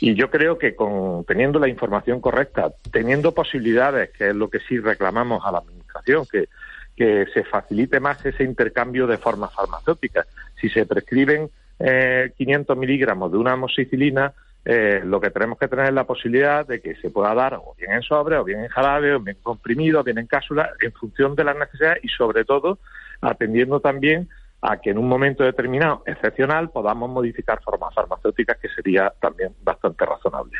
Y 0.00 0.14
yo 0.14 0.30
creo 0.30 0.56
que 0.56 0.74
con 0.74 1.22
teniendo 1.26 1.58
la 1.58 1.68
información 1.68 2.18
correcta, 2.20 2.72
teniendo 2.90 3.34
posibilidades, 3.34 4.10
que 4.10 4.30
es 4.30 4.34
lo 4.34 4.48
que 4.48 4.60
sí 4.60 4.78
reclamamos 4.78 5.44
a 5.44 5.52
la 5.52 5.58
administración, 5.58 6.24
que, 6.30 6.48
que 6.96 7.26
se 7.34 7.44
facilite 7.44 8.00
más 8.00 8.24
ese 8.24 8.44
intercambio 8.44 9.06
de 9.06 9.18
formas 9.18 9.52
farmacéuticas. 9.52 10.26
Si 10.58 10.70
se 10.70 10.86
prescriben 10.86 11.50
eh, 11.78 12.32
500 12.38 12.78
miligramos 12.78 13.30
de 13.30 13.36
una 13.36 13.52
amoxicilina, 13.52 14.32
eh, 14.64 15.00
lo 15.04 15.20
que 15.20 15.30
tenemos 15.30 15.58
que 15.58 15.68
tener 15.68 15.86
es 15.86 15.92
la 15.92 16.04
posibilidad 16.04 16.66
de 16.66 16.80
que 16.80 16.94
se 16.96 17.10
pueda 17.10 17.34
dar 17.34 17.54
o 17.54 17.74
bien 17.76 17.92
en 17.92 18.02
sobre, 18.02 18.36
o 18.36 18.44
bien 18.44 18.60
en 18.60 18.68
jarabe, 18.68 19.14
o 19.14 19.20
bien 19.20 19.38
comprimido, 19.42 20.00
o 20.00 20.04
bien 20.04 20.18
en 20.18 20.26
cápsula, 20.26 20.70
en 20.80 20.92
función 20.92 21.34
de 21.34 21.44
las 21.44 21.56
necesidades 21.56 22.04
y 22.04 22.08
sobre 22.08 22.44
todo 22.44 22.78
atendiendo 23.20 23.80
también 23.80 24.28
a 24.60 24.80
que 24.80 24.90
en 24.90 24.98
un 24.98 25.08
momento 25.08 25.42
determinado, 25.42 26.04
excepcional, 26.06 26.70
podamos 26.70 27.10
modificar 27.10 27.60
formas 27.62 27.92
farmacéuticas, 27.94 28.58
que 28.58 28.68
sería 28.68 29.12
también 29.20 29.52
bastante 29.62 30.06
razonable. 30.06 30.56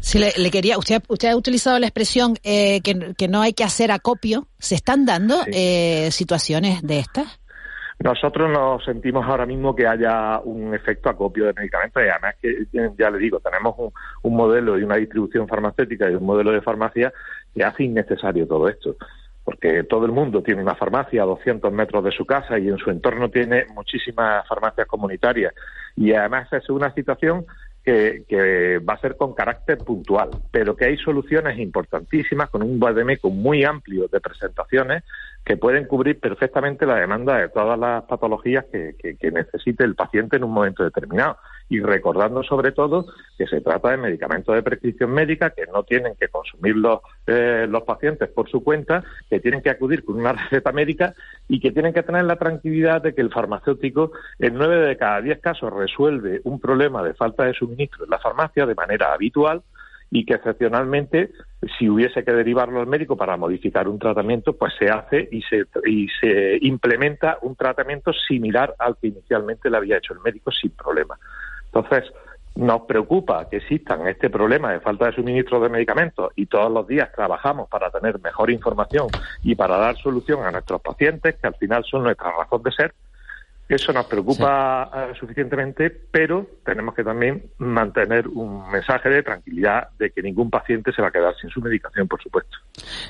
Si 0.00 0.18
le, 0.18 0.50
quería, 0.50 0.78
usted, 0.78 1.02
usted 1.08 1.28
ha 1.28 1.36
utilizado 1.36 1.78
la 1.78 1.86
expresión 1.86 2.38
eh, 2.44 2.80
que, 2.80 3.28
no 3.28 3.42
hay 3.42 3.52
que 3.52 3.64
hacer 3.64 3.90
acopio. 3.90 4.46
¿Se 4.58 4.76
están 4.76 5.04
dando 5.04 5.42
eh, 5.48 6.10
situaciones 6.12 6.80
de 6.82 7.00
estas? 7.00 7.40
Nosotros 7.98 8.50
nos 8.50 8.84
sentimos 8.84 9.24
ahora 9.26 9.46
mismo 9.46 9.74
que 9.74 9.86
haya 9.86 10.40
un 10.40 10.74
efecto 10.74 11.08
acopio 11.08 11.46
de 11.46 11.54
medicamentos 11.54 12.02
y 12.04 12.08
además 12.08 12.34
que, 12.40 12.66
ya 12.98 13.10
le 13.10 13.18
digo, 13.18 13.40
tenemos 13.40 13.74
un, 13.78 13.90
un 14.22 14.36
modelo 14.36 14.78
y 14.78 14.82
una 14.82 14.96
distribución 14.96 15.48
farmacéutica 15.48 16.10
y 16.10 16.14
un 16.14 16.24
modelo 16.24 16.52
de 16.52 16.60
farmacia 16.60 17.12
que 17.54 17.64
hace 17.64 17.84
innecesario 17.84 18.46
todo 18.46 18.68
esto 18.68 18.96
porque 19.46 19.84
todo 19.84 20.06
el 20.06 20.10
mundo 20.10 20.42
tiene 20.42 20.60
una 20.60 20.74
farmacia 20.74 21.22
a 21.22 21.26
200 21.26 21.72
metros 21.72 22.02
de 22.02 22.10
su 22.10 22.26
casa 22.26 22.58
y 22.58 22.68
en 22.68 22.78
su 22.78 22.90
entorno 22.90 23.30
tiene 23.30 23.64
muchísimas 23.72 24.44
farmacias 24.48 24.88
comunitarias. 24.88 25.54
Y 25.94 26.12
además 26.12 26.52
es 26.52 26.68
una 26.68 26.92
situación 26.92 27.46
que, 27.86 28.80
va 28.88 28.94
a 28.94 29.00
ser 29.00 29.16
con 29.16 29.34
carácter 29.34 29.78
puntual, 29.78 30.30
pero 30.50 30.74
que 30.74 30.86
hay 30.86 30.96
soluciones 30.96 31.58
importantísimas 31.58 32.50
con 32.50 32.62
un 32.62 32.80
vademécum 32.80 33.34
muy 33.34 33.64
amplio 33.64 34.08
de 34.08 34.20
presentaciones 34.20 35.04
que 35.44 35.56
pueden 35.56 35.84
cubrir 35.84 36.18
perfectamente 36.18 36.84
la 36.84 36.96
demanda 36.96 37.38
de 37.38 37.48
todas 37.48 37.78
las 37.78 38.02
patologías 38.04 38.64
que, 38.64 39.16
necesite 39.30 39.84
el 39.84 39.94
paciente 39.94 40.36
en 40.36 40.44
un 40.44 40.52
momento 40.52 40.82
determinado. 40.82 41.36
Y 41.68 41.80
recordando 41.80 42.42
sobre 42.42 42.72
todo 42.72 43.06
que 43.36 43.46
se 43.46 43.60
trata 43.60 43.90
de 43.90 43.96
medicamentos 43.96 44.54
de 44.54 44.62
prescripción 44.62 45.10
médica 45.10 45.50
que 45.50 45.66
no 45.66 45.82
tienen 45.82 46.14
que 46.14 46.28
consumir 46.28 46.76
los, 46.76 47.00
eh, 47.26 47.66
los 47.68 47.82
pacientes 47.82 48.28
por 48.28 48.48
su 48.48 48.62
cuenta, 48.62 49.02
que 49.28 49.40
tienen 49.40 49.62
que 49.62 49.70
acudir 49.70 50.04
con 50.04 50.16
una 50.16 50.32
receta 50.50 50.72
médica 50.72 51.14
y 51.48 51.60
que 51.60 51.72
tienen 51.72 51.92
que 51.92 52.02
tener 52.02 52.24
la 52.24 52.36
tranquilidad 52.36 53.02
de 53.02 53.14
que 53.14 53.22
el 53.22 53.32
farmacéutico 53.32 54.12
en 54.38 54.54
nueve 54.54 54.76
de 54.76 54.96
cada 54.96 55.20
diez 55.20 55.40
casos 55.40 55.72
resuelve 55.72 56.40
un 56.44 56.60
problema 56.60 57.02
de 57.02 57.14
falta 57.14 57.44
de 57.44 57.54
suministro 57.54 58.04
en 58.04 58.10
la 58.10 58.18
farmacia 58.18 58.66
de 58.66 58.74
manera 58.74 59.12
habitual 59.12 59.62
y 60.10 60.24
que 60.24 60.34
excepcionalmente 60.34 61.30
si 61.78 61.88
hubiese 61.88 62.24
que 62.24 62.32
derivarlo 62.32 62.80
al 62.80 62.86
médico 62.86 63.16
para 63.16 63.36
modificar 63.36 63.88
un 63.88 63.98
tratamiento, 63.98 64.56
pues 64.56 64.72
se 64.78 64.88
hace 64.88 65.28
y 65.32 65.42
se, 65.42 65.66
y 65.84 66.08
se 66.20 66.58
implementa 66.62 67.38
un 67.42 67.56
tratamiento 67.56 68.12
similar 68.12 68.74
al 68.78 68.96
que 68.98 69.08
inicialmente 69.08 69.68
le 69.68 69.76
había 69.76 69.98
hecho 69.98 70.12
el 70.12 70.20
médico 70.20 70.50
sin 70.52 70.70
problema. 70.70 71.18
Entonces, 71.76 72.10
nos 72.54 72.82
preocupa 72.82 73.48
que 73.50 73.58
existan 73.58 74.06
este 74.06 74.30
problema 74.30 74.72
de 74.72 74.80
falta 74.80 75.06
de 75.06 75.12
suministro 75.12 75.60
de 75.60 75.68
medicamentos 75.68 76.32
y 76.36 76.46
todos 76.46 76.72
los 76.72 76.86
días 76.86 77.10
trabajamos 77.14 77.68
para 77.68 77.90
tener 77.90 78.18
mejor 78.20 78.50
información 78.50 79.08
y 79.42 79.54
para 79.54 79.76
dar 79.76 79.96
solución 79.96 80.42
a 80.44 80.50
nuestros 80.50 80.80
pacientes, 80.80 81.36
que 81.36 81.46
al 81.46 81.54
final 81.56 81.84
son 81.84 82.04
nuestra 82.04 82.32
razón 82.32 82.62
de 82.62 82.72
ser, 82.72 82.94
eso 83.68 83.92
nos 83.92 84.06
preocupa 84.06 84.90
eh, 84.94 85.14
suficientemente, 85.18 85.90
pero 85.90 86.46
tenemos 86.64 86.94
que 86.94 87.02
también 87.02 87.50
mantener 87.58 88.28
un 88.28 88.70
mensaje 88.70 89.08
de 89.10 89.22
tranquilidad 89.22 89.88
de 89.98 90.10
que 90.10 90.22
ningún 90.22 90.50
paciente 90.50 90.92
se 90.92 91.02
va 91.02 91.08
a 91.08 91.10
quedar 91.10 91.34
sin 91.40 91.50
su 91.50 91.60
medicación, 91.60 92.06
por 92.06 92.22
supuesto. 92.22 92.56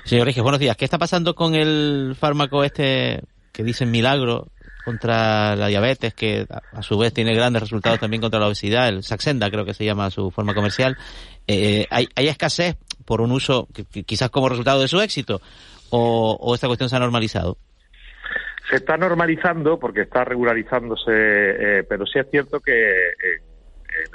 Señor 0.04 0.26
Regis, 0.26 0.42
buenos 0.42 0.58
días. 0.58 0.76
¿Qué 0.76 0.86
está 0.86 0.98
pasando 0.98 1.34
con 1.34 1.54
el 1.54 2.16
fármaco 2.18 2.64
este 2.64 3.22
que 3.52 3.62
dicen 3.62 3.90
milagro 3.90 4.48
contra 4.86 5.56
la 5.56 5.66
diabetes, 5.66 6.14
que 6.14 6.46
a 6.48 6.80
su 6.80 6.96
vez 6.96 7.12
tiene 7.12 7.34
grandes 7.34 7.60
resultados 7.60 7.98
también 7.98 8.20
contra 8.20 8.38
la 8.38 8.46
obesidad, 8.46 8.88
el 8.88 9.02
Saxenda 9.02 9.50
creo 9.50 9.64
que 9.64 9.74
se 9.74 9.84
llama 9.84 10.12
su 10.12 10.30
forma 10.30 10.54
comercial? 10.54 10.96
Eh, 11.48 11.86
¿hay, 11.90 12.08
¿hay, 12.14 12.28
escasez 12.28 12.76
por 13.04 13.20
un 13.20 13.32
uso 13.32 13.66
quizás 14.06 14.30
como 14.30 14.48
resultado 14.48 14.80
de 14.80 14.86
su 14.86 15.00
éxito 15.00 15.40
o, 15.90 16.38
o 16.40 16.54
esta 16.54 16.68
cuestión 16.68 16.88
se 16.88 16.94
ha 16.94 17.00
normalizado? 17.00 17.58
se 18.70 18.76
está 18.76 18.96
normalizando 18.96 19.78
porque 19.78 20.02
está 20.02 20.24
regularizándose, 20.24 21.10
eh, 21.10 21.84
pero 21.88 22.06
sí 22.06 22.18
es 22.18 22.30
cierto 22.30 22.60
que 22.60 22.72
en, 22.72 23.42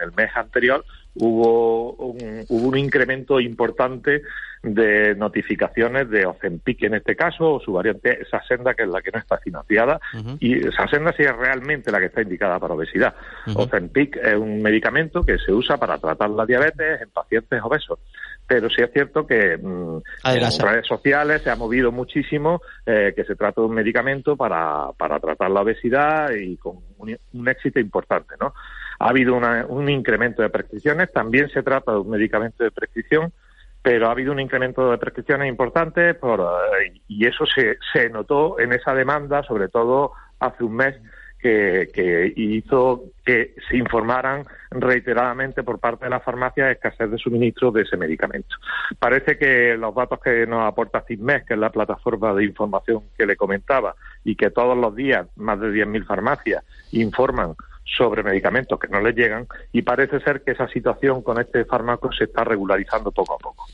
el 0.04 0.12
mes 0.14 0.30
anterior 0.36 0.86
hubo 1.16 1.94
un, 1.94 2.46
hubo 2.48 2.68
un 2.68 2.78
incremento 2.78 3.40
importante 3.40 4.22
de 4.64 5.16
notificaciones 5.16 6.10
de 6.10 6.26
Ozempic 6.26 6.84
en 6.84 6.96
este 6.96 7.16
caso, 7.16 7.56
o 7.56 7.60
su 7.60 7.74
variante 7.74 8.22
esa 8.22 8.42
senda 8.44 8.74
que 8.76 8.84
es 8.84 8.90
la 8.90 9.02
que 9.02 9.12
no 9.12 9.20
está 9.20 9.38
financiada, 9.38 10.00
y 10.40 10.68
esa 10.68 10.88
senda 10.88 11.14
sí 11.18 11.24
es 11.24 11.36
realmente 11.36 11.92
la 11.92 12.00
que 12.00 12.06
está 12.06 12.22
indicada 12.22 12.60
para 12.60 12.76
obesidad. 12.76 13.14
Ozempic 13.56 14.18
es 14.18 14.36
un 14.36 14.62
medicamento 14.62 15.24
que 15.24 15.38
se 15.40 15.52
usa 15.52 15.78
para 15.78 15.98
tratar 15.98 16.30
la 16.30 16.46
diabetes 16.46 17.02
en 17.02 17.10
pacientes 17.10 17.62
obesos. 17.64 18.00
Pero 18.48 18.70
sí 18.70 18.82
es 18.82 18.92
cierto 18.92 19.26
que 19.26 19.58
mm, 19.58 20.02
en 20.26 20.42
las 20.42 20.60
redes 20.60 20.86
sociales 20.86 21.42
se 21.42 21.50
ha 21.50 21.56
movido 21.56 21.92
muchísimo 21.92 22.62
eh, 22.86 23.14
que 23.16 23.24
se 23.24 23.36
trata 23.36 23.62
de 23.62 23.68
un 23.68 23.74
medicamento 23.74 24.36
para, 24.36 24.92
para 24.98 25.20
tratar 25.20 25.52
la 25.52 25.62
obesidad 25.62 26.32
y 26.32 26.58
con 26.58 26.80
un, 26.98 27.48
éxito 27.48 27.80
importante, 27.80 28.36
¿no? 28.40 28.54
Ha 29.00 29.10
habido 29.10 29.36
un 29.36 29.90
incremento 29.90 30.44
de 30.44 30.50
prescripciones, 30.50 31.12
también 31.12 31.50
se 31.50 31.64
trata 31.64 31.94
de 31.94 32.00
un 32.00 32.10
medicamento 32.10 32.64
de 32.64 32.70
prescripción, 32.70 33.34
pero 33.82 34.08
ha 34.08 34.12
habido 34.12 34.32
un 34.32 34.40
incremento 34.40 34.90
de 34.90 34.98
prescripciones 34.98 35.50
importante 35.50 36.14
por, 36.14 36.40
eh, 36.40 36.94
y 37.08 37.26
eso 37.26 37.46
se, 37.46 37.78
se 37.94 38.10
notó 38.10 38.60
en 38.60 38.74
esa 38.74 38.94
demanda, 38.94 39.44
sobre 39.44 39.70
todo 39.70 40.12
hace 40.40 40.64
un 40.64 40.76
mes, 40.76 40.96
que, 41.42 42.34
hizo 42.36 43.04
que 43.26 43.56
se 43.70 43.78
informaran 43.78 44.46
reiteradamente 44.70 45.64
por 45.64 45.80
parte 45.80 46.06
de 46.06 46.12
la 46.12 46.20
farmacia 46.20 46.66
de 46.66 46.74
escasez 46.74 47.10
de 47.10 47.18
suministro 47.18 47.72
de 47.72 47.82
ese 47.82 47.98
medicamento. 47.98 48.56
Parece 49.00 49.38
que 49.38 49.76
los 49.78 49.94
datos 49.96 50.20
que 50.20 50.46
nos 50.46 50.68
aporta 50.68 51.04
CISMES, 51.08 51.46
que 51.46 51.56
es 51.56 51.60
la 51.60 51.72
plataforma 51.72 52.34
de 52.34 52.46
información 52.46 53.04
que 53.18 53.26
le 53.26 53.36
comentaba, 53.36 53.96
y 54.24 54.36
que 54.36 54.52
todos 54.52 54.78
los 54.78 54.96
días 54.96 55.28
más 55.36 55.60
de 55.60 55.72
10.000 55.72 56.06
farmacias 56.06 56.64
informan 56.92 57.56
sobre 57.98 58.24
medicamentos 58.24 58.80
que 58.80 58.88
no 58.88 59.02
les 59.02 59.16
llegan, 59.16 59.48
y 59.72 59.82
parece 59.82 60.20
ser 60.22 60.44
que 60.44 60.52
esa 60.52 60.68
situación 60.68 61.22
con 61.22 61.40
este 61.40 61.66
fármaco 61.66 62.12
se 62.12 62.26
está 62.26 62.44
regularizando 62.44 63.12
poco 63.12 63.36
a 63.36 63.38
poco. 63.38 63.66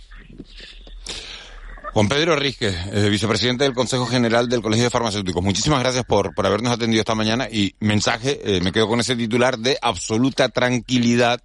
Juan 1.93 2.09
Pedro 2.09 2.35
Rizque, 2.35 2.71
eh, 2.91 3.09
vicepresidente 3.09 3.63
del 3.63 3.73
Consejo 3.73 4.05
General 4.05 4.47
del 4.47 4.61
Colegio 4.61 4.83
de 4.83 4.89
Farmacéuticos. 4.89 5.43
Muchísimas 5.43 5.79
gracias 5.79 6.05
por, 6.05 6.33
por 6.35 6.45
habernos 6.45 6.71
atendido 6.71 7.01
esta 7.01 7.15
mañana 7.15 7.47
y 7.51 7.73
mensaje, 7.79 8.39
eh, 8.43 8.61
me 8.61 8.71
quedo 8.71 8.87
con 8.87 8.99
ese 8.99 9.15
titular 9.15 9.57
de 9.57 9.77
absoluta 9.81 10.49
tranquilidad, 10.49 11.39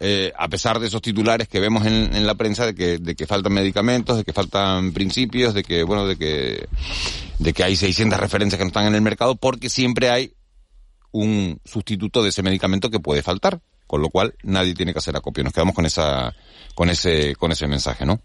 eh, 0.00 0.32
a 0.36 0.48
pesar 0.48 0.80
de 0.80 0.88
esos 0.88 1.00
titulares 1.00 1.46
que 1.48 1.60
vemos 1.60 1.86
en, 1.86 2.14
en, 2.14 2.26
la 2.26 2.34
prensa 2.34 2.66
de 2.66 2.74
que, 2.74 2.98
de 2.98 3.14
que 3.14 3.26
faltan 3.26 3.52
medicamentos, 3.52 4.16
de 4.16 4.24
que 4.24 4.32
faltan 4.32 4.92
principios, 4.92 5.54
de 5.54 5.62
que, 5.62 5.84
bueno, 5.84 6.06
de 6.06 6.16
que, 6.16 6.66
de 7.38 7.52
que 7.52 7.62
hay 7.62 7.76
600 7.76 8.18
referencias 8.18 8.58
que 8.58 8.64
no 8.64 8.68
están 8.68 8.86
en 8.86 8.96
el 8.96 9.02
mercado, 9.02 9.36
porque 9.36 9.68
siempre 9.68 10.10
hay 10.10 10.32
un 11.14 11.60
sustituto 11.64 12.22
de 12.22 12.30
ese 12.30 12.42
medicamento 12.42 12.90
que 12.90 12.98
puede 12.98 13.22
faltar, 13.22 13.60
con 13.86 14.02
lo 14.02 14.08
cual 14.08 14.34
nadie 14.42 14.74
tiene 14.74 14.92
que 14.92 14.98
hacer 14.98 15.16
acopio. 15.16 15.44
Nos 15.44 15.52
quedamos 15.52 15.74
con 15.74 15.86
esa, 15.86 16.34
con 16.74 16.90
ese, 16.90 17.36
con 17.36 17.52
ese 17.52 17.68
mensaje, 17.68 18.04
¿no? 18.04 18.20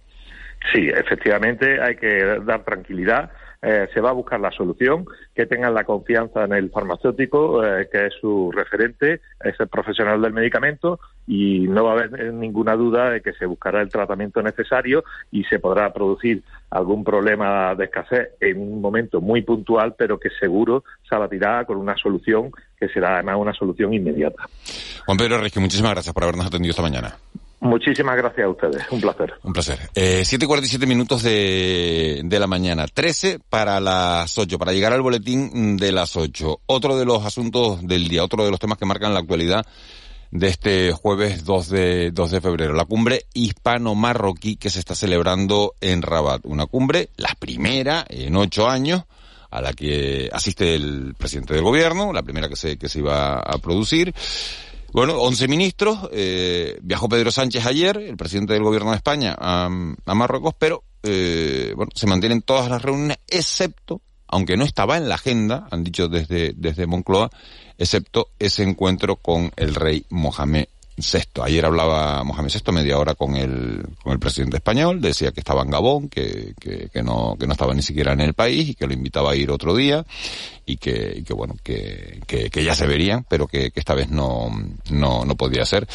Sí, 0.74 0.90
efectivamente 0.90 1.80
hay 1.80 1.96
que 1.96 2.26
dar 2.44 2.66
tranquilidad. 2.66 3.32
Eh, 3.62 3.90
se 3.94 4.00
va 4.00 4.12
a 4.12 4.14
buscar 4.14 4.40
la 4.40 4.52
solución, 4.52 5.06
que 5.36 5.46
tengan 5.46 5.74
la 5.74 5.84
confianza 5.84 6.46
en 6.46 6.54
el 6.54 6.70
farmacéutico, 6.70 7.62
eh, 7.66 7.90
que 7.92 8.06
es 8.06 8.14
su 8.22 8.52
referente, 8.54 9.20
es 9.44 9.60
el 9.60 9.68
profesional 9.68 10.22
del 10.22 10.32
medicamento, 10.32 11.00
y 11.28 11.68
no 11.68 11.84
va 11.84 11.92
a 11.92 11.94
haber 11.96 12.34
ninguna 12.34 12.78
duda 12.78 13.10
de 13.10 13.22
que 13.22 13.34
se 13.34 13.46
buscará 13.46 13.82
el 13.82 13.90
tratamiento 13.90 14.42
necesario 14.42 15.04
y 15.30 15.44
se 15.44 15.60
podrá 15.60 15.92
producir 15.92 16.42
algún 16.70 17.04
problema 17.04 17.76
de 17.76 17.86
escasez 17.86 18.30
en 18.40 18.62
un 18.62 18.80
momento 18.80 19.20
muy 19.20 19.42
puntual, 19.42 19.94
pero 19.98 20.18
que 20.18 20.30
seguro 20.40 20.86
se 21.08 21.16
abatirá 21.16 21.66
con 21.66 21.78
una 21.78 21.98
solución 21.98 22.52
que 22.80 22.88
será 22.88 23.16
además 23.16 23.36
una 23.40 23.54
solución 23.54 23.94
inmediata. 23.94 24.44
Juan 25.06 25.18
Pedro 25.18 25.38
Regio, 25.38 25.62
muchísimas 25.62 25.92
gracias 25.92 26.14
por 26.14 26.24
habernos 26.24 26.46
atendido 26.46 26.72
esta 26.72 26.82
mañana. 26.82 27.18
Muchísimas 27.62 28.16
gracias 28.16 28.46
a 28.46 28.50
ustedes, 28.50 28.84
un 28.90 29.02
placer. 29.02 29.34
Un 29.44 29.54
placer. 29.54 29.80
Eh, 29.94 30.22
7.47 30.24 30.88
minutos 30.88 31.24
de, 31.24 32.22
de 32.24 32.40
la 32.40 32.48
mañana, 32.48 32.86
13 32.88 33.40
para 33.50 33.80
las 33.80 34.38
8, 34.38 34.58
para 34.58 34.72
llegar 34.72 34.94
al 34.94 35.02
boletín 35.02 35.76
de 35.76 35.92
las 35.92 36.16
8. 36.16 36.62
Otro 36.66 36.98
de 36.98 37.06
los 37.06 37.26
asuntos 37.26 37.86
del 37.86 38.08
día, 38.08 38.24
otro 38.24 38.46
de 38.46 38.52
los 38.52 38.60
temas 38.60 38.78
que 38.78 38.86
marcan 38.86 39.14
la 39.14 39.20
actualidad 39.20 39.66
de 40.32 40.48
este 40.48 40.92
jueves 40.92 41.44
2 41.44 41.70
de, 41.70 42.12
2 42.12 42.32
de 42.32 42.42
febrero, 42.42 42.74
la 42.74 42.86
cumbre 42.86 43.26
hispano-marroquí 43.34 44.58
que 44.58 44.70
se 44.70 44.80
está 44.80 44.96
celebrando 44.96 45.76
en 45.82 46.02
Rabat. 46.02 46.42
Una 46.46 46.66
cumbre, 46.66 47.10
la 47.18 47.36
primera 47.40 48.06
en 48.08 48.36
ocho 48.36 48.70
años, 48.70 49.04
a 49.50 49.62
la 49.62 49.74
que 49.74 50.30
asiste 50.32 50.76
el 50.76 51.16
presidente 51.18 51.56
del 51.56 51.64
gobierno, 51.64 52.14
la 52.14 52.22
primera 52.22 52.48
que 52.48 52.56
se, 52.56 52.78
que 52.78 52.90
se 52.90 53.00
iba 53.00 53.40
a 53.40 53.58
producir. 53.58 54.14
Bueno, 54.92 55.20
11 55.20 55.48
ministros. 55.48 56.10
Eh, 56.12 56.80
viajó 56.82 57.08
Pedro 57.10 57.32
Sánchez 57.32 57.66
ayer, 57.66 57.98
el 57.98 58.18
presidente 58.18 58.54
del 58.54 58.64
gobierno 58.64 58.92
de 58.92 58.98
España, 58.98 59.36
a, 59.40 59.70
Marruecos, 59.70 60.54
pero 60.58 60.84
eh, 61.04 61.74
bueno, 61.76 61.92
se 61.96 62.08
mantienen 62.08 62.42
todas 62.42 62.70
las 62.70 62.82
reuniones, 62.82 63.20
excepto, 63.28 64.02
aunque 64.28 64.58
no 64.58 64.66
estaba 64.66 64.98
en 64.98 65.08
la 65.08 65.16
agenda, 65.16 65.68
han 65.72 65.84
dicho 65.84 66.08
desde, 66.08 66.54
desde 66.56 66.88
Moncloa, 66.88 67.30
excepto 67.78 68.30
ese 68.40 68.64
encuentro 68.64 69.16
con 69.16 69.52
el 69.56 69.76
rey 69.76 70.06
Mohamed 70.10 70.68
Sexto. 71.02 71.44
Ayer 71.44 71.66
hablaba 71.66 72.24
Mohamed 72.24 72.50
Sexto 72.50 72.72
media 72.72 72.98
hora 72.98 73.16
con 73.16 73.36
el, 73.36 73.86
con 74.04 74.14
el 74.14 74.20
presidente 74.20 74.58
español, 74.58 75.02
decía 75.02 75.32
que 75.32 75.40
estaba 75.40 75.62
en 75.64 75.72
Gabón, 75.72 76.10
que, 76.10 76.54
que, 76.60 76.90
que, 76.90 77.04
no, 77.04 77.36
que 77.40 77.48
no 77.48 77.54
estaba 77.54 77.74
ni 77.74 77.82
siquiera 77.82 78.14
en 78.14 78.22
el 78.22 78.34
país 78.34 78.70
y 78.70 78.76
que 78.76 78.88
lo 78.88 78.94
invitaba 78.94 79.32
a 79.32 79.36
ir 79.36 79.52
otro 79.52 79.76
día 79.76 80.06
y 80.66 80.78
que, 80.78 81.14
y 81.18 81.24
que 81.24 81.34
bueno, 81.34 81.56
que, 81.64 82.22
que, 82.28 82.50
que, 82.50 82.64
ya 82.64 82.76
se 82.76 82.88
verían, 82.88 83.26
pero 83.28 83.48
que, 83.48 83.72
que 83.72 83.80
esta 83.80 83.96
vez 83.96 84.10
no, 84.10 84.50
no, 84.90 85.26
no 85.26 85.36
podía 85.36 85.66
ser. 85.66 85.88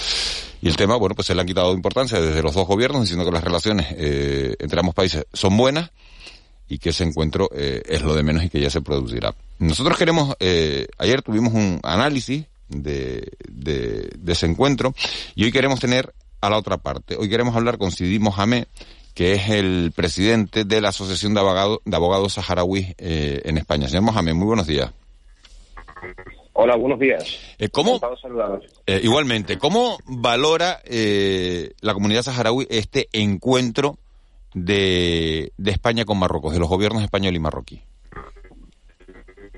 Y 0.60 0.68
el 0.68 0.76
tema, 0.76 0.96
bueno, 0.96 1.14
pues 1.14 1.26
se 1.26 1.34
le 1.34 1.40
han 1.40 1.46
quitado 1.46 1.72
importancia 1.72 2.20
desde 2.20 2.42
los 2.42 2.54
dos 2.54 2.66
gobiernos, 2.66 3.02
diciendo 3.02 3.24
que 3.24 3.30
las 3.30 3.44
relaciones 3.44 3.86
eh, 3.96 4.56
entre 4.58 4.80
ambos 4.80 4.94
países 4.94 5.26
son 5.32 5.56
buenas 5.56 5.90
y 6.68 6.78
que 6.78 6.90
ese 6.90 7.04
encuentro 7.04 7.50
eh, 7.54 7.82
es 7.86 8.02
lo 8.02 8.14
de 8.14 8.22
menos 8.22 8.42
y 8.44 8.48
que 8.48 8.60
ya 8.60 8.70
se 8.70 8.80
producirá. 8.80 9.34
Nosotros 9.58 9.96
queremos, 9.96 10.34
eh, 10.40 10.86
ayer 10.98 11.22
tuvimos 11.22 11.52
un 11.52 11.80
análisis 11.82 12.46
de, 12.68 13.32
de, 13.48 14.10
de, 14.18 14.32
ese 14.32 14.46
encuentro. 14.46 14.94
Y 15.34 15.44
hoy 15.44 15.52
queremos 15.52 15.80
tener 15.80 16.14
a 16.40 16.50
la 16.50 16.58
otra 16.58 16.78
parte. 16.78 17.16
Hoy 17.16 17.28
queremos 17.28 17.56
hablar 17.56 17.78
con 17.78 17.90
Sidi 17.90 18.18
Mohamed, 18.18 18.64
que 19.14 19.32
es 19.34 19.48
el 19.50 19.92
presidente 19.94 20.64
de 20.64 20.80
la 20.80 20.88
Asociación 20.90 21.34
de 21.34 21.40
Abogados, 21.40 21.78
de 21.84 21.96
abogados 21.96 22.34
Saharauis 22.34 22.94
eh, 22.98 23.42
en 23.44 23.58
España. 23.58 23.88
Señor 23.88 24.04
Mohamed, 24.04 24.34
muy 24.34 24.46
buenos 24.46 24.66
días. 24.66 24.92
Hola, 26.56 26.76
buenos 26.76 27.00
días. 27.00 27.36
Eh, 27.58 27.68
¿Cómo, 27.68 28.00
eh, 28.86 29.00
igualmente, 29.02 29.58
¿cómo 29.58 29.98
valora 30.06 30.80
eh, 30.84 31.72
la 31.80 31.94
comunidad 31.94 32.22
saharaui 32.22 32.68
este 32.70 33.08
encuentro 33.12 33.98
de, 34.54 35.52
de 35.56 35.70
España 35.72 36.04
con 36.04 36.16
Marruecos, 36.16 36.52
de 36.52 36.60
los 36.60 36.68
gobiernos 36.68 37.02
español 37.02 37.34
y 37.34 37.40
marroquí? 37.40 37.82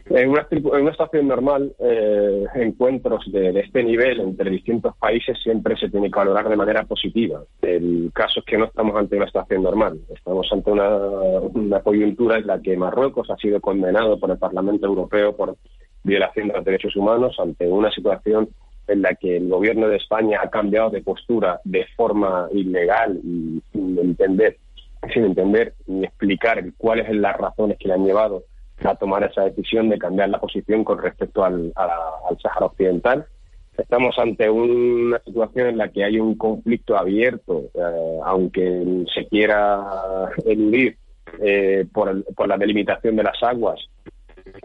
En 0.08 0.30
una, 0.30 0.46
en 0.50 0.82
una 0.82 0.92
situación 0.92 1.26
normal, 1.26 1.74
eh, 1.80 2.44
encuentros 2.54 3.24
de, 3.32 3.58
este 3.58 3.82
nivel 3.82 4.20
entre 4.20 4.50
distintos 4.50 4.96
países 4.96 5.36
siempre 5.42 5.76
se 5.76 5.88
tiene 5.88 6.10
que 6.10 6.18
valorar 6.18 6.48
de 6.48 6.56
manera 6.56 6.84
positiva. 6.84 7.42
El 7.60 8.12
caso 8.14 8.38
es 8.40 8.46
que 8.46 8.56
no 8.56 8.66
estamos 8.66 8.94
ante 8.96 9.16
una 9.16 9.26
situación 9.26 9.64
normal. 9.64 9.98
Estamos 10.14 10.46
ante 10.52 10.70
una, 10.70 10.96
una 10.96 11.80
coyuntura 11.80 12.38
en 12.38 12.46
la 12.46 12.62
que 12.62 12.76
Marruecos 12.76 13.28
ha 13.30 13.36
sido 13.36 13.60
condenado 13.60 14.18
por 14.20 14.30
el 14.30 14.38
Parlamento 14.38 14.86
Europeo 14.86 15.34
por 15.34 15.56
violación 16.04 16.48
de 16.48 16.54
los 16.54 16.64
derechos 16.64 16.94
humanos, 16.94 17.34
ante 17.40 17.66
una 17.66 17.90
situación 17.90 18.48
en 18.86 19.02
la 19.02 19.16
que 19.16 19.38
el 19.38 19.48
gobierno 19.48 19.88
de 19.88 19.96
España 19.96 20.38
ha 20.40 20.50
cambiado 20.50 20.90
de 20.90 21.02
postura 21.02 21.60
de 21.64 21.84
forma 21.96 22.48
ilegal 22.52 23.18
y 23.24 23.60
sin 23.72 23.98
entender, 23.98 24.58
sin 25.12 25.24
entender 25.24 25.74
ni 25.88 26.04
explicar 26.04 26.62
cuáles 26.78 27.08
son 27.08 27.20
las 27.20 27.36
razones 27.36 27.76
que 27.78 27.88
le 27.88 27.94
han 27.94 28.06
llevado 28.06 28.44
a 28.84 28.94
tomar 28.94 29.24
esa 29.24 29.42
decisión 29.42 29.88
de 29.88 29.98
cambiar 29.98 30.28
la 30.28 30.40
posición 30.40 30.84
con 30.84 31.00
respecto 31.00 31.44
al, 31.44 31.72
al 31.74 32.38
Sáhara 32.40 32.66
Occidental. 32.66 33.26
Estamos 33.76 34.18
ante 34.18 34.48
una 34.48 35.18
situación 35.20 35.68
en 35.68 35.78
la 35.78 35.88
que 35.88 36.04
hay 36.04 36.18
un 36.18 36.36
conflicto 36.36 36.96
abierto, 36.96 37.64
eh, 37.74 38.18
aunque 38.24 39.04
se 39.14 39.26
quiera 39.26 40.30
eludir 40.46 40.96
eh, 41.40 41.86
por, 41.92 42.24
por, 42.34 42.48
la 42.48 42.56
delimitación 42.56 43.16
de 43.16 43.22
las 43.22 43.42
aguas 43.42 43.78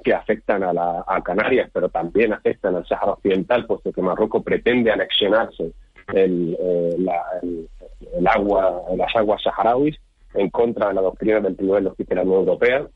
que 0.03 0.13
afectan 0.13 0.63
a, 0.63 0.71
la, 0.71 1.03
a, 1.05 1.21
Canarias, 1.21 1.69
pero 1.73 1.89
también 1.89 2.31
afectan 2.33 2.75
al 2.75 2.85
Sáhara 2.87 3.13
Occidental, 3.13 3.65
puesto 3.65 3.91
que 3.91 4.01
Marruecos 4.01 4.43
pretende 4.43 4.91
anexionarse 4.91 5.73
el, 6.13 6.57
eh, 6.59 6.95
la, 6.99 7.21
el, 7.41 7.67
el, 8.13 8.27
agua, 8.27 8.83
las 8.95 9.13
aguas 9.15 9.41
saharauis 9.43 9.97
en 10.33 10.49
contra 10.49 10.87
de 10.89 10.93
la 10.93 11.01
doctrina 11.01 11.39
del 11.41 11.57
Tribunal 11.57 11.83
de 11.83 11.89
Justicia 11.89 12.15
de 12.15 12.21
la 12.21 12.23
Unión 12.23 12.39
Europea. 12.39 12.87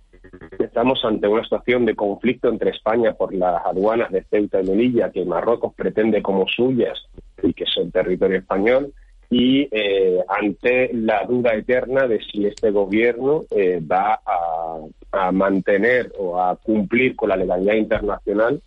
Estamos 0.59 1.03
ante 1.05 1.27
una 1.27 1.43
situación 1.43 1.85
de 1.85 1.95
conflicto 1.95 2.49
entre 2.49 2.71
España 2.71 3.13
por 3.13 3.33
las 3.33 3.65
aduanas 3.65 4.11
de 4.11 4.23
Ceuta 4.23 4.61
y 4.61 4.67
Melilla, 4.67 5.11
que 5.11 5.25
Marruecos 5.25 5.73
pretende 5.73 6.21
como 6.21 6.47
suyas 6.47 6.97
y 7.41 7.53
que 7.53 7.65
son 7.65 7.91
territorio 7.91 8.39
español, 8.39 8.93
y 9.29 9.67
eh, 9.71 10.19
ante 10.27 10.91
la 10.93 11.25
duda 11.25 11.53
eterna 11.53 12.07
de 12.07 12.19
si 12.21 12.45
este 12.45 12.71
gobierno 12.71 13.43
eh, 13.51 13.81
va 13.81 14.21
a, 14.25 15.31
mantener 15.31 16.11
o 16.19 16.41
a 16.41 16.57
cumplir 16.57 17.15
con 17.15 17.29
la 17.29 17.37
legalidad 17.37 17.75
internacional 17.75 18.61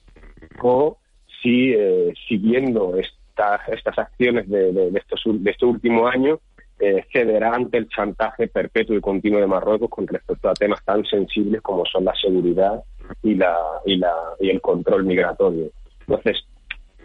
o 0.62 0.96
si, 1.42 1.74
eh, 1.74 2.14
siguiendo 2.26 2.96
esta, 2.96 3.60
estas 3.68 3.98
acciones 3.98 4.48
de, 4.48 4.90
estos, 4.94 5.20
de 5.26 5.50
este 5.50 5.66
último 5.66 6.08
año, 6.08 6.40
eh, 6.80 7.04
cederá 7.12 7.54
ante 7.54 7.78
el 7.78 7.88
chantaje 7.88 8.48
perpetuo 8.48 8.96
y 8.96 9.00
continuo 9.00 9.40
de 9.40 9.46
Marruecos 9.46 9.90
con 9.90 10.06
respecto 10.06 10.48
a 10.48 10.54
temas 10.54 10.84
tan 10.84 11.04
sensibles 11.04 11.60
como 11.60 11.84
son 11.86 12.04
la 12.04 12.14
seguridad 12.14 12.82
y, 13.22 13.34
la, 13.34 13.56
y, 13.84 13.96
la, 13.96 14.12
y 14.38 14.50
el 14.50 14.60
control 14.60 15.04
migratorio. 15.04 15.70
Entonces, 16.00 16.44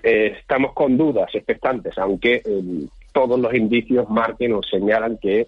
eh, 0.04 0.36
estamos 0.40 0.74
con 0.74 0.98
dudas 0.98 1.34
expectantes, 1.34 1.98
aunque 1.98 2.42
eh, 2.46 2.88
todos 3.14 3.40
los 3.40 3.54
indicios 3.54 4.10
marquen 4.10 4.54
o 4.54 4.62
señalan 4.62 5.18
que 5.18 5.48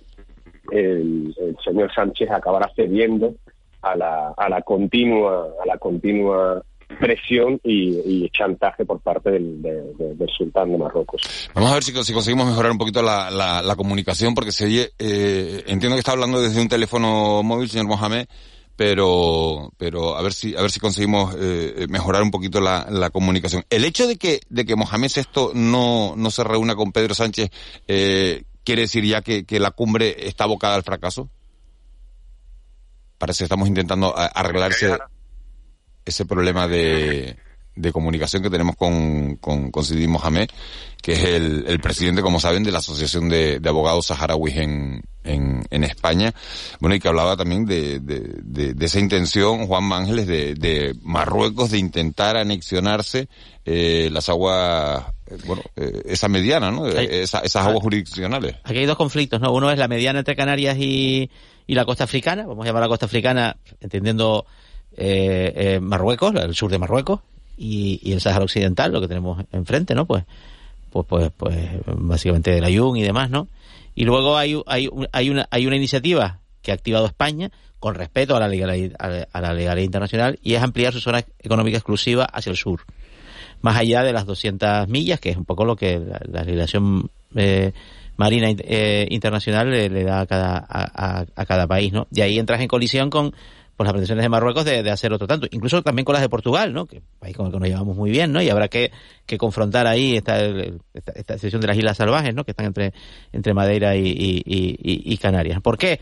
el, 0.71 1.35
el, 1.37 1.57
señor 1.63 1.93
Sánchez 1.93 2.31
acabará 2.31 2.71
cediendo 2.75 3.35
a 3.81 3.95
la, 3.95 4.33
a 4.35 4.49
la 4.49 4.61
continua, 4.61 5.49
a 5.61 5.65
la 5.65 5.77
continua 5.77 6.63
presión 6.99 7.59
y, 7.63 7.97
y, 8.05 8.29
chantaje 8.29 8.85
por 8.85 8.99
parte 8.99 9.31
del, 9.31 9.61
de, 9.61 9.71
de, 9.93 10.15
del 10.15 10.29
sultán 10.29 10.71
de 10.71 10.77
Marruecos. 10.77 11.49
Vamos 11.53 11.71
a 11.71 11.73
ver 11.75 11.83
si, 11.83 11.91
si 12.03 12.13
conseguimos 12.13 12.47
mejorar 12.47 12.71
un 12.71 12.77
poquito 12.77 13.01
la, 13.01 13.29
la, 13.29 13.61
la 13.61 13.75
comunicación, 13.75 14.35
porque 14.35 14.51
se 14.51 14.65
oye, 14.65 14.91
eh, 14.99 15.63
entiendo 15.67 15.95
que 15.95 15.99
está 15.99 16.11
hablando 16.11 16.41
desde 16.41 16.61
un 16.61 16.67
teléfono 16.67 17.41
móvil, 17.43 17.69
señor 17.69 17.87
Mohamed, 17.87 18.27
pero 18.75 19.71
pero 19.77 20.15
a 20.17 20.21
ver 20.21 20.33
si 20.33 20.55
a 20.55 20.61
ver 20.61 20.71
si 20.71 20.79
conseguimos 20.79 21.35
eh, 21.39 21.87
mejorar 21.89 22.21
un 22.23 22.31
poquito 22.31 22.59
la, 22.59 22.87
la, 22.89 23.09
comunicación. 23.09 23.63
El 23.69 23.85
hecho 23.85 24.07
de 24.07 24.17
que 24.17 24.41
de 24.49 24.65
que 24.65 24.75
Mohamed 24.75 25.11
esto 25.15 25.51
no 25.53 26.15
no 26.17 26.29
se 26.29 26.43
reúna 26.43 26.75
con 26.75 26.91
Pedro 26.91 27.13
Sánchez 27.13 27.49
eh, 27.87 28.43
quiere 28.63 28.81
decir 28.83 29.05
ya 29.05 29.21
que, 29.21 29.45
que 29.45 29.59
la 29.59 29.71
cumbre 29.71 30.27
está 30.27 30.43
abocada 30.43 30.75
al 30.75 30.83
fracaso. 30.83 31.29
Parece 33.17 33.39
que 33.39 33.43
estamos 33.45 33.69
intentando 33.69 34.13
arreglarse 34.15 34.97
ese 36.05 36.25
problema 36.25 36.67
de, 36.67 37.35
de 37.75 37.91
comunicación 37.91 38.41
que 38.41 38.49
tenemos 38.49 38.75
con, 38.75 39.35
con, 39.37 39.71
con 39.71 39.83
Sidi 39.83 40.07
Mohamed, 40.07 40.49
que 41.01 41.13
es 41.13 41.23
el, 41.25 41.65
el, 41.67 41.79
presidente, 41.79 42.21
como 42.21 42.39
saben, 42.39 42.63
de 42.63 42.71
la 42.71 42.79
Asociación 42.79 43.29
de, 43.29 43.59
de 43.59 43.69
Abogados 43.69 44.07
Saharauis 44.07 44.55
en, 44.55 45.03
en, 45.23 45.63
en, 45.69 45.83
España. 45.83 46.33
Bueno, 46.79 46.95
y 46.95 46.99
que 46.99 47.07
hablaba 47.07 47.35
también 47.35 47.65
de, 47.65 47.99
de, 47.99 48.73
de 48.73 48.85
esa 48.85 48.99
intención, 48.99 49.67
Juan 49.67 49.91
Ángeles, 49.91 50.25
de, 50.25 50.95
Marruecos 51.03 51.71
de 51.71 51.77
intentar 51.77 52.37
anexionarse 52.37 53.27
eh, 53.65 54.09
las 54.11 54.29
aguas, 54.29 55.05
bueno, 55.45 55.61
eh, 55.75 56.03
esa 56.05 56.27
mediana, 56.27 56.71
¿no? 56.71 56.85
Hay, 56.85 57.07
esa, 57.11 57.39
esas 57.39 57.67
aguas 57.67 57.83
jurisdiccionales. 57.83 58.55
Aquí 58.63 58.79
hay 58.79 58.85
dos 58.85 58.97
conflictos, 58.97 59.41
¿no? 59.41 59.51
Uno 59.51 59.69
es 59.69 59.77
la 59.77 59.87
mediana 59.87 60.19
entre 60.19 60.35
Canarias 60.35 60.77
y, 60.79 61.29
y 61.67 61.75
la 61.75 61.85
costa 61.85 62.05
africana, 62.05 62.45
vamos 62.47 62.63
a 62.63 62.67
llamar 62.67 62.83
a 62.83 62.85
la 62.85 62.89
costa 62.89 63.05
africana, 63.05 63.57
entendiendo 63.81 64.45
eh, 64.97 65.53
eh, 65.55 65.79
Marruecos, 65.79 66.33
el 66.35 66.55
sur 66.55 66.71
de 66.71 66.79
Marruecos, 66.79 67.21
y, 67.57 68.11
el 68.11 68.21
Sáhara 68.21 68.43
Occidental, 68.43 68.91
lo 68.91 69.01
que 69.01 69.07
tenemos 69.07 69.43
enfrente, 69.51 69.95
¿no? 69.95 70.05
Pues, 70.05 70.23
pues, 70.91 71.05
pues, 71.07 71.31
pues 71.37 71.57
básicamente 71.85 72.57
el 72.57 72.63
Ayun 72.63 72.97
y 72.97 73.03
demás, 73.03 73.29
¿no? 73.29 73.47
Y 73.95 74.03
luego 74.03 74.37
hay, 74.37 74.61
hay, 74.67 74.89
hay, 75.11 75.29
una, 75.29 75.47
hay 75.51 75.67
una 75.67 75.75
iniciativa 75.75 76.39
que 76.61 76.71
ha 76.71 76.75
activado 76.75 77.05
España 77.05 77.51
con 77.79 77.95
respeto 77.95 78.35
a 78.35 78.39
la 78.39 78.47
legalidad, 78.47 78.95
a 79.31 79.41
la 79.41 79.53
legalidad 79.53 79.83
internacional 79.83 80.39
y 80.41 80.55
es 80.55 80.63
ampliar 80.63 80.91
su 80.91 80.99
zona 80.99 81.23
económica 81.39 81.77
exclusiva 81.77 82.25
hacia 82.25 82.49
el 82.49 82.57
sur, 82.57 82.81
más 83.61 83.77
allá 83.77 84.03
de 84.03 84.11
las 84.11 84.25
200 84.25 84.87
millas, 84.87 85.19
que 85.19 85.29
es 85.29 85.37
un 85.37 85.45
poco 85.45 85.65
lo 85.65 85.75
que 85.75 85.99
la, 85.99 86.19
la 86.29 86.43
legislación 86.43 87.09
eh, 87.35 87.73
marina 88.17 88.47
eh, 88.49 89.07
internacional 89.11 89.69
le, 89.69 89.89
le, 89.89 90.03
da 90.03 90.21
a 90.21 90.25
cada, 90.25 90.65
a, 90.67 91.25
a 91.35 91.45
cada 91.45 91.67
país, 91.67 91.93
¿no? 91.93 92.07
Y 92.11 92.21
ahí 92.21 92.39
entras 92.39 92.61
en 92.61 92.67
colisión 92.67 93.09
con 93.09 93.33
por 93.75 93.85
las 93.85 93.93
pretensiones 93.93 94.23
de 94.23 94.29
Marruecos 94.29 94.63
de, 94.65 94.83
de, 94.83 94.91
hacer 94.91 95.11
otro 95.11 95.27
tanto, 95.27 95.47
incluso 95.51 95.81
también 95.81 96.05
con 96.05 96.13
las 96.13 96.21
de 96.21 96.29
Portugal, 96.29 96.71
¿no? 96.73 96.85
Que 96.85 97.01
país 97.19 97.35
con 97.35 97.47
el 97.47 97.51
que 97.51 97.59
nos 97.59 97.67
llevamos 97.67 97.97
muy 97.97 98.09
bien, 98.09 98.31
¿no? 98.31 98.41
Y 98.41 98.49
habrá 98.49 98.67
que, 98.69 98.91
que 99.25 99.37
confrontar 99.37 99.85
ahí 99.87 100.15
esta, 100.15 100.43
esta, 100.93 101.11
esta 101.13 101.37
sección 101.37 101.61
de 101.61 101.67
las 101.67 101.77
Islas 101.77 101.97
Salvajes, 101.97 102.33
¿no? 102.33 102.43
Que 102.45 102.51
están 102.51 102.67
entre, 102.67 102.93
entre 103.33 103.53
Madeira 103.53 103.95
y, 103.95 104.07
y, 104.07 104.43
y, 104.45 105.13
y 105.13 105.17
Canarias. 105.17 105.61
¿Por 105.61 105.77
qué? 105.77 105.99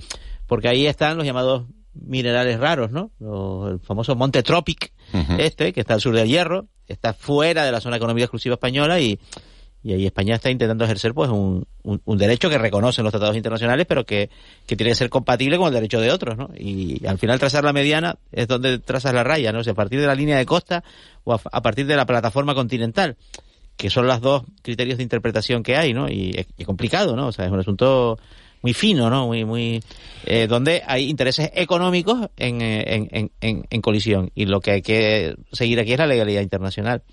Porque 0.47 0.67
ahí 0.67 0.85
están 0.85 1.17
los 1.17 1.25
llamados 1.25 1.65
minerales 1.93 2.59
raros, 2.59 2.91
¿no? 2.91 3.11
Los, 3.19 3.71
el 3.71 3.79
famoso 3.79 4.15
Monte 4.15 4.43
Tropic, 4.43 4.91
uh 5.13 5.17
-huh. 5.17 5.39
este, 5.39 5.73
que 5.73 5.79
está 5.81 5.95
al 5.95 6.01
sur 6.01 6.15
del 6.15 6.27
Hierro, 6.27 6.67
está 6.87 7.13
fuera 7.13 7.65
de 7.65 7.71
la 7.71 7.81
zona 7.81 7.97
económica 7.97 8.25
exclusiva 8.25 8.53
española 8.53 8.99
y, 8.99 9.19
y 9.83 9.93
ahí 9.93 10.05
España 10.05 10.35
está 10.35 10.49
intentando 10.49 10.85
ejercer 10.85 11.13
pues 11.13 11.29
un, 11.29 11.67
un, 11.83 12.17
derecho 12.17 12.49
que 12.49 12.57
reconocen 12.57 13.03
los 13.03 13.11
tratados 13.11 13.35
internacionales 13.35 13.85
pero 13.87 14.05
que, 14.05 14.29
que 14.65 14.75
tiene 14.75 14.91
que 14.91 14.95
ser 14.95 15.09
compatible 15.09 15.57
con 15.57 15.67
el 15.67 15.73
derecho 15.73 15.99
de 15.99 16.11
otros 16.11 16.37
¿no? 16.37 16.49
y 16.57 17.05
al 17.05 17.17
final 17.17 17.39
trazar 17.39 17.63
la 17.63 17.73
mediana 17.73 18.17
es 18.31 18.47
donde 18.47 18.79
trazas 18.79 19.13
la 19.13 19.23
raya 19.23 19.51
¿no? 19.51 19.59
a 19.59 19.73
partir 19.73 19.99
de 19.99 20.07
la 20.07 20.15
línea 20.15 20.37
de 20.37 20.45
costa 20.45 20.83
o 21.25 21.33
a, 21.33 21.61
partir 21.61 21.85
de 21.85 21.97
la 21.97 22.05
plataforma 22.05 22.55
continental 22.55 23.17
que 23.75 23.89
son 23.89 24.07
los 24.07 24.21
dos 24.21 24.43
criterios 24.61 24.97
de 24.97 25.03
interpretación 25.03 25.63
que 25.63 25.75
hay 25.75 25.93
¿no? 25.93 26.09
y 26.09 26.45
es 26.57 26.65
complicado 26.65 27.15
¿no? 27.15 27.27
o 27.27 27.31
sea 27.31 27.45
es 27.45 27.51
un 27.51 27.59
asunto 27.59 28.17
muy 28.63 28.73
fino, 28.73 29.09
¿no? 29.09 29.27
Muy, 29.27 29.43
muy, 29.43 29.83
eh, 30.25 30.47
donde 30.47 30.81
hay 30.87 31.09
intereses 31.09 31.51
económicos 31.53 32.29
en, 32.37 32.61
en, 32.61 33.29
en, 33.41 33.65
en, 33.69 33.81
colisión. 33.81 34.31
Y 34.35 34.45
lo 34.45 34.61
que 34.61 34.71
hay 34.71 34.81
que 34.81 35.35
seguir 35.51 35.81
aquí 35.81 35.91
es 35.91 35.99
la 35.99 36.07
legalidad 36.07 36.41
internacional. 36.41 37.03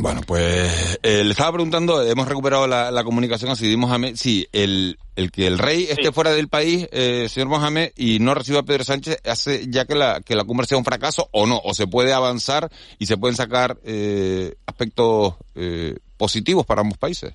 Bueno, 0.00 0.20
pues 0.24 1.00
eh, 1.02 1.24
le 1.24 1.32
estaba 1.32 1.54
preguntando, 1.54 2.00
hemos 2.02 2.28
recuperado 2.28 2.68
la, 2.68 2.92
la 2.92 3.02
comunicación 3.02 3.50
a 3.50 3.56
Sidi 3.56 3.76
Mohamed, 3.76 4.14
si 4.14 4.46
el, 4.52 4.96
el 5.16 5.32
que 5.32 5.48
el 5.48 5.58
rey 5.58 5.88
esté 5.90 6.12
fuera 6.12 6.30
del 6.30 6.46
país, 6.46 6.88
eh, 6.92 7.28
señor 7.28 7.48
Mohamed, 7.48 7.90
y 7.96 8.20
no 8.20 8.32
reciba 8.32 8.60
a 8.60 8.62
Pedro 8.62 8.84
Sánchez, 8.84 9.20
hace 9.26 9.68
ya 9.68 9.86
que 9.86 9.96
la, 9.96 10.20
que 10.20 10.36
la 10.36 10.44
cumbre 10.44 10.68
sea 10.68 10.78
un 10.78 10.84
fracaso 10.84 11.28
o 11.32 11.48
no, 11.48 11.60
o 11.64 11.74
se 11.74 11.88
puede 11.88 12.12
avanzar 12.12 12.70
y 13.00 13.06
se 13.06 13.16
pueden 13.16 13.34
sacar 13.34 13.76
eh, 13.84 14.54
aspectos 14.66 15.34
eh, 15.56 15.96
positivos 16.16 16.64
para 16.64 16.82
ambos 16.82 16.96
países. 16.96 17.34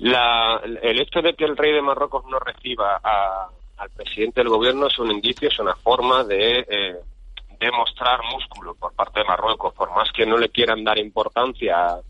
La, 0.00 0.60
el 0.64 1.00
hecho 1.00 1.22
de 1.22 1.34
que 1.34 1.44
el 1.44 1.56
rey 1.56 1.72
de 1.72 1.82
Marruecos 1.82 2.24
no 2.28 2.40
reciba 2.40 3.00
a, 3.00 3.48
al 3.76 3.90
presidente 3.90 4.40
del 4.40 4.48
gobierno 4.48 4.88
es 4.88 4.98
un 4.98 5.12
indicio, 5.12 5.46
es 5.46 5.58
una 5.60 5.76
forma 5.76 6.24
de 6.24 6.66
eh, 6.68 6.96
demostrar 7.62 8.20
músculo 8.32 8.74
por 8.74 8.92
parte 8.94 9.20
de 9.20 9.26
Marruecos, 9.26 9.72
por 9.74 9.90
más 9.94 10.10
que 10.12 10.26
no 10.26 10.36
le 10.36 10.48
quieran 10.48 10.82
dar 10.82 10.98
importancia 10.98 12.00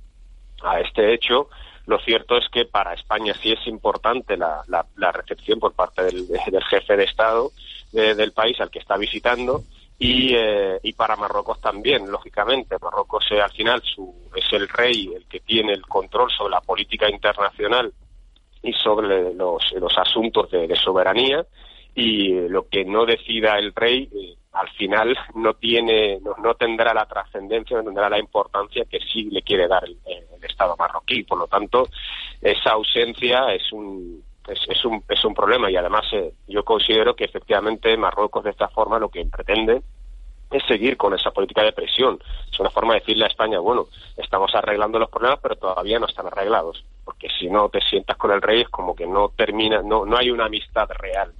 a, 0.62 0.80
este 0.80 1.12
hecho, 1.12 1.48
lo 1.86 1.98
cierto 2.00 2.36
es 2.36 2.48
que 2.48 2.64
para 2.64 2.94
España 2.94 3.34
sí 3.34 3.52
es 3.52 3.66
importante 3.66 4.36
la, 4.36 4.62
la, 4.68 4.86
la 4.96 5.12
recepción 5.12 5.58
por 5.58 5.74
parte 5.74 6.04
del, 6.04 6.26
jefe 6.70 6.96
de 6.96 7.04
Estado 7.04 7.50
de, 7.92 8.14
del 8.14 8.32
país 8.32 8.58
al 8.60 8.70
que 8.70 8.78
está 8.78 8.96
visitando 8.96 9.62
y, 9.98 10.34
eh, 10.34 10.78
y 10.82 10.92
para 10.94 11.16
Marruecos 11.16 11.60
también, 11.60 12.10
lógicamente. 12.10 12.76
Marruecos 12.80 13.24
eh, 13.30 13.40
al 13.40 13.50
final 13.50 13.82
su, 13.82 14.14
es 14.34 14.44
el 14.52 14.68
rey 14.68 15.12
el 15.14 15.26
que 15.26 15.40
tiene 15.40 15.72
el 15.72 15.82
control 15.82 16.30
sobre 16.30 16.52
la 16.52 16.60
política 16.60 17.10
internacional 17.10 17.92
y 18.62 18.72
sobre 18.72 19.34
los, 19.34 19.62
asuntos 19.98 20.50
de 20.50 20.74
soberanía 20.76 21.44
y 21.94 22.48
lo 22.48 22.68
que 22.68 22.84
no 22.84 23.04
decida 23.04 23.58
el 23.58 23.74
rey 23.74 24.08
eh, 24.14 24.36
al 24.52 24.68
final 24.70 25.16
no 25.34 25.54
tiene, 25.54 26.18
no, 26.20 26.34
no 26.42 26.54
tendrá 26.54 26.92
la 26.92 27.06
trascendencia, 27.06 27.76
no 27.76 27.84
tendrá 27.84 28.08
la 28.08 28.18
importancia 28.18 28.84
que 28.84 29.00
sí 29.00 29.24
le 29.30 29.42
quiere 29.42 29.66
dar 29.66 29.84
el, 29.84 29.98
el 30.06 30.44
Estado 30.44 30.76
marroquí. 30.78 31.22
Por 31.22 31.38
lo 31.38 31.46
tanto, 31.46 31.88
esa 32.40 32.72
ausencia 32.72 33.52
es 33.54 33.72
un, 33.72 34.22
es, 34.48 34.60
es, 34.68 34.84
un, 34.84 35.02
es 35.08 35.24
un 35.24 35.34
problema 35.34 35.70
y 35.70 35.76
además 35.76 36.04
eh, 36.12 36.32
yo 36.48 36.64
considero 36.64 37.14
que 37.14 37.24
efectivamente 37.24 37.96
Marruecos 37.96 38.44
de 38.44 38.50
esta 38.50 38.68
forma 38.68 38.98
lo 38.98 39.08
que 39.08 39.24
pretende 39.26 39.82
es 40.50 40.62
seguir 40.66 40.96
con 40.98 41.14
esa 41.14 41.30
política 41.30 41.62
de 41.62 41.72
presión. 41.72 42.18
Es 42.50 42.60
una 42.60 42.68
forma 42.68 42.92
de 42.92 43.00
decirle 43.00 43.24
a 43.24 43.28
España, 43.28 43.58
bueno, 43.58 43.86
estamos 44.18 44.54
arreglando 44.54 44.98
los 44.98 45.08
problemas, 45.08 45.38
pero 45.42 45.56
todavía 45.56 45.98
no 45.98 46.06
están 46.06 46.26
arreglados. 46.26 46.84
Porque 47.04 47.28
si 47.38 47.48
no 47.48 47.70
te 47.70 47.80
sientas 47.80 48.18
con 48.18 48.32
el 48.32 48.42
rey 48.42 48.60
es 48.60 48.68
como 48.68 48.94
que 48.94 49.06
no 49.06 49.30
termina, 49.30 49.80
no, 49.82 50.04
no 50.04 50.16
hay 50.18 50.30
una 50.30 50.46
amistad 50.46 50.88
real. 50.90 51.32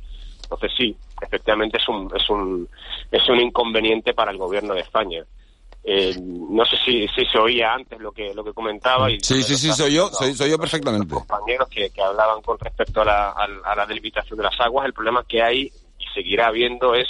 Entonces 0.53 0.77
sí, 0.77 0.97
efectivamente 1.21 1.79
es 1.79 1.89
un, 1.89 2.11
es 2.15 2.29
un, 2.29 2.69
es 3.11 3.27
un 3.29 3.41
inconveniente 3.41 4.13
para 4.13 4.31
el 4.31 4.37
gobierno 4.37 4.75
de 4.75 4.81
España. 4.81 5.25
Eh, 5.83 6.15
no 6.21 6.65
sé 6.67 6.77
si, 6.85 7.09
si 7.09 7.25
se 7.25 7.39
oía 7.39 7.73
antes 7.73 7.99
lo 7.99 8.13
que 8.13 8.33
lo 8.35 8.45
que 8.45 8.53
comentaba 8.53 9.11
y 9.11 9.19
sí 9.19 9.43
sí 9.43 9.57
sí 9.57 9.73
soy 9.73 9.95
yo 9.95 10.11
soy, 10.11 10.33
soy 10.33 10.49
yo 10.49 10.57
perfectamente 10.57 11.13
compañeros 11.13 11.69
que, 11.69 11.91
que 11.91 12.01
hablaban 12.01 12.41
con 12.41 12.57
respecto 12.57 13.03
a 13.03 13.05
la, 13.05 13.31
a, 13.31 13.75
la 13.75 13.85
delimitación 13.85 14.37
de 14.37 14.45
las 14.45 14.61
aguas 14.61 14.87
el 14.87 14.93
problema 14.93 15.25
que 15.25 15.43
hay 15.43 15.73
y 15.99 16.05
seguirá 16.15 16.47
habiendo 16.47 16.95
es 16.95 17.09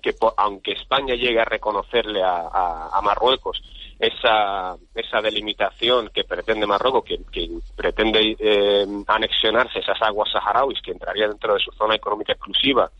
que 0.00 0.14
aunque 0.36 0.74
España 0.74 1.16
llegue 1.16 1.40
a 1.40 1.44
reconocerle 1.44 2.22
a, 2.22 2.36
a, 2.52 2.90
a 2.96 3.02
Marruecos 3.02 3.60
esa, 4.02 4.76
esa 4.96 5.20
delimitación 5.20 6.10
que 6.12 6.24
pretende 6.24 6.66
Marruecos, 6.66 7.04
que, 7.04 7.48
pretende 7.76 8.36
eh, 8.36 8.84
anexionarse 9.06 9.78
esas 9.78 10.02
aguas 10.02 10.28
saharauis 10.32 10.82
que 10.82 10.90
entrarían 10.90 11.30
dentro 11.30 11.54
de 11.54 11.60
su 11.60 11.70
zona 11.70 11.94
económica 11.94 12.32
exclusiva, 12.32 12.90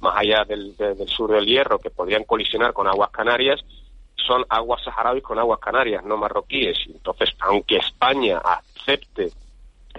más 0.00 0.14
allá 0.18 0.44
del, 0.44 0.76
de, 0.76 0.94
del 0.94 1.08
sur 1.08 1.30
del 1.30 1.46
Hierro, 1.46 1.78
que 1.78 1.88
podrían 1.88 2.24
colisionar 2.24 2.74
con 2.74 2.86
aguas 2.86 3.10
canarias, 3.10 3.58
son 4.14 4.44
aguas 4.50 4.84
saharauis 4.84 5.22
con 5.22 5.38
aguas 5.38 5.60
canarias, 5.60 6.04
no 6.04 6.18
marroquíes. 6.18 6.76
Entonces, 6.88 7.30
aunque 7.40 7.76
España 7.76 8.42
acepte 8.44 9.30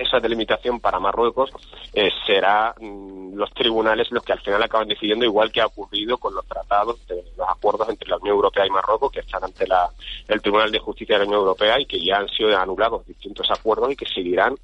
esa 0.02 0.20
delimitación 0.20 0.80
para 0.80 1.00
Marruecos, 1.00 1.52
eh, 1.94 2.10
será 2.26 2.74
mmm, 2.80 3.34
los 3.36 3.52
tribunales 3.54 4.12
los 4.12 4.24
que 4.24 4.34
al 4.34 4.42
final 4.42 4.62
acaban 4.64 4.88
decidiendo, 4.88 5.26
igual 5.26 5.52
que 5.52 5.62
ha 5.62 5.66
ocurrido 5.66 6.18
con 6.18 6.34
los 6.34 6.46
tratados, 6.46 7.06
de, 7.08 7.24
los 7.38 7.48
acuerdos 7.48 7.90
entre 7.90 8.10
la 8.10 8.18
Unión 8.18 8.36
Europea 8.36 8.66
y 8.66 8.70
Marruecos, 8.70 9.12
que 9.12 9.22
están 9.22 9.44
ante 9.44 9.68
la, 9.68 9.90
el 10.28 10.42
Tribunal 10.42 10.72
de 10.72 10.80
Justicia 10.80 11.16
de 11.16 11.24
la 11.24 11.28
Unión 11.28 11.42
Europea 11.42 11.80
y 11.80 11.86
que 11.86 12.04
ya 12.04 12.18
han 12.18 12.30
sido 12.30 12.58
anulados 12.58 13.06
distintos 13.06 13.50
acuerdos 13.52 13.92
y 13.92 13.96
que 13.96 14.06
seguirán, 14.06 14.56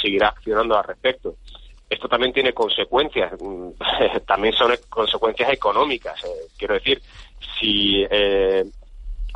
seguirá 0.00 0.28
accionando 0.28 0.76
al 0.76 0.84
respecto. 0.84 1.36
Esto 1.88 2.08
también 2.08 2.32
tiene 2.32 2.52
consecuencias, 2.52 3.32
también 4.26 4.54
son 4.54 4.74
consecuencias 4.88 5.52
económicas. 5.52 6.22
Eh, 6.24 6.48
quiero 6.58 6.74
decir, 6.74 7.00
si 7.60 8.04
eh, 8.10 8.64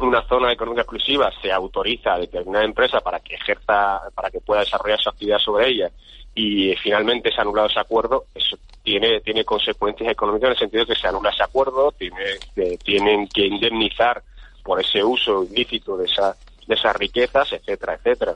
una 0.08 0.26
zona 0.26 0.52
económica 0.52 0.82
exclusiva 0.82 1.30
se 1.40 1.52
autoriza 1.52 2.14
a 2.14 2.18
determinada 2.18 2.64
empresa 2.64 3.00
para 3.00 3.20
que 3.20 3.34
ejerza, 3.34 4.00
para 4.14 4.30
que 4.30 4.40
pueda 4.40 4.60
desarrollar 4.60 5.00
su 5.00 5.08
actividad 5.08 5.38
sobre 5.38 5.68
ella 5.68 5.90
y 6.34 6.74
finalmente 6.76 7.30
se 7.30 7.38
ha 7.38 7.42
anulado 7.42 7.68
ese 7.68 7.80
acuerdo, 7.80 8.24
eso 8.34 8.56
tiene, 8.82 9.20
tiene 9.20 9.44
consecuencias 9.44 10.10
económicas 10.10 10.48
en 10.48 10.52
el 10.52 10.58
sentido 10.58 10.84
de 10.84 10.94
que 10.94 11.00
se 11.00 11.08
anula 11.08 11.30
ese 11.30 11.42
acuerdo, 11.42 11.92
tiene, 11.92 12.78
tienen 12.82 13.28
que 13.28 13.46
indemnizar 13.46 14.22
por 14.62 14.80
ese 14.80 15.02
uso 15.02 15.44
ilícito 15.44 15.96
de, 15.96 16.06
esa, 16.06 16.36
de 16.66 16.74
esas 16.74 16.96
riquezas, 16.96 17.52
etcétera, 17.52 17.94
etcétera. 17.94 18.34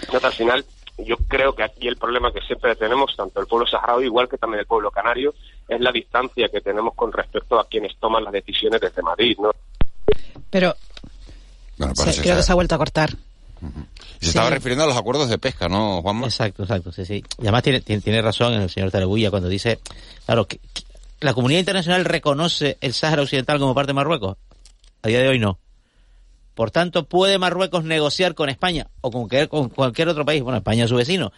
Entonces, 0.00 0.24
al 0.24 0.32
final, 0.32 0.64
yo 0.98 1.16
creo 1.28 1.54
que 1.54 1.64
aquí 1.64 1.88
el 1.88 1.96
problema 1.96 2.32
que 2.32 2.40
siempre 2.42 2.76
tenemos, 2.76 3.16
tanto 3.16 3.40
el 3.40 3.46
pueblo 3.46 3.66
saharaui 3.66 4.04
igual 4.04 4.28
que 4.28 4.38
también 4.38 4.60
el 4.60 4.66
pueblo 4.66 4.90
canario, 4.90 5.34
es 5.68 5.80
la 5.80 5.90
distancia 5.90 6.48
que 6.48 6.60
tenemos 6.60 6.94
con 6.94 7.12
respecto 7.12 7.58
a 7.58 7.66
quienes 7.66 7.96
toman 7.98 8.24
las 8.24 8.32
decisiones 8.32 8.80
desde 8.80 9.02
Madrid, 9.02 9.36
¿no? 9.40 9.50
Pero 10.50 10.74
bueno, 11.78 11.94
creo 11.94 12.36
que 12.36 12.42
se 12.42 12.52
ha 12.52 12.54
vuelto 12.54 12.74
a 12.74 12.78
cortar. 12.78 13.16
Uh 13.60 13.66
-huh. 13.66 13.86
Se 14.20 14.28
estaba 14.28 14.50
refiriendo 14.50 14.84
a 14.84 14.86
los 14.86 14.96
acuerdos 14.96 15.28
de 15.28 15.38
pesca, 15.38 15.68
¿no, 15.68 16.02
Juanma? 16.02 16.26
Exacto, 16.26 16.62
exacto, 16.62 16.92
sí, 16.92 17.04
sí. 17.04 17.24
Y 17.38 17.42
además 17.42 17.62
tiene, 17.62 17.80
tiene, 17.80 18.22
razón 18.22 18.54
el 18.54 18.70
señor 18.70 18.90
Tarabulla 18.90 19.30
cuando 19.30 19.48
dice, 19.48 19.80
claro, 20.26 20.46
que, 20.46 20.58
que 20.58 20.82
la 21.20 21.34
comunidad 21.34 21.60
internacional 21.60 22.04
reconoce 22.04 22.78
el 22.80 22.94
Sáhara 22.94 23.22
Occidental 23.22 23.58
como 23.58 23.74
parte 23.74 23.88
de 23.88 23.94
Marruecos. 23.94 24.36
A 25.02 25.08
día 25.08 25.20
de 25.20 25.28
hoy 25.28 25.38
no. 25.38 25.58
Por 26.54 26.70
tanto, 26.70 27.06
¿puede 27.06 27.38
Marruecos 27.38 27.84
negociar 27.84 28.34
con 28.34 28.48
España 28.48 28.88
o 29.00 29.10
con, 29.10 29.28
con 29.48 29.68
cualquier 29.68 30.08
otro 30.08 30.24
país, 30.24 30.42
bueno, 30.42 30.58
España 30.58 30.84
es 30.84 30.90
su 30.90 30.96
vecino, 30.96 31.32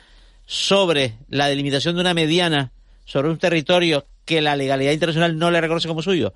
sobre 0.45 1.17
la 1.29 1.47
delimitación 1.47 1.95
de 1.95 2.03
una 2.03 2.15
mediana 2.15 2.73
sobre 3.07 3.31
un 3.31 3.39
territorio 3.39 4.05
que 4.25 4.43
la 4.43 4.57
legalidad 4.57 4.93
internacional 4.93 5.39
no 5.39 5.51
le 5.51 5.61
reconoce 5.61 5.89
como 5.89 6.03
suyo? 6.03 6.35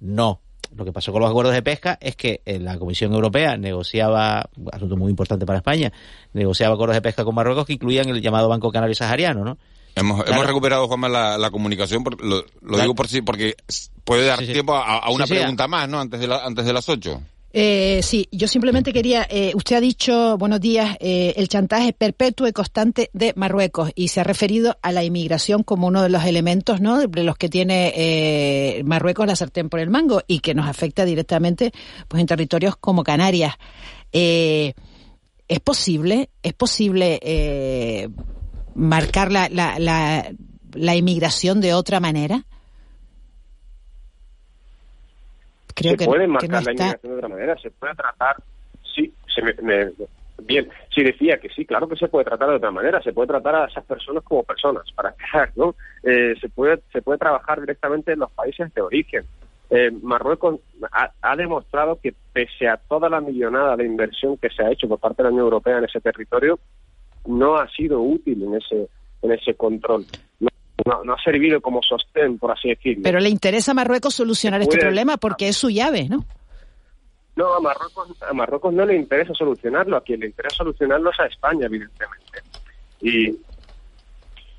No. 0.00 0.40
Lo 0.76 0.84
que 0.84 0.92
pasó 0.92 1.12
con 1.12 1.20
los 1.22 1.30
acuerdos 1.30 1.54
de 1.54 1.62
pesca 1.62 1.98
es 2.00 2.14
que 2.16 2.40
la 2.46 2.78
Comisión 2.78 3.12
Europea 3.12 3.56
negociaba, 3.56 4.48
asunto 4.72 4.96
muy 4.96 5.10
importante 5.10 5.46
para 5.46 5.58
España, 5.58 5.92
negociaba 6.32 6.74
acuerdos 6.74 6.94
de 6.94 7.02
pesca 7.02 7.24
con 7.24 7.34
Marruecos 7.34 7.66
que 7.66 7.72
incluían 7.72 8.08
el 8.08 8.20
llamado 8.20 8.48
Banco 8.48 8.70
Canario 8.70 8.94
Sahariano, 8.94 9.44
¿no? 9.44 9.58
Hemos, 9.94 10.22
claro. 10.22 10.32
hemos 10.32 10.46
recuperado, 10.46 10.86
Juanma, 10.86 11.08
la, 11.08 11.38
la 11.38 11.50
comunicación, 11.50 12.04
por, 12.04 12.22
lo, 12.22 12.36
lo 12.36 12.44
claro. 12.60 12.82
digo 12.82 12.94
por 12.94 13.08
sí, 13.08 13.22
porque 13.22 13.56
puede 14.04 14.26
dar 14.26 14.38
sí, 14.38 14.46
sí. 14.46 14.52
tiempo 14.52 14.74
a, 14.74 14.98
a 14.98 15.10
una 15.10 15.26
pregunta 15.26 15.66
más, 15.66 15.88
¿no? 15.88 15.98
Antes 16.00 16.20
de, 16.20 16.28
la, 16.28 16.44
antes 16.44 16.64
de 16.64 16.72
las 16.72 16.88
ocho. 16.88 17.20
Eh, 17.60 18.04
sí, 18.04 18.28
yo 18.30 18.46
simplemente 18.46 18.92
quería, 18.92 19.26
eh, 19.28 19.50
usted 19.56 19.74
ha 19.74 19.80
dicho, 19.80 20.38
buenos 20.38 20.60
días, 20.60 20.96
eh, 21.00 21.34
el 21.36 21.48
chantaje 21.48 21.92
perpetuo 21.92 22.46
y 22.46 22.52
constante 22.52 23.10
de 23.12 23.32
Marruecos 23.34 23.90
y 23.96 24.06
se 24.06 24.20
ha 24.20 24.22
referido 24.22 24.78
a 24.80 24.92
la 24.92 25.02
inmigración 25.02 25.64
como 25.64 25.88
uno 25.88 26.04
de 26.04 26.08
los 26.08 26.24
elementos, 26.24 26.80
¿no? 26.80 27.08
De 27.08 27.24
los 27.24 27.36
que 27.36 27.48
tiene 27.48 27.92
eh, 27.96 28.82
Marruecos 28.84 29.26
la 29.26 29.34
sartén 29.34 29.70
por 29.70 29.80
el 29.80 29.90
mango 29.90 30.22
y 30.28 30.38
que 30.38 30.54
nos 30.54 30.68
afecta 30.68 31.04
directamente, 31.04 31.72
pues 32.06 32.20
en 32.20 32.28
territorios 32.28 32.76
como 32.76 33.02
Canarias. 33.02 33.56
Eh, 34.12 34.74
¿Es 35.48 35.58
posible, 35.58 36.30
es 36.44 36.52
posible 36.52 38.08
marcar 38.76 39.32
la, 39.32 39.48
la, 39.48 39.80
la, 39.80 40.30
la 40.74 40.94
inmigración 40.94 41.60
de 41.60 41.74
otra 41.74 41.98
manera? 41.98 42.46
Creo 45.78 45.92
se 45.92 45.98
que, 45.98 46.04
puede 46.04 46.26
marcar 46.26 46.48
que 46.48 46.48
no 46.48 46.60
la 46.60 46.70
está... 46.70 46.72
inmigración 46.72 47.12
de 47.12 47.16
otra 47.16 47.28
manera, 47.28 47.56
se 47.58 47.70
puede 47.70 47.94
tratar, 47.94 48.36
sí, 48.94 49.12
se 49.34 49.42
me, 49.42 49.54
me, 49.62 49.92
bien, 50.44 50.68
sí 50.94 51.02
decía 51.02 51.38
que 51.38 51.48
sí, 51.50 51.64
claro 51.64 51.88
que 51.88 51.96
se 51.96 52.08
puede 52.08 52.24
tratar 52.24 52.50
de 52.50 52.56
otra 52.56 52.70
manera, 52.70 53.02
se 53.02 53.12
puede 53.12 53.28
tratar 53.28 53.54
a 53.54 53.66
esas 53.66 53.84
personas 53.84 54.22
como 54.24 54.42
personas, 54.42 54.84
para 54.94 55.10
empezar, 55.10 55.52
¿no? 55.56 55.74
Eh, 56.02 56.34
se 56.40 56.48
puede 56.48 56.80
se 56.92 57.02
puede 57.02 57.18
trabajar 57.18 57.60
directamente 57.60 58.12
en 58.12 58.20
los 58.20 58.30
países 58.32 58.72
de 58.74 58.80
origen. 58.80 59.24
Eh, 59.70 59.90
Marruecos 60.02 60.60
ha, 60.92 61.10
ha, 61.20 61.36
demostrado 61.36 62.00
que 62.00 62.14
pese 62.32 62.68
a 62.68 62.78
toda 62.78 63.10
la 63.10 63.20
millonada 63.20 63.76
de 63.76 63.84
inversión 63.84 64.38
que 64.38 64.48
se 64.48 64.62
ha 64.62 64.70
hecho 64.70 64.88
por 64.88 64.98
parte 64.98 65.22
de 65.22 65.24
la 65.24 65.30
Unión 65.30 65.44
Europea 65.44 65.78
en 65.78 65.84
ese 65.84 66.00
territorio, 66.00 66.58
no 67.26 67.56
ha 67.56 67.68
sido 67.68 68.00
útil 68.00 68.42
en 68.44 68.54
ese 68.54 68.88
en 69.22 69.32
ese 69.32 69.54
control. 69.54 70.06
No 70.86 71.04
no, 71.04 71.14
ha 71.14 71.22
servido 71.22 71.60
como 71.60 71.82
sostén, 71.82 72.38
por 72.38 72.52
así 72.52 72.68
decirlo. 72.68 73.02
Pero 73.02 73.20
le 73.20 73.28
interesa 73.28 73.72
a 73.72 73.74
Marruecos 73.74 74.14
solucionar 74.14 74.60
este 74.60 74.78
problema 74.78 75.16
porque 75.16 75.48
es 75.48 75.56
su 75.56 75.70
llave, 75.70 76.08
¿no? 76.08 76.24
No, 77.38 77.54
a 77.54 77.60
Marruecos, 77.60 78.22
a 78.22 78.32
Marruecos 78.32 78.74
no 78.74 78.84
le 78.84 78.96
interesa 78.96 79.32
solucionarlo, 79.32 79.96
a 79.96 80.00
quien 80.00 80.20
le 80.20 80.26
interesa 80.26 80.56
solucionarlo 80.56 81.10
es 81.10 81.20
a 81.20 81.26
España, 81.26 81.66
evidentemente. 81.66 82.42
Y, 83.00 83.38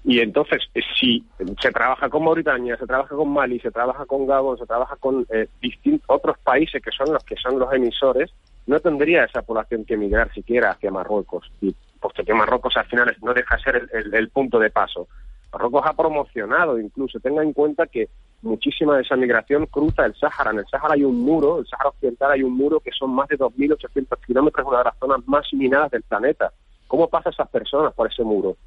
y 0.05 0.19
entonces, 0.21 0.61
si 0.97 1.23
se 1.61 1.71
trabaja 1.71 2.07
con 2.07 2.23
Mauritania, 2.23 2.77
se 2.77 2.87
trabaja 2.87 3.15
con 3.15 3.33
Mali, 3.33 3.59
se 3.59 3.69
trabaja 3.69 4.05
con 4.05 4.25
Gabón, 4.25 4.57
se 4.57 4.65
trabaja 4.65 4.95
con 4.95 5.25
eh, 5.29 5.47
distintos 5.61 6.05
otros 6.07 6.37
países 6.39 6.81
que 6.81 6.91
son 6.91 7.13
los 7.13 7.21
que 7.25 7.35
son 7.35 7.59
los 7.59 7.73
emisores, 7.73 8.31
no 8.65 8.79
tendría 8.79 9.25
esa 9.25 9.41
población 9.41 9.83
que 9.83 9.95
emigrar 9.95 10.33
siquiera 10.33 10.71
hacia 10.71 10.89
Marruecos. 10.89 11.51
Y 11.59 11.75
puesto 11.99 12.23
que 12.23 12.33
Marruecos 12.33 12.77
al 12.77 12.85
final 12.85 13.13
no 13.21 13.33
deja 13.33 13.57
de 13.57 13.61
ser 13.61 13.75
el, 13.75 13.89
el, 13.91 14.13
el 14.13 14.29
punto 14.29 14.57
de 14.57 14.69
paso. 14.69 15.09
Marruecos 15.51 15.83
ha 15.85 15.93
promocionado 15.93 16.79
incluso, 16.79 17.19
tenga 17.19 17.41
en 17.41 17.53
cuenta 17.53 17.87
que 17.87 18.09
muchísima 18.41 18.95
de 18.95 19.01
esa 19.01 19.15
migración 19.15 19.65
cruza 19.65 20.05
el 20.05 20.15
Sáhara. 20.15 20.51
En 20.51 20.59
el 20.59 20.67
Sáhara 20.67 20.93
hay 20.93 21.03
un 21.03 21.19
muro, 21.19 21.59
el 21.59 21.67
Sáhara 21.67 21.89
Occidental 21.89 22.31
hay 22.31 22.43
un 22.43 22.55
muro 22.55 22.79
que 22.79 22.91
son 22.91 23.11
más 23.11 23.27
de 23.29 23.37
2.800 23.37 24.25
kilómetros, 24.25 24.67
una 24.67 24.79
de 24.79 24.83
las 24.85 24.97
zonas 24.99 25.27
más 25.27 25.45
minadas 25.53 25.91
del 25.91 26.03
planeta. 26.03 26.51
¿Cómo 26.87 27.07
pasan 27.07 27.33
esas 27.33 27.49
personas 27.49 27.93
por 27.93 28.11
ese 28.11 28.23
muro? 28.23 28.57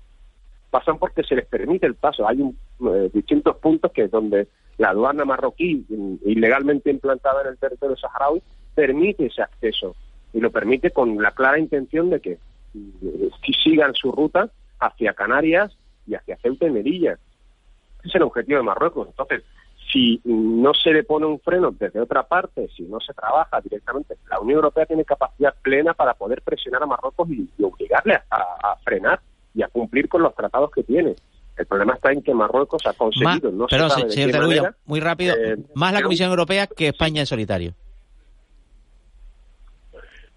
Pasan 0.70 0.98
porque 0.98 1.22
se 1.22 1.36
les 1.36 1.46
permite 1.46 1.86
el 1.86 1.94
paso. 1.94 2.26
Hay 2.26 2.40
un, 2.40 2.56
eh, 2.88 3.10
distintos 3.12 3.56
puntos 3.56 3.92
que 3.92 4.08
donde 4.08 4.48
la 4.78 4.90
aduana 4.90 5.24
marroquí, 5.24 5.86
ilegalmente 6.24 6.90
implantada 6.90 7.42
en 7.42 7.48
el 7.48 7.58
territorio 7.58 7.96
saharaui, 7.96 8.42
permite 8.74 9.26
ese 9.26 9.42
acceso. 9.42 9.94
Y 10.32 10.40
lo 10.40 10.50
permite 10.50 10.90
con 10.90 11.20
la 11.22 11.30
clara 11.32 11.58
intención 11.58 12.10
de 12.10 12.20
que 12.20 12.32
eh, 12.32 13.30
sigan 13.62 13.94
su 13.94 14.10
ruta 14.10 14.48
hacia 14.80 15.12
Canarias 15.12 15.76
y 16.06 16.14
hacia 16.14 16.36
Ceuta 16.38 16.66
y 16.66 16.70
Melilla. 16.70 17.12
Ese 18.00 18.08
es 18.08 18.14
el 18.14 18.22
objetivo 18.22 18.58
de 18.58 18.64
Marruecos. 18.64 19.08
Entonces, 19.08 19.42
si 19.92 20.20
no 20.24 20.72
se 20.74 20.90
le 20.90 21.04
pone 21.04 21.26
un 21.26 21.38
freno 21.40 21.70
desde 21.70 22.00
otra 22.00 22.22
parte, 22.22 22.68
si 22.76 22.82
no 22.84 23.00
se 23.00 23.12
trabaja 23.12 23.60
directamente, 23.60 24.16
la 24.30 24.40
Unión 24.40 24.56
Europea 24.56 24.86
tiene 24.86 25.04
capacidad 25.04 25.54
plena 25.62 25.92
para 25.94 26.14
poder 26.14 26.42
presionar 26.42 26.82
a 26.82 26.86
Marruecos 26.86 27.28
y, 27.30 27.48
y 27.58 27.64
obligarle 27.64 28.14
a, 28.14 28.36
a, 28.36 28.76
frenar 28.84 29.20
y 29.54 29.62
a 29.62 29.68
cumplir 29.68 30.08
con 30.08 30.22
los 30.22 30.34
tratados 30.34 30.70
que 30.70 30.82
tiene. 30.82 31.14
El 31.56 31.66
problema 31.66 31.94
está 31.94 32.10
en 32.10 32.22
que 32.22 32.32
Marruecos 32.32 32.86
ha 32.86 32.94
conseguido, 32.94 33.50
no 33.50 33.66
perdón, 33.66 33.90
se 33.90 33.94
sabe 33.94 34.04
de 34.06 34.12
señor 34.12 34.28
qué 34.28 34.32
Terullo, 34.32 34.62
manera, 34.62 34.76
muy 34.86 35.00
rápido, 35.00 35.34
eh, 35.36 35.56
más 35.74 35.92
la 35.92 36.02
Comisión 36.02 36.30
Europea 36.30 36.66
que 36.66 36.88
España 36.88 37.20
en 37.20 37.26
solitario. 37.26 37.74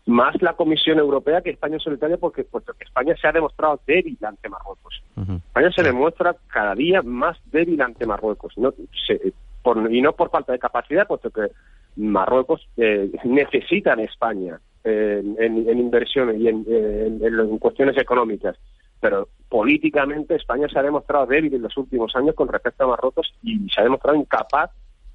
Más 0.06 0.40
la 0.42 0.54
Comisión 0.54 1.00
Europea 1.00 1.42
que 1.42 1.50
España 1.50 1.76
en 1.76 1.80
solitario, 1.80 2.20
porque 2.20 2.44
puesto 2.44 2.74
que 2.74 2.84
España 2.84 3.16
se 3.20 3.28
ha 3.28 3.32
demostrado 3.32 3.80
débil 3.88 4.18
ante 4.24 4.50
Marruecos. 4.50 5.02
España 5.48 5.72
se 5.72 5.82
demuestra 5.84 6.36
cada 6.48 6.76
día 6.76 7.02
más 7.02 7.38
débil 7.52 7.82
ante 7.82 8.06
Marruecos. 8.06 8.54
No, 8.58 8.72
se- 9.08 9.34
por- 9.64 9.92
y 9.92 10.02
no 10.02 10.14
por 10.14 10.30
falta 10.30 10.52
de 10.54 10.60
capacidad, 10.60 11.08
puesto 11.08 11.32
que 11.32 11.48
Marruecos 11.96 12.68
eh, 12.78 13.10
necesita 13.24 13.94
en 13.94 14.02
España 14.02 14.60
eh, 14.84 15.24
en, 15.40 15.68
en 15.68 15.80
inversiones 15.80 16.38
y 16.40 16.48
en, 16.50 16.64
en- 16.68 17.24
en- 17.26 17.40
en 17.40 17.58
cuestiones 17.58 17.98
económicas. 17.98 18.56
Pero 19.02 19.28
políticamente 19.50 20.36
España 20.36 20.68
se 20.70 20.78
ha 20.78 20.84
demostrado 20.84 21.26
débil 21.26 21.54
en 21.56 21.64
los 21.64 21.76
últimos 21.78 22.16
años 22.16 22.36
con 22.36 22.48
respecto 22.48 22.84
a 22.84 22.88
Marruecos 22.88 23.34
y 23.42 23.68
se 23.70 23.82
ha 23.82 23.84
demostrado 23.84 24.18
incapaz 24.18 24.70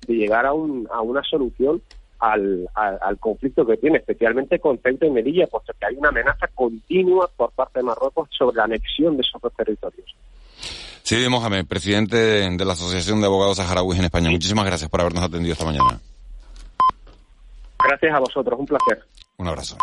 de 0.07 0.15
llegar 0.15 0.47
a, 0.47 0.53
un, 0.53 0.89
a 0.91 1.01
una 1.01 1.23
solución 1.23 1.81
al, 2.21 2.69
al, 2.75 2.99
al 3.01 3.19
conflicto 3.19 3.67
que 3.67 3.77
tiene, 3.77 3.99
especialmente 3.99 4.59
con 4.59 4.79
Ceuta 4.79 5.07
y 5.07 5.11
Melilla, 5.11 5.47
puesto 5.47 5.73
que 5.79 5.87
hay 5.87 5.97
una 5.97 6.11
amenaza 6.11 6.47
continua 6.55 7.29
por 7.37 7.51
parte 7.53 7.81
de 7.81 7.85
Marruecos 7.85 8.29
sobre 8.37 8.57
la 8.57 8.65
anexión 8.65 9.17
de 9.17 9.23
esos 9.23 9.41
dos 9.41 9.53
territorios. 9.55 10.15
Sí, 11.03 11.27
Mohamed, 11.29 11.67
presidente 11.67 12.17
de, 12.17 12.57
de 12.57 12.65
la 12.65 12.75
Asociación 12.75 13.21
de 13.21 13.27
Abogados 13.27 13.57
Saharauis 13.57 13.99
en 13.99 14.05
España. 14.05 14.31
Muchísimas 14.31 14.67
gracias 14.67 14.89
por 14.89 15.01
habernos 15.01 15.25
atendido 15.25 15.55
esta 15.55 15.65
mañana. 15.65 15.99
Gracias 17.83 18.15
a 18.15 18.21
vosotros, 18.21 18.61
un 18.61 18.67
placer. 18.67 19.05
Un 19.39 19.49
abrazo. 19.49 19.77